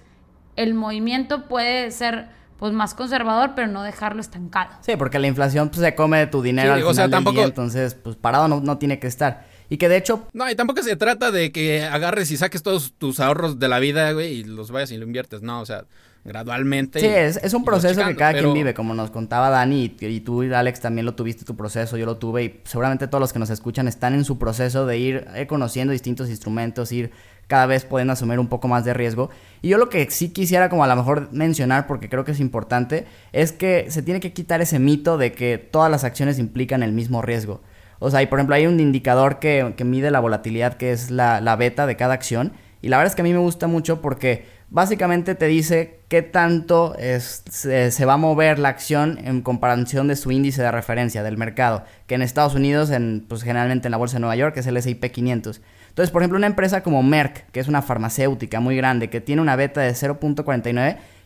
el 0.56 0.74
movimiento 0.74 1.48
puede 1.48 1.92
ser 1.92 2.30
pues 2.58 2.72
más 2.72 2.94
conservador, 2.94 3.54
pero 3.56 3.68
no 3.68 3.84
dejarlo 3.84 4.22
estancado. 4.22 4.72
Sí, 4.82 4.96
porque 4.96 5.20
la 5.20 5.28
inflación 5.28 5.70
pues, 5.70 5.82
se 5.82 5.96
come 5.96 6.20
de 6.20 6.28
tu 6.28 6.42
dinero 6.42 6.74
al 6.74 6.80
final 6.80 6.92
o 6.92 6.94
sea, 6.94 7.10
tampoco... 7.10 7.42
entonces 7.42 7.96
pues 7.96 8.16
parado 8.16 8.48
no, 8.48 8.62
no 8.62 8.78
tiene 8.78 9.00
que 9.00 9.08
estar. 9.08 9.48
Y 9.74 9.78
que 9.78 9.90
de 9.90 9.98
hecho. 9.98 10.28
No, 10.34 10.48
y 10.52 10.54
tampoco 10.54 10.84
se 10.84 10.96
trata 10.96 11.32
de 11.32 11.52
que 11.52 11.84
agarres 11.84 12.30
y 12.30 12.38
saques 12.38 12.62
todos 12.62 12.94
tus 12.96 13.20
ahorros 13.20 13.58
de 13.58 13.68
la 13.68 13.80
vida, 13.80 14.12
güey, 14.12 14.34
y 14.34 14.44
los 14.44 14.70
vayas 14.70 14.92
y 14.92 14.98
lo 14.98 15.04
inviertes. 15.04 15.42
No, 15.42 15.62
o 15.62 15.66
sea, 15.66 15.86
gradualmente. 16.24 17.00
Sí, 17.00 17.08
es, 17.08 17.56
un 17.56 17.66
proceso 17.66 18.06
que 18.06 18.16
cada 18.16 18.34
quien 18.34 18.54
vive, 18.54 18.76
como 18.76 18.94
nos 18.94 19.10
contaba 19.10 19.50
Dani, 19.50 19.96
y, 20.00 20.20
tú 20.20 20.44
y 20.44 20.54
Alex 20.54 20.80
también 20.80 21.08
lo 21.08 21.16
tuviste 21.16 21.44
tu 21.44 21.56
proceso, 21.56 21.98
yo 21.98 22.06
lo 22.06 22.18
tuve, 22.18 22.44
y 22.44 22.62
seguramente 22.66 23.08
todos 23.08 23.20
los 23.20 23.34
que 23.34 23.40
nos 23.40 23.50
escuchan 23.50 23.88
están 23.88 24.14
en 24.14 24.26
su 24.26 24.38
proceso 24.38 24.86
de 24.86 25.00
ir 25.00 25.26
eh, 25.34 25.48
conociendo 25.48 25.92
distintos 25.92 26.30
instrumentos, 26.30 26.92
ir 26.92 27.10
cada 27.48 27.66
vez 27.66 27.84
pueden 27.84 28.12
asumir 28.12 28.38
un 28.38 28.50
poco 28.50 28.68
más 28.68 28.86
de 28.86 28.94
riesgo. 28.94 29.32
Y 29.64 29.70
yo 29.70 29.80
lo 29.80 29.90
que 29.90 30.08
sí 30.12 30.30
quisiera 30.30 30.70
como 30.70 30.84
a 30.84 30.88
lo 30.88 30.96
mejor 30.96 31.30
mencionar, 31.32 31.88
porque 31.88 32.10
creo 32.10 32.24
que 32.24 32.34
es 32.34 32.40
importante, 32.40 33.08
es 33.32 33.52
que 33.52 33.90
se 33.90 34.04
tiene 34.04 34.20
que 34.20 34.34
quitar 34.34 34.62
ese 34.62 34.78
mito 34.78 35.18
de 35.18 35.32
que 35.32 35.58
todas 35.58 35.90
las 35.90 36.04
acciones 36.04 36.38
implican 36.38 36.84
el 36.84 36.92
mismo 36.92 37.24
riesgo. 37.24 37.62
O 38.04 38.12
sea, 38.12 38.22
y 38.22 38.28
por 38.28 38.40
ejemplo 38.40 38.56
hay 38.56 38.68
un 38.68 38.80
indicador 38.80 39.40
que, 39.40 39.74
mide 39.86 40.12
la 40.12 40.20
volatilidad, 40.20 40.74
que 40.76 40.92
es 40.92 41.10
la, 41.10 41.40
la 41.42 41.56
beta 41.56 41.86
de 41.86 41.96
cada 41.96 42.14
acción. 42.14 42.54
Y 42.82 42.90
la 42.90 42.98
verdad 42.98 43.12
es 43.12 43.16
que 43.16 43.22
a 43.22 43.24
mí 43.24 43.32
me 43.32 43.40
gusta 43.40 43.68
mucho 43.68 44.02
porque 44.02 44.46
básicamente 44.74 45.36
te 45.36 45.46
dice 45.46 46.00
qué 46.10 46.24
tanto 46.24 46.96
se, 47.00 48.06
va 48.06 48.14
a 48.14 48.18
mover 48.18 48.60
la 48.60 48.70
acción 48.70 49.20
en 49.24 49.42
comparación 49.42 50.08
de 50.08 50.16
su 50.16 50.32
índice 50.32 50.64
de 50.64 50.72
referencia 50.72 51.24
del 51.24 51.38
mercado, 51.38 51.86
que 52.08 52.16
en 52.16 52.24
Estados 52.24 52.56
Unidos, 52.56 52.90
en, 52.90 53.24
pues 53.30 53.44
generalmente 53.44 53.88
en 53.88 53.92
la 53.92 53.98
bolsa 53.98 54.18
de 54.18 54.22
Nueva 54.22 54.36
York, 54.36 54.58
es 54.58 54.68
el 54.68 54.76
S&P 54.76 55.12
500. 55.12 55.62
Entonces, 55.90 56.12
por 56.12 56.24
ejemplo, 56.24 56.38
una 56.38 56.48
empresa 56.48 56.82
como 56.82 57.04
Merck, 57.04 57.52
que 57.52 57.60
es 57.60 57.68
una 57.68 57.84
farmacéutica 57.84 58.60
muy 58.60 58.76
grande, 58.76 59.12
que 59.12 59.22
tiene 59.22 59.44
una 59.44 59.56
beta 59.56 59.82
de 59.82 59.92
0.49, 59.92 60.74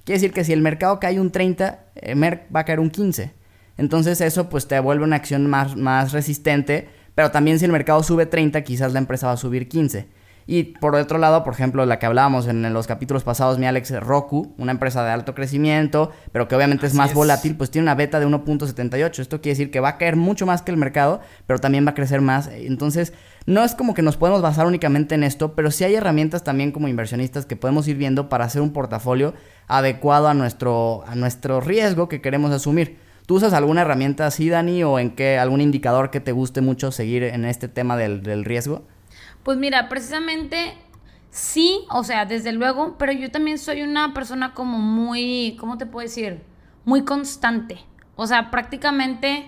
quiere 0.04 0.20
decir 0.20 0.34
que 0.34 0.44
si 0.44 0.52
el 0.52 0.62
mercado 0.62 1.00
cae 1.00 1.20
un 1.20 1.32
30, 1.32 1.80
eh, 1.96 2.16
Merck 2.16 2.54
va 2.54 2.60
a 2.60 2.66
caer 2.66 2.82
un 2.82 2.90
15. 2.90 3.32
Entonces 3.78 4.22
eso 4.22 4.50
pues 4.50 4.68
te 4.68 4.80
vuelve 4.80 5.04
una 5.04 5.16
acción 5.16 5.48
más, 5.48 5.76
más 5.76 6.12
resistente, 6.12 6.90
pero 7.16 7.32
también 7.32 7.60
si 7.60 7.66
el 7.66 7.72
mercado 7.72 8.04
sube 8.04 8.26
30, 8.26 8.64
quizás 8.64 8.94
la 8.94 9.00
empresa 9.00 9.28
va 9.28 9.34
a 9.34 9.38
subir 9.38 9.68
15. 9.68 10.08
Y 10.50 10.64
por 10.64 10.96
otro 10.96 11.18
lado, 11.18 11.44
por 11.44 11.54
ejemplo, 11.54 11.86
la 11.86 12.00
que 12.00 12.06
hablábamos 12.06 12.48
en 12.48 12.74
los 12.74 12.88
capítulos 12.88 13.26
pasados, 13.26 13.60
mi 13.60 13.66
Alex 13.66 13.92
Roku, 14.00 14.54
una 14.58 14.72
empresa 14.72 15.04
de 15.04 15.12
alto 15.12 15.36
crecimiento, 15.36 16.12
pero 16.32 16.48
que 16.48 16.56
obviamente 16.56 16.88
es 16.88 16.94
más 16.94 17.14
volátil, 17.14 17.58
pues 17.58 17.70
tiene 17.70 17.84
una 17.84 17.96
beta 17.96 18.18
de 18.18 18.26
1.78. 18.26 19.20
Esto 19.20 19.42
quiere 19.42 19.58
decir 19.58 19.72
que 19.72 19.82
va 19.82 19.90
a 19.90 19.98
caer 19.98 20.16
mucho 20.16 20.46
más 20.46 20.62
que 20.62 20.72
el 20.72 20.78
mercado, 20.78 21.20
pero 21.48 21.60
también 21.60 21.86
va 21.86 21.92
a 21.92 21.96
crecer 21.96 22.22
más. 22.22 22.48
Entonces, 22.48 23.12
no 23.46 23.62
es 23.62 23.76
como 23.76 23.94
que 23.94 24.02
nos 24.02 24.16
podemos 24.16 24.42
basar 24.42 24.68
únicamente 24.68 25.16
en 25.16 25.24
esto, 25.24 25.54
pero 25.54 25.70
sí 25.70 25.84
hay 25.84 25.96
herramientas 25.96 26.46
también 26.46 26.72
como 26.72 26.88
inversionistas 26.88 27.46
que 27.46 27.58
podemos 27.58 27.86
ir 27.90 27.98
viendo 27.98 28.30
para 28.30 28.46
hacer 28.46 28.62
un 28.62 28.72
portafolio 28.72 29.34
adecuado 29.68 30.30
a 30.30 30.34
nuestro, 30.34 31.04
a 31.08 31.16
nuestro 31.16 31.60
riesgo 31.60 32.08
que 32.08 32.22
queremos 32.22 32.52
asumir. 32.52 33.06
¿Tú 33.28 33.36
usas 33.36 33.52
alguna 33.52 33.82
herramienta 33.82 34.26
así, 34.26 34.48
Dani, 34.48 34.86
o 34.86 35.00
en 35.00 35.14
qué 35.14 35.38
algún 35.38 35.60
indicador 35.60 36.12
que 36.12 36.22
te 36.22 36.32
guste 36.32 36.62
mucho 36.62 36.94
seguir 36.94 37.24
en 37.24 37.44
este 37.44 37.68
tema 37.68 37.98
del, 37.98 38.46
riesgo? 38.46 38.88
Pues 39.44 39.58
mira, 39.58 39.90
precisamente 39.90 40.76
sí, 41.30 41.82
o 41.90 42.06
sea, 42.06 42.26
desde 42.26 42.54
luego, 42.54 42.96
pero 42.98 43.12
yo 43.12 43.30
también 43.30 43.58
soy 43.58 43.82
una 43.82 44.14
persona 44.14 44.54
como 44.54 44.78
muy, 44.78 45.58
¿cómo 45.60 45.78
te 45.78 45.86
puedo 45.86 46.08
decir? 46.08 46.42
Muy 46.86 47.04
constante. 47.04 47.80
O 48.16 48.28
sea, 48.28 48.50
prácticamente, 48.50 49.46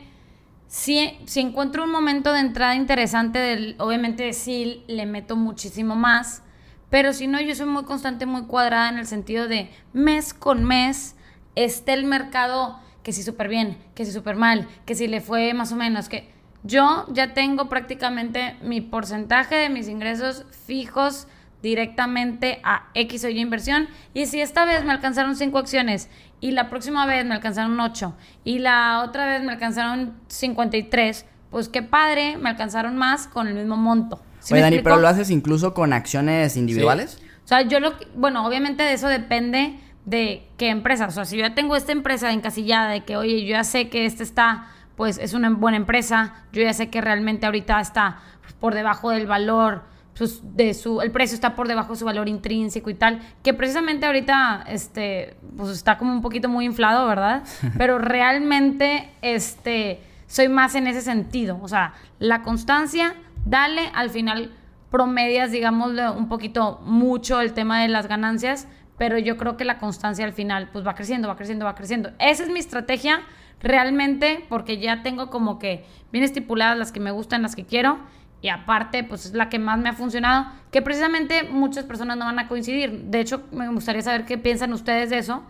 si, 0.68 1.18
si 1.26 1.40
encuentro 1.40 1.86
un 1.86 1.92
momento 1.92 2.34
de 2.34 2.42
entrada 2.42 2.76
interesante, 2.76 3.40
del, 3.40 3.76
obviamente 3.80 4.34
sí 4.34 4.84
le 4.88 5.06
meto 5.06 5.38
muchísimo 5.38 5.96
más, 5.96 6.44
pero 6.90 7.14
si 7.14 7.28
no, 7.28 7.40
yo 7.40 7.56
soy 7.56 7.68
muy 7.68 7.86
constante, 7.86 8.26
muy 8.26 8.44
cuadrada 8.44 8.90
en 8.90 8.98
el 8.98 9.08
sentido 9.08 9.48
de 9.48 9.72
mes 9.94 10.34
con 10.34 10.66
mes, 10.66 11.16
esté 11.56 11.94
el 11.94 12.04
mercado 12.04 12.78
que 13.04 13.14
si 13.14 13.24
súper 13.24 13.48
bien, 13.48 13.78
que 13.96 14.06
si 14.06 14.12
súper 14.12 14.36
mal, 14.36 14.68
que 14.86 14.96
si 14.96 15.08
le 15.08 15.22
fue 15.22 15.54
más 15.54 15.72
o 15.72 15.76
menos, 15.76 16.10
que 16.10 16.32
yo 16.64 17.06
ya 17.12 17.34
tengo 17.34 17.70
prácticamente 17.70 18.56
mi 18.62 18.82
porcentaje 18.82 19.56
de 19.56 19.70
mis 19.70 19.88
ingresos 19.88 20.46
fijos 20.66 21.28
directamente 21.62 22.60
a 22.64 22.88
X 22.94 23.26
o 23.26 23.30
Y 23.30 23.40
inversión. 23.40 23.88
Y 24.14 24.26
si 24.26 24.42
esta 24.42 24.66
vez 24.66 24.84
me 24.84 24.92
alcanzaron 24.92 25.36
5 25.36 25.58
acciones 25.58 26.10
y 26.42 26.52
la 26.52 26.70
próxima 26.70 27.06
vez 27.06 27.26
me 27.26 27.36
alcanzaron 27.36 27.80
8 27.80 28.16
y 28.44 28.60
la 28.60 29.04
otra 29.06 29.26
vez 29.26 29.44
me 29.44 29.52
alcanzaron 29.52 30.14
53, 30.28 31.26
pues 31.50 31.70
qué 31.70 31.82
padre, 31.82 32.38
me 32.38 32.50
alcanzaron 32.50 32.98
más 32.98 33.28
con 33.28 33.48
el 33.48 33.56
mismo 33.56 33.78
monto. 33.78 34.22
Oye, 34.52 34.62
Dani, 34.62 34.80
pero 34.80 34.98
lo 34.98 35.08
haces 35.08 35.30
incluso 35.32 35.74
con 35.74 35.92
acciones 35.94 36.56
individuales? 36.56 37.22
O 37.44 37.48
sea, 37.48 37.64
yo 37.64 37.80
lo. 37.80 37.94
Bueno, 38.16 38.46
obviamente 38.46 38.84
de 38.84 38.94
eso 38.94 39.08
depende 39.08 39.80
de 40.10 40.48
qué 40.58 40.70
empresa. 40.70 41.08
O 41.08 41.12
sea, 41.12 41.26
si 41.26 41.38
yo 41.38 41.48
ya 41.48 41.56
tengo 41.56 41.76
esta 41.76 41.92
empresa 41.92 42.32
encasillada 42.32 42.90
de 42.90 43.02
que, 43.04 43.18
oye, 43.18 43.46
yo 43.46 43.52
ya 43.52 43.64
sé 43.64 43.90
que 43.90 44.06
esta 44.06 44.24
está 44.24 44.68
pues 45.00 45.18
es 45.18 45.34
una 45.34 45.50
buena 45.50 45.78
empresa, 45.78 46.34
yo 46.52 46.62
ya 46.62 46.74
sé 46.74 46.90
que 46.90 47.00
realmente 47.00 47.46
ahorita 47.46 47.80
está 47.80 48.18
por 48.60 48.74
debajo 48.74 49.12
del 49.12 49.28
valor, 49.28 49.84
pues, 50.18 50.42
de 50.58 50.74
su, 50.74 51.00
el 51.00 51.10
precio 51.12 51.36
está 51.36 51.56
por 51.56 51.70
debajo 51.70 51.94
de 51.94 52.00
su 52.00 52.04
valor 52.04 52.28
intrínseco 52.28 52.90
y 52.90 52.96
tal, 52.96 53.22
que 53.42 53.54
precisamente 53.54 54.06
ahorita 54.06 54.66
este, 54.68 55.38
pues 55.56 55.70
está 55.70 55.98
como 55.98 56.12
un 56.12 56.22
poquito 56.22 56.50
muy 56.50 56.66
inflado, 56.66 57.08
¿verdad? 57.08 57.44
Pero 57.78 57.98
realmente 57.98 59.10
este, 59.22 60.02
soy 60.28 60.50
más 60.50 60.76
en 60.76 60.86
ese 60.88 61.02
sentido, 61.02 61.58
o 61.62 61.70
sea, 61.70 61.94
la 62.20 62.42
constancia, 62.42 63.16
dale, 63.46 63.90
al 63.94 64.10
final 64.10 64.52
promedias, 64.92 65.52
digamos, 65.52 65.94
un 66.18 66.28
poquito 66.28 66.82
mucho 66.84 67.40
el 67.40 67.54
tema 67.54 67.82
de 67.82 67.88
las 67.88 68.08
ganancias, 68.08 68.68
pero 69.00 69.18
yo 69.18 69.38
creo 69.38 69.56
que 69.56 69.64
la 69.64 69.80
constancia 69.80 70.26
al 70.26 70.34
final 70.34 70.70
pues 70.72 70.86
va 70.86 70.94
creciendo, 70.94 71.30
va 71.30 71.38
creciendo, 71.38 71.66
va 71.66 71.74
creciendo. 71.74 72.12
Esa 72.20 72.44
es 72.44 72.50
mi 72.50 72.60
estrategia 72.60 73.22
realmente 73.62 74.46
porque 74.50 74.78
ya 74.78 75.02
tengo 75.02 75.30
como 75.30 75.58
que 75.58 75.86
bien 76.12 76.26
estipuladas 76.26 76.78
las 76.78 76.92
que 76.92 77.00
me 77.00 77.12
gustan, 77.12 77.42
las 77.42 77.56
que 77.56 77.66
quiero 77.66 77.98
y 78.42 78.50
aparte 78.50 79.06
pues 79.06 79.26
es 79.26 79.34
la 79.34 79.48
que 79.48 79.58
más 79.58 79.80
me 79.80 79.88
ha 79.88 79.94
funcionado, 79.94 80.48
que 80.70 80.82
precisamente 80.82 81.44
muchas 81.44 81.86
personas 81.86 82.18
no 82.18 82.26
van 82.26 82.40
a 82.40 82.50
coincidir. 82.50 83.06
De 83.06 83.22
hecho, 83.22 83.48
me 83.52 83.70
gustaría 83.70 84.02
saber 84.02 84.26
qué 84.26 84.38
piensan 84.38 84.74
ustedes 84.74 85.10
de 85.10 85.20
eso, 85.20 85.44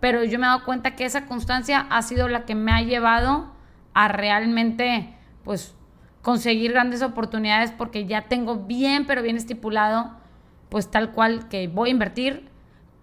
pero 0.00 0.24
yo 0.24 0.38
me 0.38 0.46
he 0.46 0.48
dado 0.48 0.64
cuenta 0.64 0.96
que 0.96 1.04
esa 1.04 1.26
constancia 1.26 1.86
ha 1.90 2.00
sido 2.00 2.28
la 2.28 2.46
que 2.46 2.54
me 2.54 2.72
ha 2.72 2.80
llevado 2.80 3.52
a 3.92 4.08
realmente 4.08 5.14
pues 5.44 5.76
conseguir 6.22 6.72
grandes 6.72 7.02
oportunidades 7.02 7.70
porque 7.70 8.06
ya 8.06 8.22
tengo 8.22 8.60
bien 8.60 9.06
pero 9.06 9.20
bien 9.22 9.36
estipulado 9.36 10.10
pues 10.70 10.90
tal 10.90 11.12
cual 11.12 11.48
que 11.48 11.68
voy 11.68 11.90
a 11.90 11.92
invertir 11.92 12.53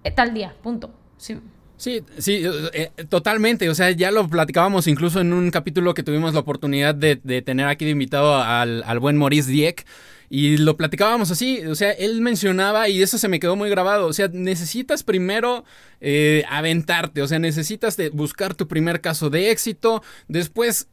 tal 0.10 0.34
día, 0.34 0.56
punto. 0.64 0.92
Sí. 1.18 1.38
Sí, 1.82 2.04
sí, 2.20 2.44
eh, 2.46 2.92
eh, 2.96 3.06
totalmente. 3.06 3.68
O 3.68 3.74
sea, 3.74 3.90
ya 3.90 4.12
lo 4.12 4.28
platicábamos 4.28 4.86
incluso 4.86 5.20
en 5.20 5.34
un 5.34 5.50
capítulo 5.50 5.96
que 5.96 6.04
tuvimos 6.04 6.36
la 6.36 6.42
oportunidad 6.42 6.94
de, 6.94 7.16
tener 7.42 7.66
aquí 7.66 7.86
de 7.86 7.92
invitado 7.92 8.36
al, 8.36 9.00
buen 9.00 9.18
Maurice 9.18 9.50
Dieck. 9.50 9.88
Y 10.30 10.58
lo 10.58 10.78
platicábamos 10.78 11.32
así, 11.32 11.66
o 11.66 11.76
sea, 11.76 11.92
él 11.92 12.22
mencionaba 12.22 12.88
y 12.88 13.02
eso 13.02 13.18
se 13.18 13.28
me 13.28 13.40
quedó 13.40 13.58
muy 13.58 13.70
grabado, 13.70 14.08
o 14.08 14.14
sea, 14.14 14.30
necesitas 14.32 15.04
primero 15.04 15.66
eh, 16.00 16.46
aventarte, 16.50 17.22
o 17.22 17.28
sea, 17.28 17.38
necesitas 17.38 17.98
buscar 18.14 18.56
tu 18.56 18.66
primer 18.66 19.02
caso 19.02 19.30
de 19.30 19.52
éxito, 19.52 20.02
después 20.30 20.88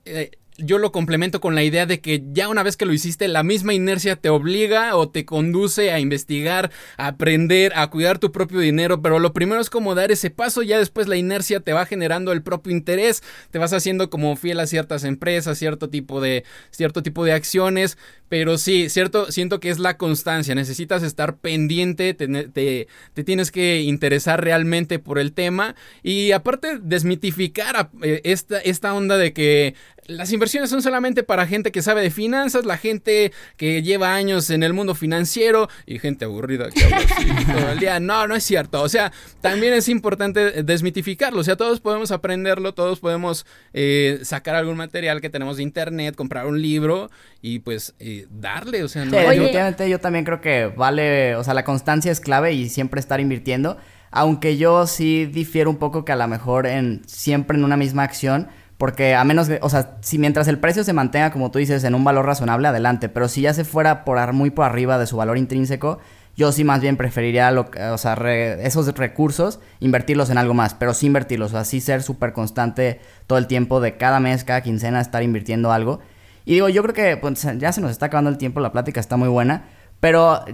yo 0.59 0.79
lo 0.79 0.90
complemento 0.92 1.40
con 1.40 1.55
la 1.55 1.62
idea 1.62 1.87
de 1.87 2.01
que 2.01 2.25
ya 2.33 2.49
una 2.49 2.64
vez 2.64 2.77
que 2.77 2.85
lo 2.85 2.92
hiciste, 2.92 3.29
la 3.29 3.44
misma 3.44 3.75
inercia 3.75 4.16
te 4.16 4.29
obliga 4.29 4.97
o 4.97 5.09
te 5.09 5.25
conduce 5.25 5.92
a 5.92 6.01
investigar, 6.01 6.71
a 6.97 7.07
aprender, 7.07 7.73
a 7.77 7.88
cuidar 7.88 8.18
tu 8.18 8.33
propio 8.33 8.59
dinero, 8.59 9.01
pero 9.01 9.21
lo 9.21 9.33
primero 9.33 9.61
es 9.61 9.71
como 9.71 9.94
dar 9.94 10.11
ese 10.11 10.31
paso, 10.31 10.62
ya 10.62 10.79
después 10.79 11.07
la 11.07 11.16
inercia 11.16 11.61
te 11.61 11.73
va 11.73 11.87
generando 11.87 12.33
el 12.33 12.42
propio 12.42 12.73
interés, 12.73 13.23
te 13.51 13.59
vas 13.59 13.73
haciendo 13.73 14.11
como 14.11 14.35
fiel 14.37 14.59
a 14.59 14.66
ciertas 14.66 15.05
empresas, 15.05 15.59
cierto 15.59 15.90
tipo 15.90 16.21
de, 16.21 16.44
cierto 16.71 17.03
tipo 17.03 17.25
de 17.25 17.33
acciones, 17.33 17.97
pero 18.29 18.59
sí, 18.59 18.88
cierto, 18.90 19.31
siento 19.33 19.61
que 19.61 19.71
es 19.71 19.79
la 19.79 19.97
constancia, 19.97 20.55
necesitas 20.55 21.03
estar 21.03 21.37
pendiente, 21.37 22.14
te, 22.14 22.27
te, 22.49 23.25
tienes 23.25 23.51
que 23.51 23.81
interesar 23.83 24.42
realmente 24.42 24.99
por 24.99 25.18
el 25.18 25.33
tema 25.33 25.75
y 26.03 26.33
aparte 26.33 26.79
desmitificar 26.83 27.90
eh, 28.03 28.21
esta, 28.25 28.59
esta 28.59 28.92
onda 28.92 29.16
de 29.16 29.33
que 29.33 29.75
las 30.09 30.33
inversiones 30.33 30.71
son 30.71 30.83
solamente 30.83 31.23
para 31.23 31.47
gente 31.47 31.71
que 31.71 31.83
sabe 31.83 32.01
de 32.01 32.11
finanzas, 32.11 32.64
la 32.64 32.79
gente 32.79 33.31
que 33.59 33.83
lleva 33.83 34.14
años 34.14 34.49
en 34.49 34.62
el 34.62 34.73
mundo 34.73 34.94
financiero 34.94 35.68
y 35.87 35.99
gente 35.99 36.25
aburrida 36.25 36.71
que 36.71 36.83
habla 36.83 36.97
así 36.97 37.29
todo 37.47 37.73
el 37.73 37.79
día. 37.79 38.01
No, 38.01 38.27
no 38.27 38.35
es 38.35 38.42
cierto. 38.42 38.83
O 38.83 38.88
sea, 38.88 39.12
también 39.42 39.75
es 39.75 39.88
importante 39.88 40.62
desmitificarlo. 40.62 41.40
O 41.40 41.44
sea, 41.44 41.57
todos 41.57 41.81
podemos 41.81 42.11
aprenderlo, 42.11 42.73
todos 42.73 43.01
podemos 43.01 43.44
eh, 43.75 44.21
sacar 44.23 44.55
algún 44.55 44.79
material 44.79 45.21
que 45.21 45.29
tenemos 45.29 45.59
de 45.59 45.62
internet, 45.62 46.16
comprar 46.16 46.47
un 46.47 46.61
libro 46.62 47.11
y 47.42 47.59
pues 47.59 47.94
eh, 47.99 48.27
darle. 48.31 48.85
O 48.85 48.88
sea, 48.88 49.05
no. 49.05 49.11
Sí, 49.11 49.90
yo 49.90 50.01
también 50.01 50.25
creo 50.25 50.40
que 50.40 50.73
vale, 50.75 51.37
o 51.37 51.44
sea, 51.44 51.53
la 51.53 51.64
constancia 51.64 52.11
es 52.11 52.21
clave 52.21 52.55
y 52.55 52.71
siempre 52.71 52.99
estar 52.99 53.21
invirtiendo. 53.21 53.77
Aunque 54.11 54.57
yo 54.57 54.87
sí 54.87 55.27
difiero 55.27 55.68
un 55.68 55.77
poco 55.77 56.07
que 56.07 56.12
a 56.12 56.16
lo 56.16 56.27
mejor 56.29 56.67
en 56.67 57.02
siempre 57.06 57.59
en 57.59 57.65
una 57.65 57.77
misma 57.77 58.04
acción 58.04 58.48
porque 58.79 59.16
a 59.16 59.24
menos 59.24 59.48
que, 59.48 59.58
o 59.60 59.68
sea, 59.68 59.96
si 60.00 60.18
mientras 60.18 60.46
el 60.46 60.58
precio 60.58 60.85
se 60.85 60.92
mantenga, 60.92 61.33
como 61.33 61.50
tú 61.50 61.58
dices, 61.58 61.83
en 61.83 61.96
un 61.96 62.04
valor 62.04 62.24
razonable, 62.24 62.68
adelante. 62.68 63.08
Pero 63.08 63.29
si 63.29 63.42
ya 63.42 63.52
se 63.52 63.64
fuera 63.64 64.04
por 64.04 64.33
muy 64.33 64.50
por 64.50 64.64
arriba 64.64 64.98
de 64.98 65.06
su 65.06 65.16
valor 65.16 65.37
intrínseco, 65.37 65.98
yo 66.37 66.52
sí 66.52 66.62
más 66.62 66.81
bien 66.81 66.96
preferiría 66.96 67.52
o 67.52 67.98
sea, 67.98 68.14
esos 68.14 68.87
recursos, 68.94 69.58
invertirlos 69.81 70.31
en 70.31 70.38
algo 70.38 70.54
más, 70.54 70.74
pero 70.74 70.94
sí 70.94 71.06
invertirlos, 71.06 71.50
o 71.50 71.56
sea, 71.56 71.64
sí 71.64 71.81
ser 71.81 72.04
súper 72.04 72.33
constante 72.33 73.00
todo 73.26 73.38
el 73.38 73.48
tiempo, 73.48 73.81
de 73.81 73.96
cada 73.96 74.20
mes, 74.20 74.44
cada 74.44 74.60
quincena, 74.60 75.00
estar 75.00 75.24
invirtiendo 75.24 75.72
algo. 75.72 75.98
Y 76.44 76.54
digo, 76.54 76.68
yo 76.68 76.83
creo 76.85 76.94
que 76.94 77.16
pues, 77.16 77.44
ya 77.58 77.72
se 77.72 77.81
nos 77.81 77.90
está 77.90 78.06
acabando 78.06 78.31
el 78.31 78.38
tiempo, 78.38 78.60
la 78.60 78.70
plática 78.70 79.00
está 79.00 79.16
muy 79.16 79.29
buena, 79.29 79.64
Pero 80.01 80.44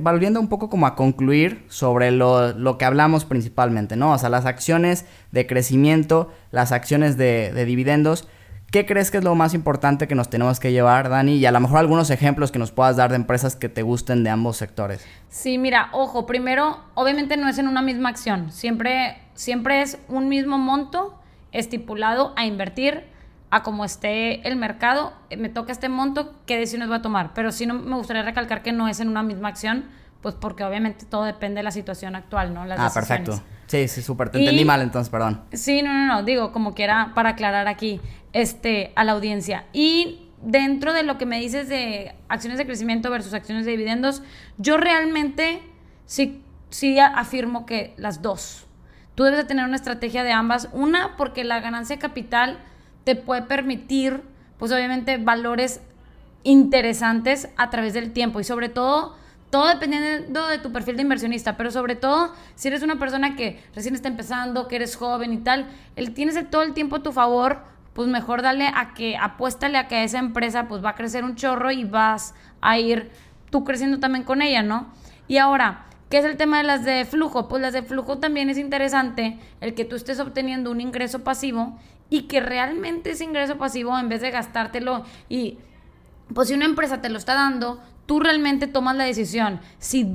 volviendo 0.00 0.40
un 0.40 0.48
poco 0.48 0.70
como 0.70 0.86
a 0.86 0.94
concluir 0.96 1.64
sobre 1.68 2.10
lo, 2.10 2.52
lo, 2.54 2.78
que 2.78 2.86
hablamos 2.86 3.24
principalmente, 3.26 3.96
¿no? 3.96 4.12
O 4.12 4.18
sea, 4.18 4.30
las 4.30 4.46
acciones 4.46 5.04
de 5.30 5.46
crecimiento, 5.46 6.32
las 6.50 6.72
acciones 6.72 7.18
de, 7.18 7.52
de 7.52 7.64
dividendos. 7.66 8.28
¿Qué 8.70 8.86
crees 8.86 9.10
que 9.10 9.18
es 9.18 9.24
lo 9.24 9.34
más 9.36 9.54
importante 9.54 10.08
que 10.08 10.14
nos 10.16 10.30
tenemos 10.30 10.58
que 10.58 10.72
llevar, 10.72 11.08
Dani? 11.08 11.36
Y 11.36 11.46
a 11.46 11.52
lo 11.52 11.60
mejor 11.60 11.78
algunos 11.78 12.10
ejemplos 12.10 12.50
que 12.50 12.58
nos 12.58 12.72
puedas 12.72 12.96
dar 12.96 13.10
de 13.10 13.16
empresas 13.16 13.54
que 13.54 13.68
te 13.68 13.82
gusten 13.82 14.24
de 14.24 14.30
ambos 14.30 14.56
sectores. 14.56 15.06
Sí, 15.28 15.58
mira, 15.58 15.90
ojo, 15.92 16.26
primero, 16.26 16.80
obviamente 16.94 17.36
no 17.36 17.48
es 17.48 17.58
en 17.58 17.68
una 17.68 17.82
misma 17.82 18.08
acción, 18.08 18.50
siempre, 18.50 19.18
siempre 19.34 19.82
es 19.82 19.98
un 20.08 20.28
mismo 20.28 20.58
monto 20.58 21.14
estipulado 21.52 22.32
a 22.36 22.46
invertir 22.46 23.04
a 23.54 23.62
como 23.62 23.84
esté 23.84 24.46
el 24.48 24.56
mercado, 24.56 25.12
eh, 25.30 25.36
me 25.36 25.48
toca 25.48 25.70
este 25.70 25.88
monto, 25.88 26.34
¿qué 26.44 26.58
decisiones 26.58 26.88
voy 26.88 26.96
a 26.96 27.02
tomar? 27.02 27.34
Pero 27.34 27.52
sí 27.52 27.66
no, 27.66 27.74
me 27.74 27.94
gustaría 27.94 28.24
recalcar 28.24 28.62
que 28.62 28.72
no 28.72 28.88
es 28.88 28.98
en 28.98 29.06
una 29.06 29.22
misma 29.22 29.46
acción, 29.46 29.84
pues 30.22 30.34
porque 30.34 30.64
obviamente 30.64 31.06
todo 31.06 31.22
depende 31.22 31.60
de 31.60 31.62
la 31.62 31.70
situación 31.70 32.16
actual, 32.16 32.52
¿no? 32.52 32.62
ah, 32.62 32.90
perfecto. 32.92 33.40
Sí, 33.68 33.86
sí, 33.86 34.02
súper. 34.02 34.30
Te 34.30 34.40
entendí 34.40 34.64
mal 34.64 34.82
entonces, 34.82 35.08
perdón. 35.08 35.40
Sí, 35.52 35.82
no, 35.82 35.92
no, 35.92 36.04
no. 36.04 36.22
Digo, 36.24 36.50
como 36.50 36.74
que 36.74 36.82
era 36.82 37.12
para 37.14 37.30
aclarar 37.30 37.68
aquí 37.68 38.00
este, 38.32 38.92
a 38.96 39.04
la 39.04 39.12
audiencia. 39.12 39.66
Y 39.72 40.30
dentro 40.42 40.92
de 40.92 41.04
lo 41.04 41.16
que 41.16 41.24
me 41.24 41.38
dices 41.38 41.68
de 41.68 42.12
acciones 42.28 42.58
de 42.58 42.66
crecimiento 42.66 43.08
versus 43.08 43.34
acciones 43.34 43.66
de 43.66 43.70
dividendos, 43.70 44.24
yo 44.58 44.78
realmente 44.78 45.62
sí, 46.06 46.42
sí 46.70 46.98
afirmo 46.98 47.66
que 47.66 47.94
las 47.98 48.20
dos. 48.20 48.66
Tú 49.14 49.22
debes 49.22 49.38
de 49.38 49.44
tener 49.44 49.64
una 49.64 49.76
estrategia 49.76 50.24
de 50.24 50.32
ambas. 50.32 50.68
Una, 50.72 51.16
porque 51.16 51.44
la 51.44 51.60
ganancia 51.60 51.94
de 51.94 52.02
capital 52.02 52.58
te 53.04 53.16
puede 53.16 53.42
permitir, 53.42 54.22
pues 54.58 54.72
obviamente, 54.72 55.18
valores 55.18 55.80
interesantes 56.42 57.48
a 57.56 57.70
través 57.70 57.94
del 57.94 58.12
tiempo 58.12 58.40
y 58.40 58.44
sobre 58.44 58.68
todo 58.68 59.14
todo 59.54 59.68
dependiendo 59.68 60.48
de 60.48 60.58
tu 60.58 60.72
perfil 60.72 60.96
de 60.96 61.02
inversionista, 61.02 61.56
pero 61.56 61.70
sobre 61.70 61.94
todo 61.94 62.32
si 62.56 62.66
eres 62.66 62.82
una 62.82 62.98
persona 62.98 63.36
que 63.36 63.62
recién 63.72 63.94
está 63.94 64.08
empezando, 64.08 64.66
que 64.66 64.74
eres 64.74 64.96
joven 64.96 65.32
y 65.32 65.36
tal, 65.38 65.68
el, 65.94 66.12
tienes 66.12 66.50
todo 66.50 66.62
el 66.62 66.74
tiempo 66.74 66.96
a 66.96 67.02
tu 67.04 67.12
favor, 67.12 67.62
pues 67.92 68.08
mejor 68.08 68.42
dale 68.42 68.66
a 68.66 68.94
que 68.94 69.16
apuéstale 69.16 69.78
a 69.78 69.86
que 69.86 70.02
esa 70.02 70.18
empresa 70.18 70.66
pues 70.66 70.84
va 70.84 70.90
a 70.90 70.94
crecer 70.96 71.22
un 71.22 71.36
chorro 71.36 71.70
y 71.70 71.84
vas 71.84 72.34
a 72.60 72.80
ir 72.80 73.12
tú 73.50 73.62
creciendo 73.62 74.00
también 74.00 74.24
con 74.24 74.42
ella, 74.42 74.64
¿no? 74.64 74.92
Y 75.28 75.36
ahora, 75.36 75.86
¿qué 76.10 76.18
es 76.18 76.24
el 76.24 76.36
tema 76.36 76.58
de 76.58 76.64
las 76.64 76.84
de 76.84 77.04
flujo? 77.04 77.46
Pues 77.46 77.62
las 77.62 77.72
de 77.72 77.82
flujo 77.82 78.18
también 78.18 78.50
es 78.50 78.58
interesante 78.58 79.38
el 79.60 79.74
que 79.74 79.84
tú 79.84 79.94
estés 79.94 80.18
obteniendo 80.18 80.72
un 80.72 80.80
ingreso 80.80 81.22
pasivo 81.22 81.78
y 82.10 82.22
que 82.22 82.40
realmente 82.40 83.10
ese 83.10 83.24
ingreso 83.24 83.58
pasivo 83.58 83.98
en 83.98 84.08
vez 84.08 84.20
de 84.20 84.30
gastártelo 84.30 85.04
y 85.28 85.58
pues 86.32 86.48
si 86.48 86.54
una 86.54 86.64
empresa 86.64 87.00
te 87.00 87.08
lo 87.08 87.18
está 87.18 87.34
dando, 87.34 87.82
tú 88.06 88.20
realmente 88.20 88.66
tomas 88.66 88.96
la 88.96 89.04
decisión 89.04 89.60
si 89.78 90.12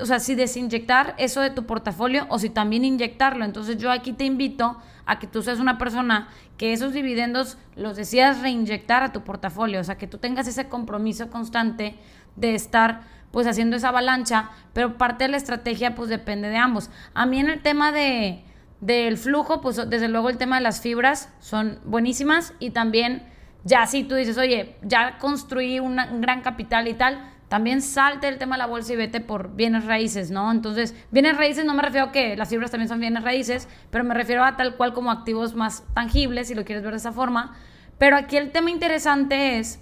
o 0.00 0.06
sea, 0.06 0.20
si 0.20 0.34
desinyectar 0.34 1.14
eso 1.18 1.40
de 1.40 1.50
tu 1.50 1.66
portafolio 1.66 2.26
o 2.28 2.38
si 2.38 2.50
también 2.50 2.84
inyectarlo. 2.84 3.44
Entonces 3.44 3.78
yo 3.78 3.90
aquí 3.90 4.12
te 4.12 4.24
invito 4.24 4.76
a 5.06 5.18
que 5.18 5.26
tú 5.26 5.42
seas 5.42 5.58
una 5.58 5.78
persona 5.78 6.28
que 6.56 6.72
esos 6.72 6.92
dividendos 6.92 7.58
los 7.76 7.96
decidas 7.96 8.40
reinyectar 8.40 9.02
a 9.02 9.12
tu 9.12 9.22
portafolio, 9.22 9.80
o 9.80 9.84
sea, 9.84 9.98
que 9.98 10.06
tú 10.06 10.18
tengas 10.18 10.46
ese 10.46 10.68
compromiso 10.68 11.30
constante 11.30 11.96
de 12.36 12.54
estar 12.54 13.02
pues 13.30 13.46
haciendo 13.46 13.76
esa 13.76 13.88
avalancha, 13.88 14.50
pero 14.72 14.98
parte 14.98 15.24
de 15.24 15.30
la 15.30 15.36
estrategia 15.36 15.94
pues 15.94 16.08
depende 16.08 16.48
de 16.48 16.56
ambos. 16.56 16.90
A 17.14 17.26
mí 17.26 17.38
en 17.38 17.48
el 17.48 17.62
tema 17.62 17.92
de 17.92 18.44
del 18.80 19.18
flujo, 19.18 19.60
pues 19.60 19.76
desde 19.88 20.08
luego 20.08 20.30
el 20.30 20.38
tema 20.38 20.56
de 20.56 20.62
las 20.62 20.80
fibras 20.80 21.28
son 21.40 21.80
buenísimas 21.84 22.54
y 22.58 22.70
también 22.70 23.26
ya 23.64 23.86
si 23.86 24.04
tú 24.04 24.14
dices, 24.14 24.38
oye, 24.38 24.76
ya 24.82 25.18
construí 25.18 25.80
un 25.80 25.96
gran 26.20 26.40
capital 26.40 26.88
y 26.88 26.94
tal, 26.94 27.20
también 27.50 27.82
salte 27.82 28.28
el 28.28 28.38
tema 28.38 28.54
de 28.54 28.60
la 28.60 28.66
bolsa 28.66 28.92
y 28.92 28.96
vete 28.96 29.20
por 29.20 29.56
bienes 29.56 29.84
raíces, 29.84 30.30
¿no? 30.30 30.52
Entonces, 30.52 30.94
bienes 31.10 31.36
raíces 31.36 31.64
no 31.64 31.74
me 31.74 31.82
refiero 31.82 32.06
a 32.06 32.12
que 32.12 32.36
las 32.36 32.48
fibras 32.48 32.70
también 32.70 32.88
son 32.88 33.00
bienes 33.00 33.24
raíces, 33.24 33.68
pero 33.90 34.04
me 34.04 34.14
refiero 34.14 34.44
a 34.44 34.56
tal 34.56 34.76
cual 34.76 34.92
como 34.92 35.10
activos 35.10 35.56
más 35.56 35.82
tangibles, 35.92 36.46
si 36.46 36.54
lo 36.54 36.64
quieres 36.64 36.84
ver 36.84 36.92
de 36.92 36.98
esa 36.98 37.10
forma. 37.10 37.56
Pero 37.98 38.16
aquí 38.16 38.36
el 38.36 38.52
tema 38.52 38.70
interesante 38.70 39.58
es 39.58 39.80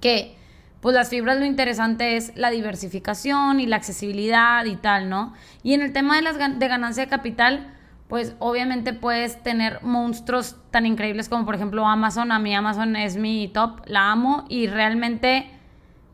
que, 0.00 0.36
pues 0.80 0.94
las 0.94 1.08
fibras 1.08 1.36
lo 1.40 1.44
interesante 1.44 2.16
es 2.16 2.30
la 2.36 2.50
diversificación 2.50 3.58
y 3.58 3.66
la 3.66 3.74
accesibilidad 3.74 4.64
y 4.64 4.76
tal, 4.76 5.08
¿no? 5.08 5.34
Y 5.64 5.74
en 5.74 5.82
el 5.82 5.92
tema 5.92 6.14
de, 6.14 6.22
las, 6.22 6.38
de 6.38 6.68
ganancia 6.68 7.02
de 7.02 7.10
capital, 7.10 7.74
pues 8.08 8.36
obviamente 8.38 8.92
puedes 8.92 9.42
tener 9.42 9.82
monstruos 9.82 10.56
tan 10.70 10.86
increíbles 10.86 11.28
como 11.28 11.44
por 11.44 11.54
ejemplo 11.54 11.86
Amazon. 11.86 12.32
A 12.32 12.38
mí 12.38 12.54
Amazon 12.54 12.96
es 12.96 13.16
mi 13.16 13.48
top, 13.48 13.80
la 13.86 14.10
amo 14.10 14.44
y 14.48 14.66
realmente 14.66 15.50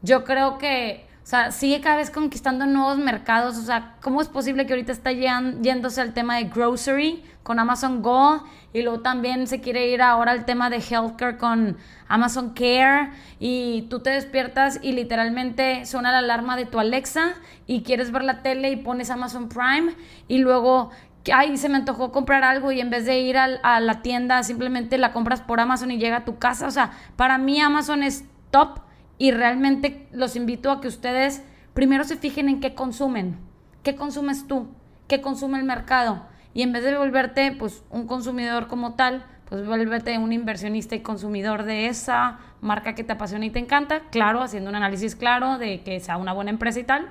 yo 0.03 0.24
creo 0.24 0.57
que, 0.59 1.07
o 1.22 1.26
sea, 1.26 1.51
sigue 1.51 1.80
cada 1.80 1.97
vez 1.97 2.11
conquistando 2.11 2.66
nuevos 2.66 2.99
mercados. 2.99 3.59
O 3.59 3.62
sea, 3.62 3.97
¿cómo 4.01 4.20
es 4.20 4.28
posible 4.28 4.66
que 4.66 4.72
ahorita 4.72 4.93
está 4.93 5.12
yéndose 5.12 6.01
al 6.01 6.14
tema 6.14 6.36
de 6.36 6.45
grocery 6.45 7.22
con 7.43 7.59
Amazon 7.59 8.03
Go 8.03 8.45
y 8.72 8.82
luego 8.82 9.01
también 9.01 9.47
se 9.47 9.61
quiere 9.61 9.88
ir 9.88 10.03
ahora 10.03 10.30
al 10.32 10.45
tema 10.45 10.70
de 10.70 10.76
healthcare 10.76 11.36
con 11.38 11.76
Amazon 12.07 12.51
Care 12.51 13.11
y 13.38 13.82
tú 13.91 14.01
te 14.01 14.11
despiertas 14.11 14.78
y 14.82 14.93
literalmente 14.93 15.84
suena 15.86 16.12
la 16.12 16.18
alarma 16.18 16.57
de 16.57 16.66
tu 16.66 16.78
Alexa 16.78 17.34
y 17.66 17.82
quieres 17.82 18.12
ver 18.12 18.24
la 18.24 18.43
tele 18.43 18.70
y 18.70 18.76
pones 18.76 19.11
Amazon 19.11 19.49
Prime 19.49 19.95
y 20.28 20.38
luego 20.38 20.91
ay, 21.32 21.56
se 21.56 21.68
me 21.68 21.76
antojó 21.76 22.12
comprar 22.12 22.44
algo 22.44 22.72
y 22.72 22.80
en 22.80 22.90
vez 22.90 23.04
de 23.04 23.20
ir 23.20 23.36
a, 23.36 23.80
la 23.80 24.02
tienda 24.02 24.42
simplemente 24.42 24.98
la 24.98 25.12
compras 25.12 25.40
por 25.40 25.60
Amazon 25.60 25.90
y 25.90 25.98
llega 25.98 26.18
a 26.18 26.24
tu 26.24 26.38
casa. 26.38 26.66
O 26.66 26.70
sea, 26.70 26.92
para 27.16 27.38
mí 27.38 27.60
Amazon 27.60 28.02
es 28.02 28.24
top 28.50 28.80
y 29.18 29.32
realmente 29.32 30.08
los 30.12 30.36
invito 30.36 30.70
a 30.70 30.80
que 30.80 30.88
ustedes 30.88 31.44
primero 31.74 32.04
se 32.04 32.16
fijen 32.16 32.48
en 32.48 32.60
qué 32.60 32.74
consumen, 32.74 33.38
qué 33.82 33.96
consumes 33.96 34.46
tú, 34.46 34.68
qué 35.08 35.20
consume 35.20 35.58
el 35.58 35.64
mercado 35.64 36.26
y 36.54 36.62
en 36.62 36.72
vez 36.72 36.84
de 36.84 36.96
volverte 36.96 37.52
pues 37.52 37.84
un 37.90 38.06
consumidor 38.06 38.66
como 38.66 38.94
tal, 38.94 39.24
pues 39.48 39.66
volverte 39.66 40.16
un 40.18 40.32
inversionista 40.32 40.94
y 40.94 41.00
consumidor 41.00 41.64
de 41.64 41.86
esa 41.86 42.38
marca 42.60 42.94
que 42.94 43.04
te 43.04 43.12
apasiona 43.12 43.44
y 43.44 43.50
te 43.50 43.58
encanta, 43.58 44.02
claro, 44.10 44.42
haciendo 44.42 44.70
un 44.70 44.76
análisis 44.76 45.16
claro 45.16 45.58
de 45.58 45.82
que 45.82 46.00
sea 46.00 46.16
una 46.16 46.32
buena 46.32 46.50
empresa 46.50 46.80
y 46.80 46.84
tal 46.84 47.08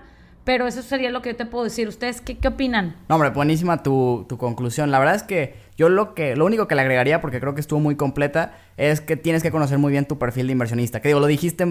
pero 0.49 0.65
eso 0.65 0.81
sería 0.81 1.11
lo 1.11 1.21
que 1.21 1.29
yo 1.29 1.35
te 1.35 1.45
puedo 1.45 1.63
decir. 1.63 1.87
¿Ustedes 1.87 2.21
qué, 2.21 2.39
qué 2.39 2.47
opinan? 2.47 2.95
No, 3.07 3.13
hombre, 3.13 3.29
buenísima 3.29 3.83
tu, 3.83 4.25
tu, 4.27 4.39
conclusión. 4.39 4.89
La 4.89 4.97
verdad 4.97 5.13
es 5.13 5.21
que 5.21 5.53
yo 5.77 5.89
lo 5.89 6.15
que 6.15 6.35
lo 6.35 6.43
único 6.43 6.67
que 6.67 6.73
le 6.73 6.81
agregaría, 6.81 7.21
porque 7.21 7.39
creo 7.39 7.53
que 7.53 7.61
estuvo 7.61 7.79
muy 7.79 7.95
completa, 7.95 8.57
es 8.75 8.99
que 8.99 9.15
tienes 9.15 9.43
que 9.43 9.51
conocer 9.51 9.77
muy 9.77 9.91
bien 9.91 10.05
tu 10.05 10.17
perfil 10.17 10.47
de 10.47 10.53
inversionista. 10.53 11.01
Que 11.01 11.09
digo, 11.09 11.19
lo 11.19 11.27
dijiste 11.27 11.67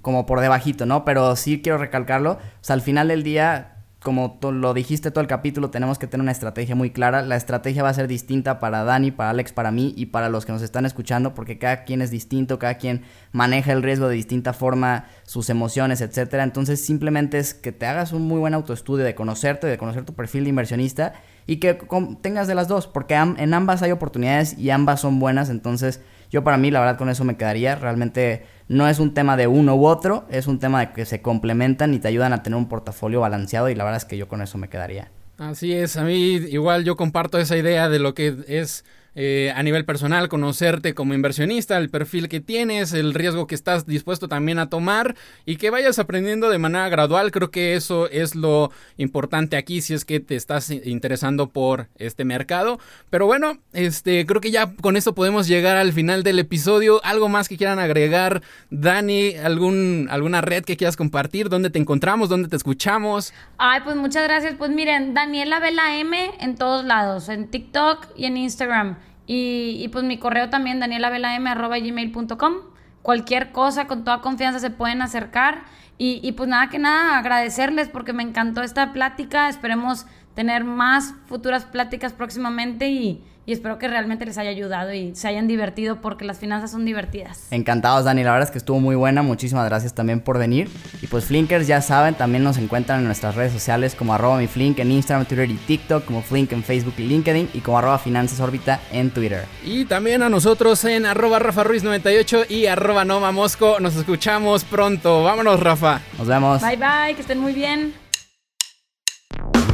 como 0.00 0.24
por 0.24 0.40
debajito, 0.40 0.86
¿no? 0.86 1.04
Pero 1.04 1.36
sí 1.36 1.60
quiero 1.60 1.76
recalcarlo. 1.76 2.32
O 2.32 2.62
sea, 2.62 2.72
al 2.72 2.80
final 2.80 3.08
del 3.08 3.22
día 3.22 3.79
como 4.02 4.38
lo 4.42 4.72
dijiste 4.72 5.10
todo 5.10 5.20
el 5.20 5.26
capítulo, 5.26 5.70
tenemos 5.70 5.98
que 5.98 6.06
tener 6.06 6.22
una 6.22 6.32
estrategia 6.32 6.74
muy 6.74 6.90
clara. 6.90 7.20
La 7.20 7.36
estrategia 7.36 7.82
va 7.82 7.90
a 7.90 7.94
ser 7.94 8.08
distinta 8.08 8.58
para 8.58 8.82
Dani, 8.82 9.10
para 9.10 9.30
Alex, 9.30 9.52
para 9.52 9.70
mí 9.70 9.92
y 9.94 10.06
para 10.06 10.30
los 10.30 10.46
que 10.46 10.52
nos 10.52 10.62
están 10.62 10.86
escuchando, 10.86 11.34
porque 11.34 11.58
cada 11.58 11.84
quien 11.84 12.00
es 12.00 12.10
distinto, 12.10 12.58
cada 12.58 12.74
quien 12.74 13.02
maneja 13.32 13.72
el 13.72 13.82
riesgo 13.82 14.08
de 14.08 14.14
distinta 14.14 14.54
forma, 14.54 15.04
sus 15.24 15.50
emociones, 15.50 16.00
etcétera. 16.00 16.44
Entonces, 16.44 16.82
simplemente 16.82 17.38
es 17.38 17.52
que 17.52 17.72
te 17.72 17.84
hagas 17.84 18.12
un 18.12 18.22
muy 18.22 18.38
buen 18.38 18.54
autoestudio 18.54 19.04
de 19.04 19.14
conocerte, 19.14 19.66
de 19.66 19.76
conocer 19.76 20.06
tu 20.06 20.14
perfil 20.14 20.44
de 20.44 20.50
inversionista 20.50 21.12
y 21.46 21.56
que 21.56 21.78
tengas 22.22 22.48
de 22.48 22.54
las 22.54 22.68
dos, 22.68 22.86
porque 22.86 23.14
en 23.14 23.52
ambas 23.52 23.82
hay 23.82 23.90
oportunidades 23.90 24.56
y 24.58 24.70
ambas 24.70 25.00
son 25.00 25.18
buenas. 25.20 25.50
Entonces, 25.50 26.00
yo 26.30 26.44
para 26.44 26.56
mí, 26.56 26.70
la 26.70 26.80
verdad, 26.80 26.96
con 26.96 27.08
eso 27.08 27.24
me 27.24 27.36
quedaría. 27.36 27.74
Realmente 27.74 28.44
no 28.68 28.88
es 28.88 28.98
un 29.00 29.14
tema 29.14 29.36
de 29.36 29.48
uno 29.48 29.74
u 29.74 29.86
otro, 29.86 30.26
es 30.30 30.46
un 30.46 30.58
tema 30.58 30.80
de 30.80 30.92
que 30.92 31.04
se 31.04 31.20
complementan 31.20 31.92
y 31.92 31.98
te 31.98 32.08
ayudan 32.08 32.32
a 32.32 32.42
tener 32.42 32.56
un 32.56 32.68
portafolio 32.68 33.20
balanceado 33.20 33.68
y 33.68 33.74
la 33.74 33.84
verdad 33.84 33.98
es 33.98 34.04
que 34.04 34.16
yo 34.16 34.28
con 34.28 34.40
eso 34.40 34.56
me 34.56 34.68
quedaría. 34.68 35.10
Así 35.38 35.72
es, 35.72 35.96
a 35.96 36.04
mí 36.04 36.34
igual 36.34 36.84
yo 36.84 36.96
comparto 36.96 37.38
esa 37.38 37.56
idea 37.56 37.88
de 37.88 37.98
lo 37.98 38.14
que 38.14 38.36
es 38.46 38.84
eh, 39.14 39.52
a 39.54 39.62
nivel 39.62 39.84
personal, 39.84 40.28
conocerte 40.28 40.94
como 40.94 41.14
inversionista, 41.14 41.78
el 41.78 41.90
perfil 41.90 42.28
que 42.28 42.40
tienes, 42.40 42.92
el 42.92 43.12
riesgo 43.14 43.46
que 43.46 43.54
estás 43.54 43.86
dispuesto 43.86 44.28
también 44.28 44.58
a 44.58 44.68
tomar 44.68 45.16
y 45.44 45.56
que 45.56 45.70
vayas 45.70 45.98
aprendiendo 45.98 46.48
de 46.48 46.58
manera 46.58 46.88
gradual. 46.88 47.32
Creo 47.32 47.50
que 47.50 47.74
eso 47.74 48.08
es 48.08 48.34
lo 48.34 48.70
importante 48.96 49.56
aquí 49.56 49.80
si 49.80 49.94
es 49.94 50.04
que 50.04 50.20
te 50.20 50.36
estás 50.36 50.70
interesando 50.70 51.48
por 51.48 51.88
este 51.96 52.24
mercado. 52.24 52.78
Pero 53.10 53.26
bueno, 53.26 53.58
este, 53.72 54.24
creo 54.26 54.40
que 54.40 54.50
ya 54.50 54.74
con 54.76 54.96
esto 54.96 55.14
podemos 55.14 55.48
llegar 55.48 55.76
al 55.76 55.92
final 55.92 56.22
del 56.22 56.38
episodio. 56.38 57.00
¿Algo 57.04 57.28
más 57.28 57.48
que 57.48 57.56
quieran 57.56 57.78
agregar? 57.78 58.42
Dani, 58.70 59.34
algún, 59.34 60.08
alguna 60.10 60.40
red 60.40 60.64
que 60.64 60.76
quieras 60.76 60.96
compartir, 60.96 61.48
dónde 61.48 61.70
te 61.70 61.78
encontramos, 61.78 62.28
dónde 62.28 62.48
te 62.48 62.56
escuchamos. 62.56 63.34
Ay, 63.58 63.80
pues 63.82 63.96
muchas 63.96 64.24
gracias. 64.24 64.54
Pues 64.56 64.70
miren, 64.70 65.14
Daniela 65.14 65.58
Vela 65.58 65.98
M 65.98 66.30
en 66.40 66.54
todos 66.54 66.84
lados, 66.84 67.28
en 67.28 67.48
TikTok 67.48 68.06
y 68.16 68.26
en 68.26 68.36
Instagram. 68.36 68.99
Y, 69.32 69.86
pues 69.92 70.04
mi 70.04 70.18
correo 70.18 70.50
también, 70.50 70.80
danielavelaM.gmail.com. 70.80 72.54
Cualquier 73.00 73.52
cosa, 73.52 73.86
con 73.86 74.02
toda 74.02 74.22
confianza 74.22 74.58
se 74.58 74.70
pueden 74.70 75.02
acercar. 75.02 75.62
Y, 75.98 76.18
y 76.20 76.32
pues 76.32 76.48
nada 76.48 76.68
que 76.68 76.80
nada, 76.80 77.16
agradecerles 77.16 77.88
porque 77.88 78.12
me 78.12 78.24
encantó 78.24 78.62
esta 78.64 78.92
plática. 78.92 79.48
Esperemos 79.48 80.06
tener 80.34 80.64
más 80.64 81.14
futuras 81.26 81.64
pláticas 81.64 82.12
próximamente 82.12 82.88
y, 82.88 83.22
y 83.46 83.52
espero 83.52 83.78
que 83.78 83.88
realmente 83.88 84.26
les 84.26 84.38
haya 84.38 84.50
ayudado 84.50 84.92
y 84.92 85.14
se 85.14 85.26
hayan 85.28 85.48
divertido 85.48 86.00
porque 86.00 86.24
las 86.24 86.38
finanzas 86.38 86.70
son 86.70 86.84
divertidas. 86.84 87.46
Encantados, 87.50 88.04
Dani. 88.04 88.22
La 88.22 88.32
verdad 88.32 88.48
es 88.48 88.52
que 88.52 88.58
estuvo 88.58 88.80
muy 88.80 88.96
buena. 88.96 89.22
Muchísimas 89.22 89.66
gracias 89.66 89.94
también 89.94 90.20
por 90.20 90.38
venir. 90.38 90.68
Y 91.02 91.06
pues 91.06 91.24
Flinkers, 91.24 91.66
ya 91.66 91.80
saben, 91.80 92.14
también 92.14 92.44
nos 92.44 92.58
encuentran 92.58 93.00
en 93.00 93.06
nuestras 93.06 93.34
redes 93.34 93.52
sociales 93.52 93.94
como 93.94 94.14
arroba 94.14 94.38
mi 94.38 94.46
Flink 94.46 94.78
en 94.78 94.92
Instagram, 94.92 95.26
Twitter 95.26 95.50
y 95.50 95.54
TikTok, 95.54 96.04
como 96.04 96.22
Flink 96.22 96.52
en 96.52 96.62
Facebook 96.62 96.94
y 96.98 97.02
LinkedIn 97.02 97.50
y 97.54 97.60
como 97.60 97.78
arroba 97.78 97.98
Finanzas 97.98 98.40
Órbita 98.40 98.80
en 98.92 99.10
Twitter. 99.10 99.44
Y 99.64 99.84
también 99.86 100.22
a 100.22 100.28
nosotros 100.28 100.84
en 100.84 101.06
arroba 101.06 101.38
Rafa 101.38 101.64
Ruiz 101.64 101.82
98 101.82 102.44
y 102.48 102.66
arroba 102.66 103.04
Noma 103.04 103.32
Mosco. 103.32 103.80
Nos 103.80 103.96
escuchamos 103.96 104.64
pronto. 104.64 105.24
Vámonos, 105.24 105.60
Rafa. 105.60 106.00
Nos 106.18 106.28
vemos. 106.28 106.62
Bye 106.62 106.76
bye, 106.76 107.14
que 107.14 107.22
estén 107.22 107.38
muy 107.38 107.52
bien. 107.52 107.94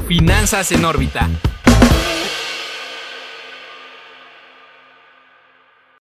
Finanzas 0.06 0.70
en 0.70 0.84
órbita 0.84 1.28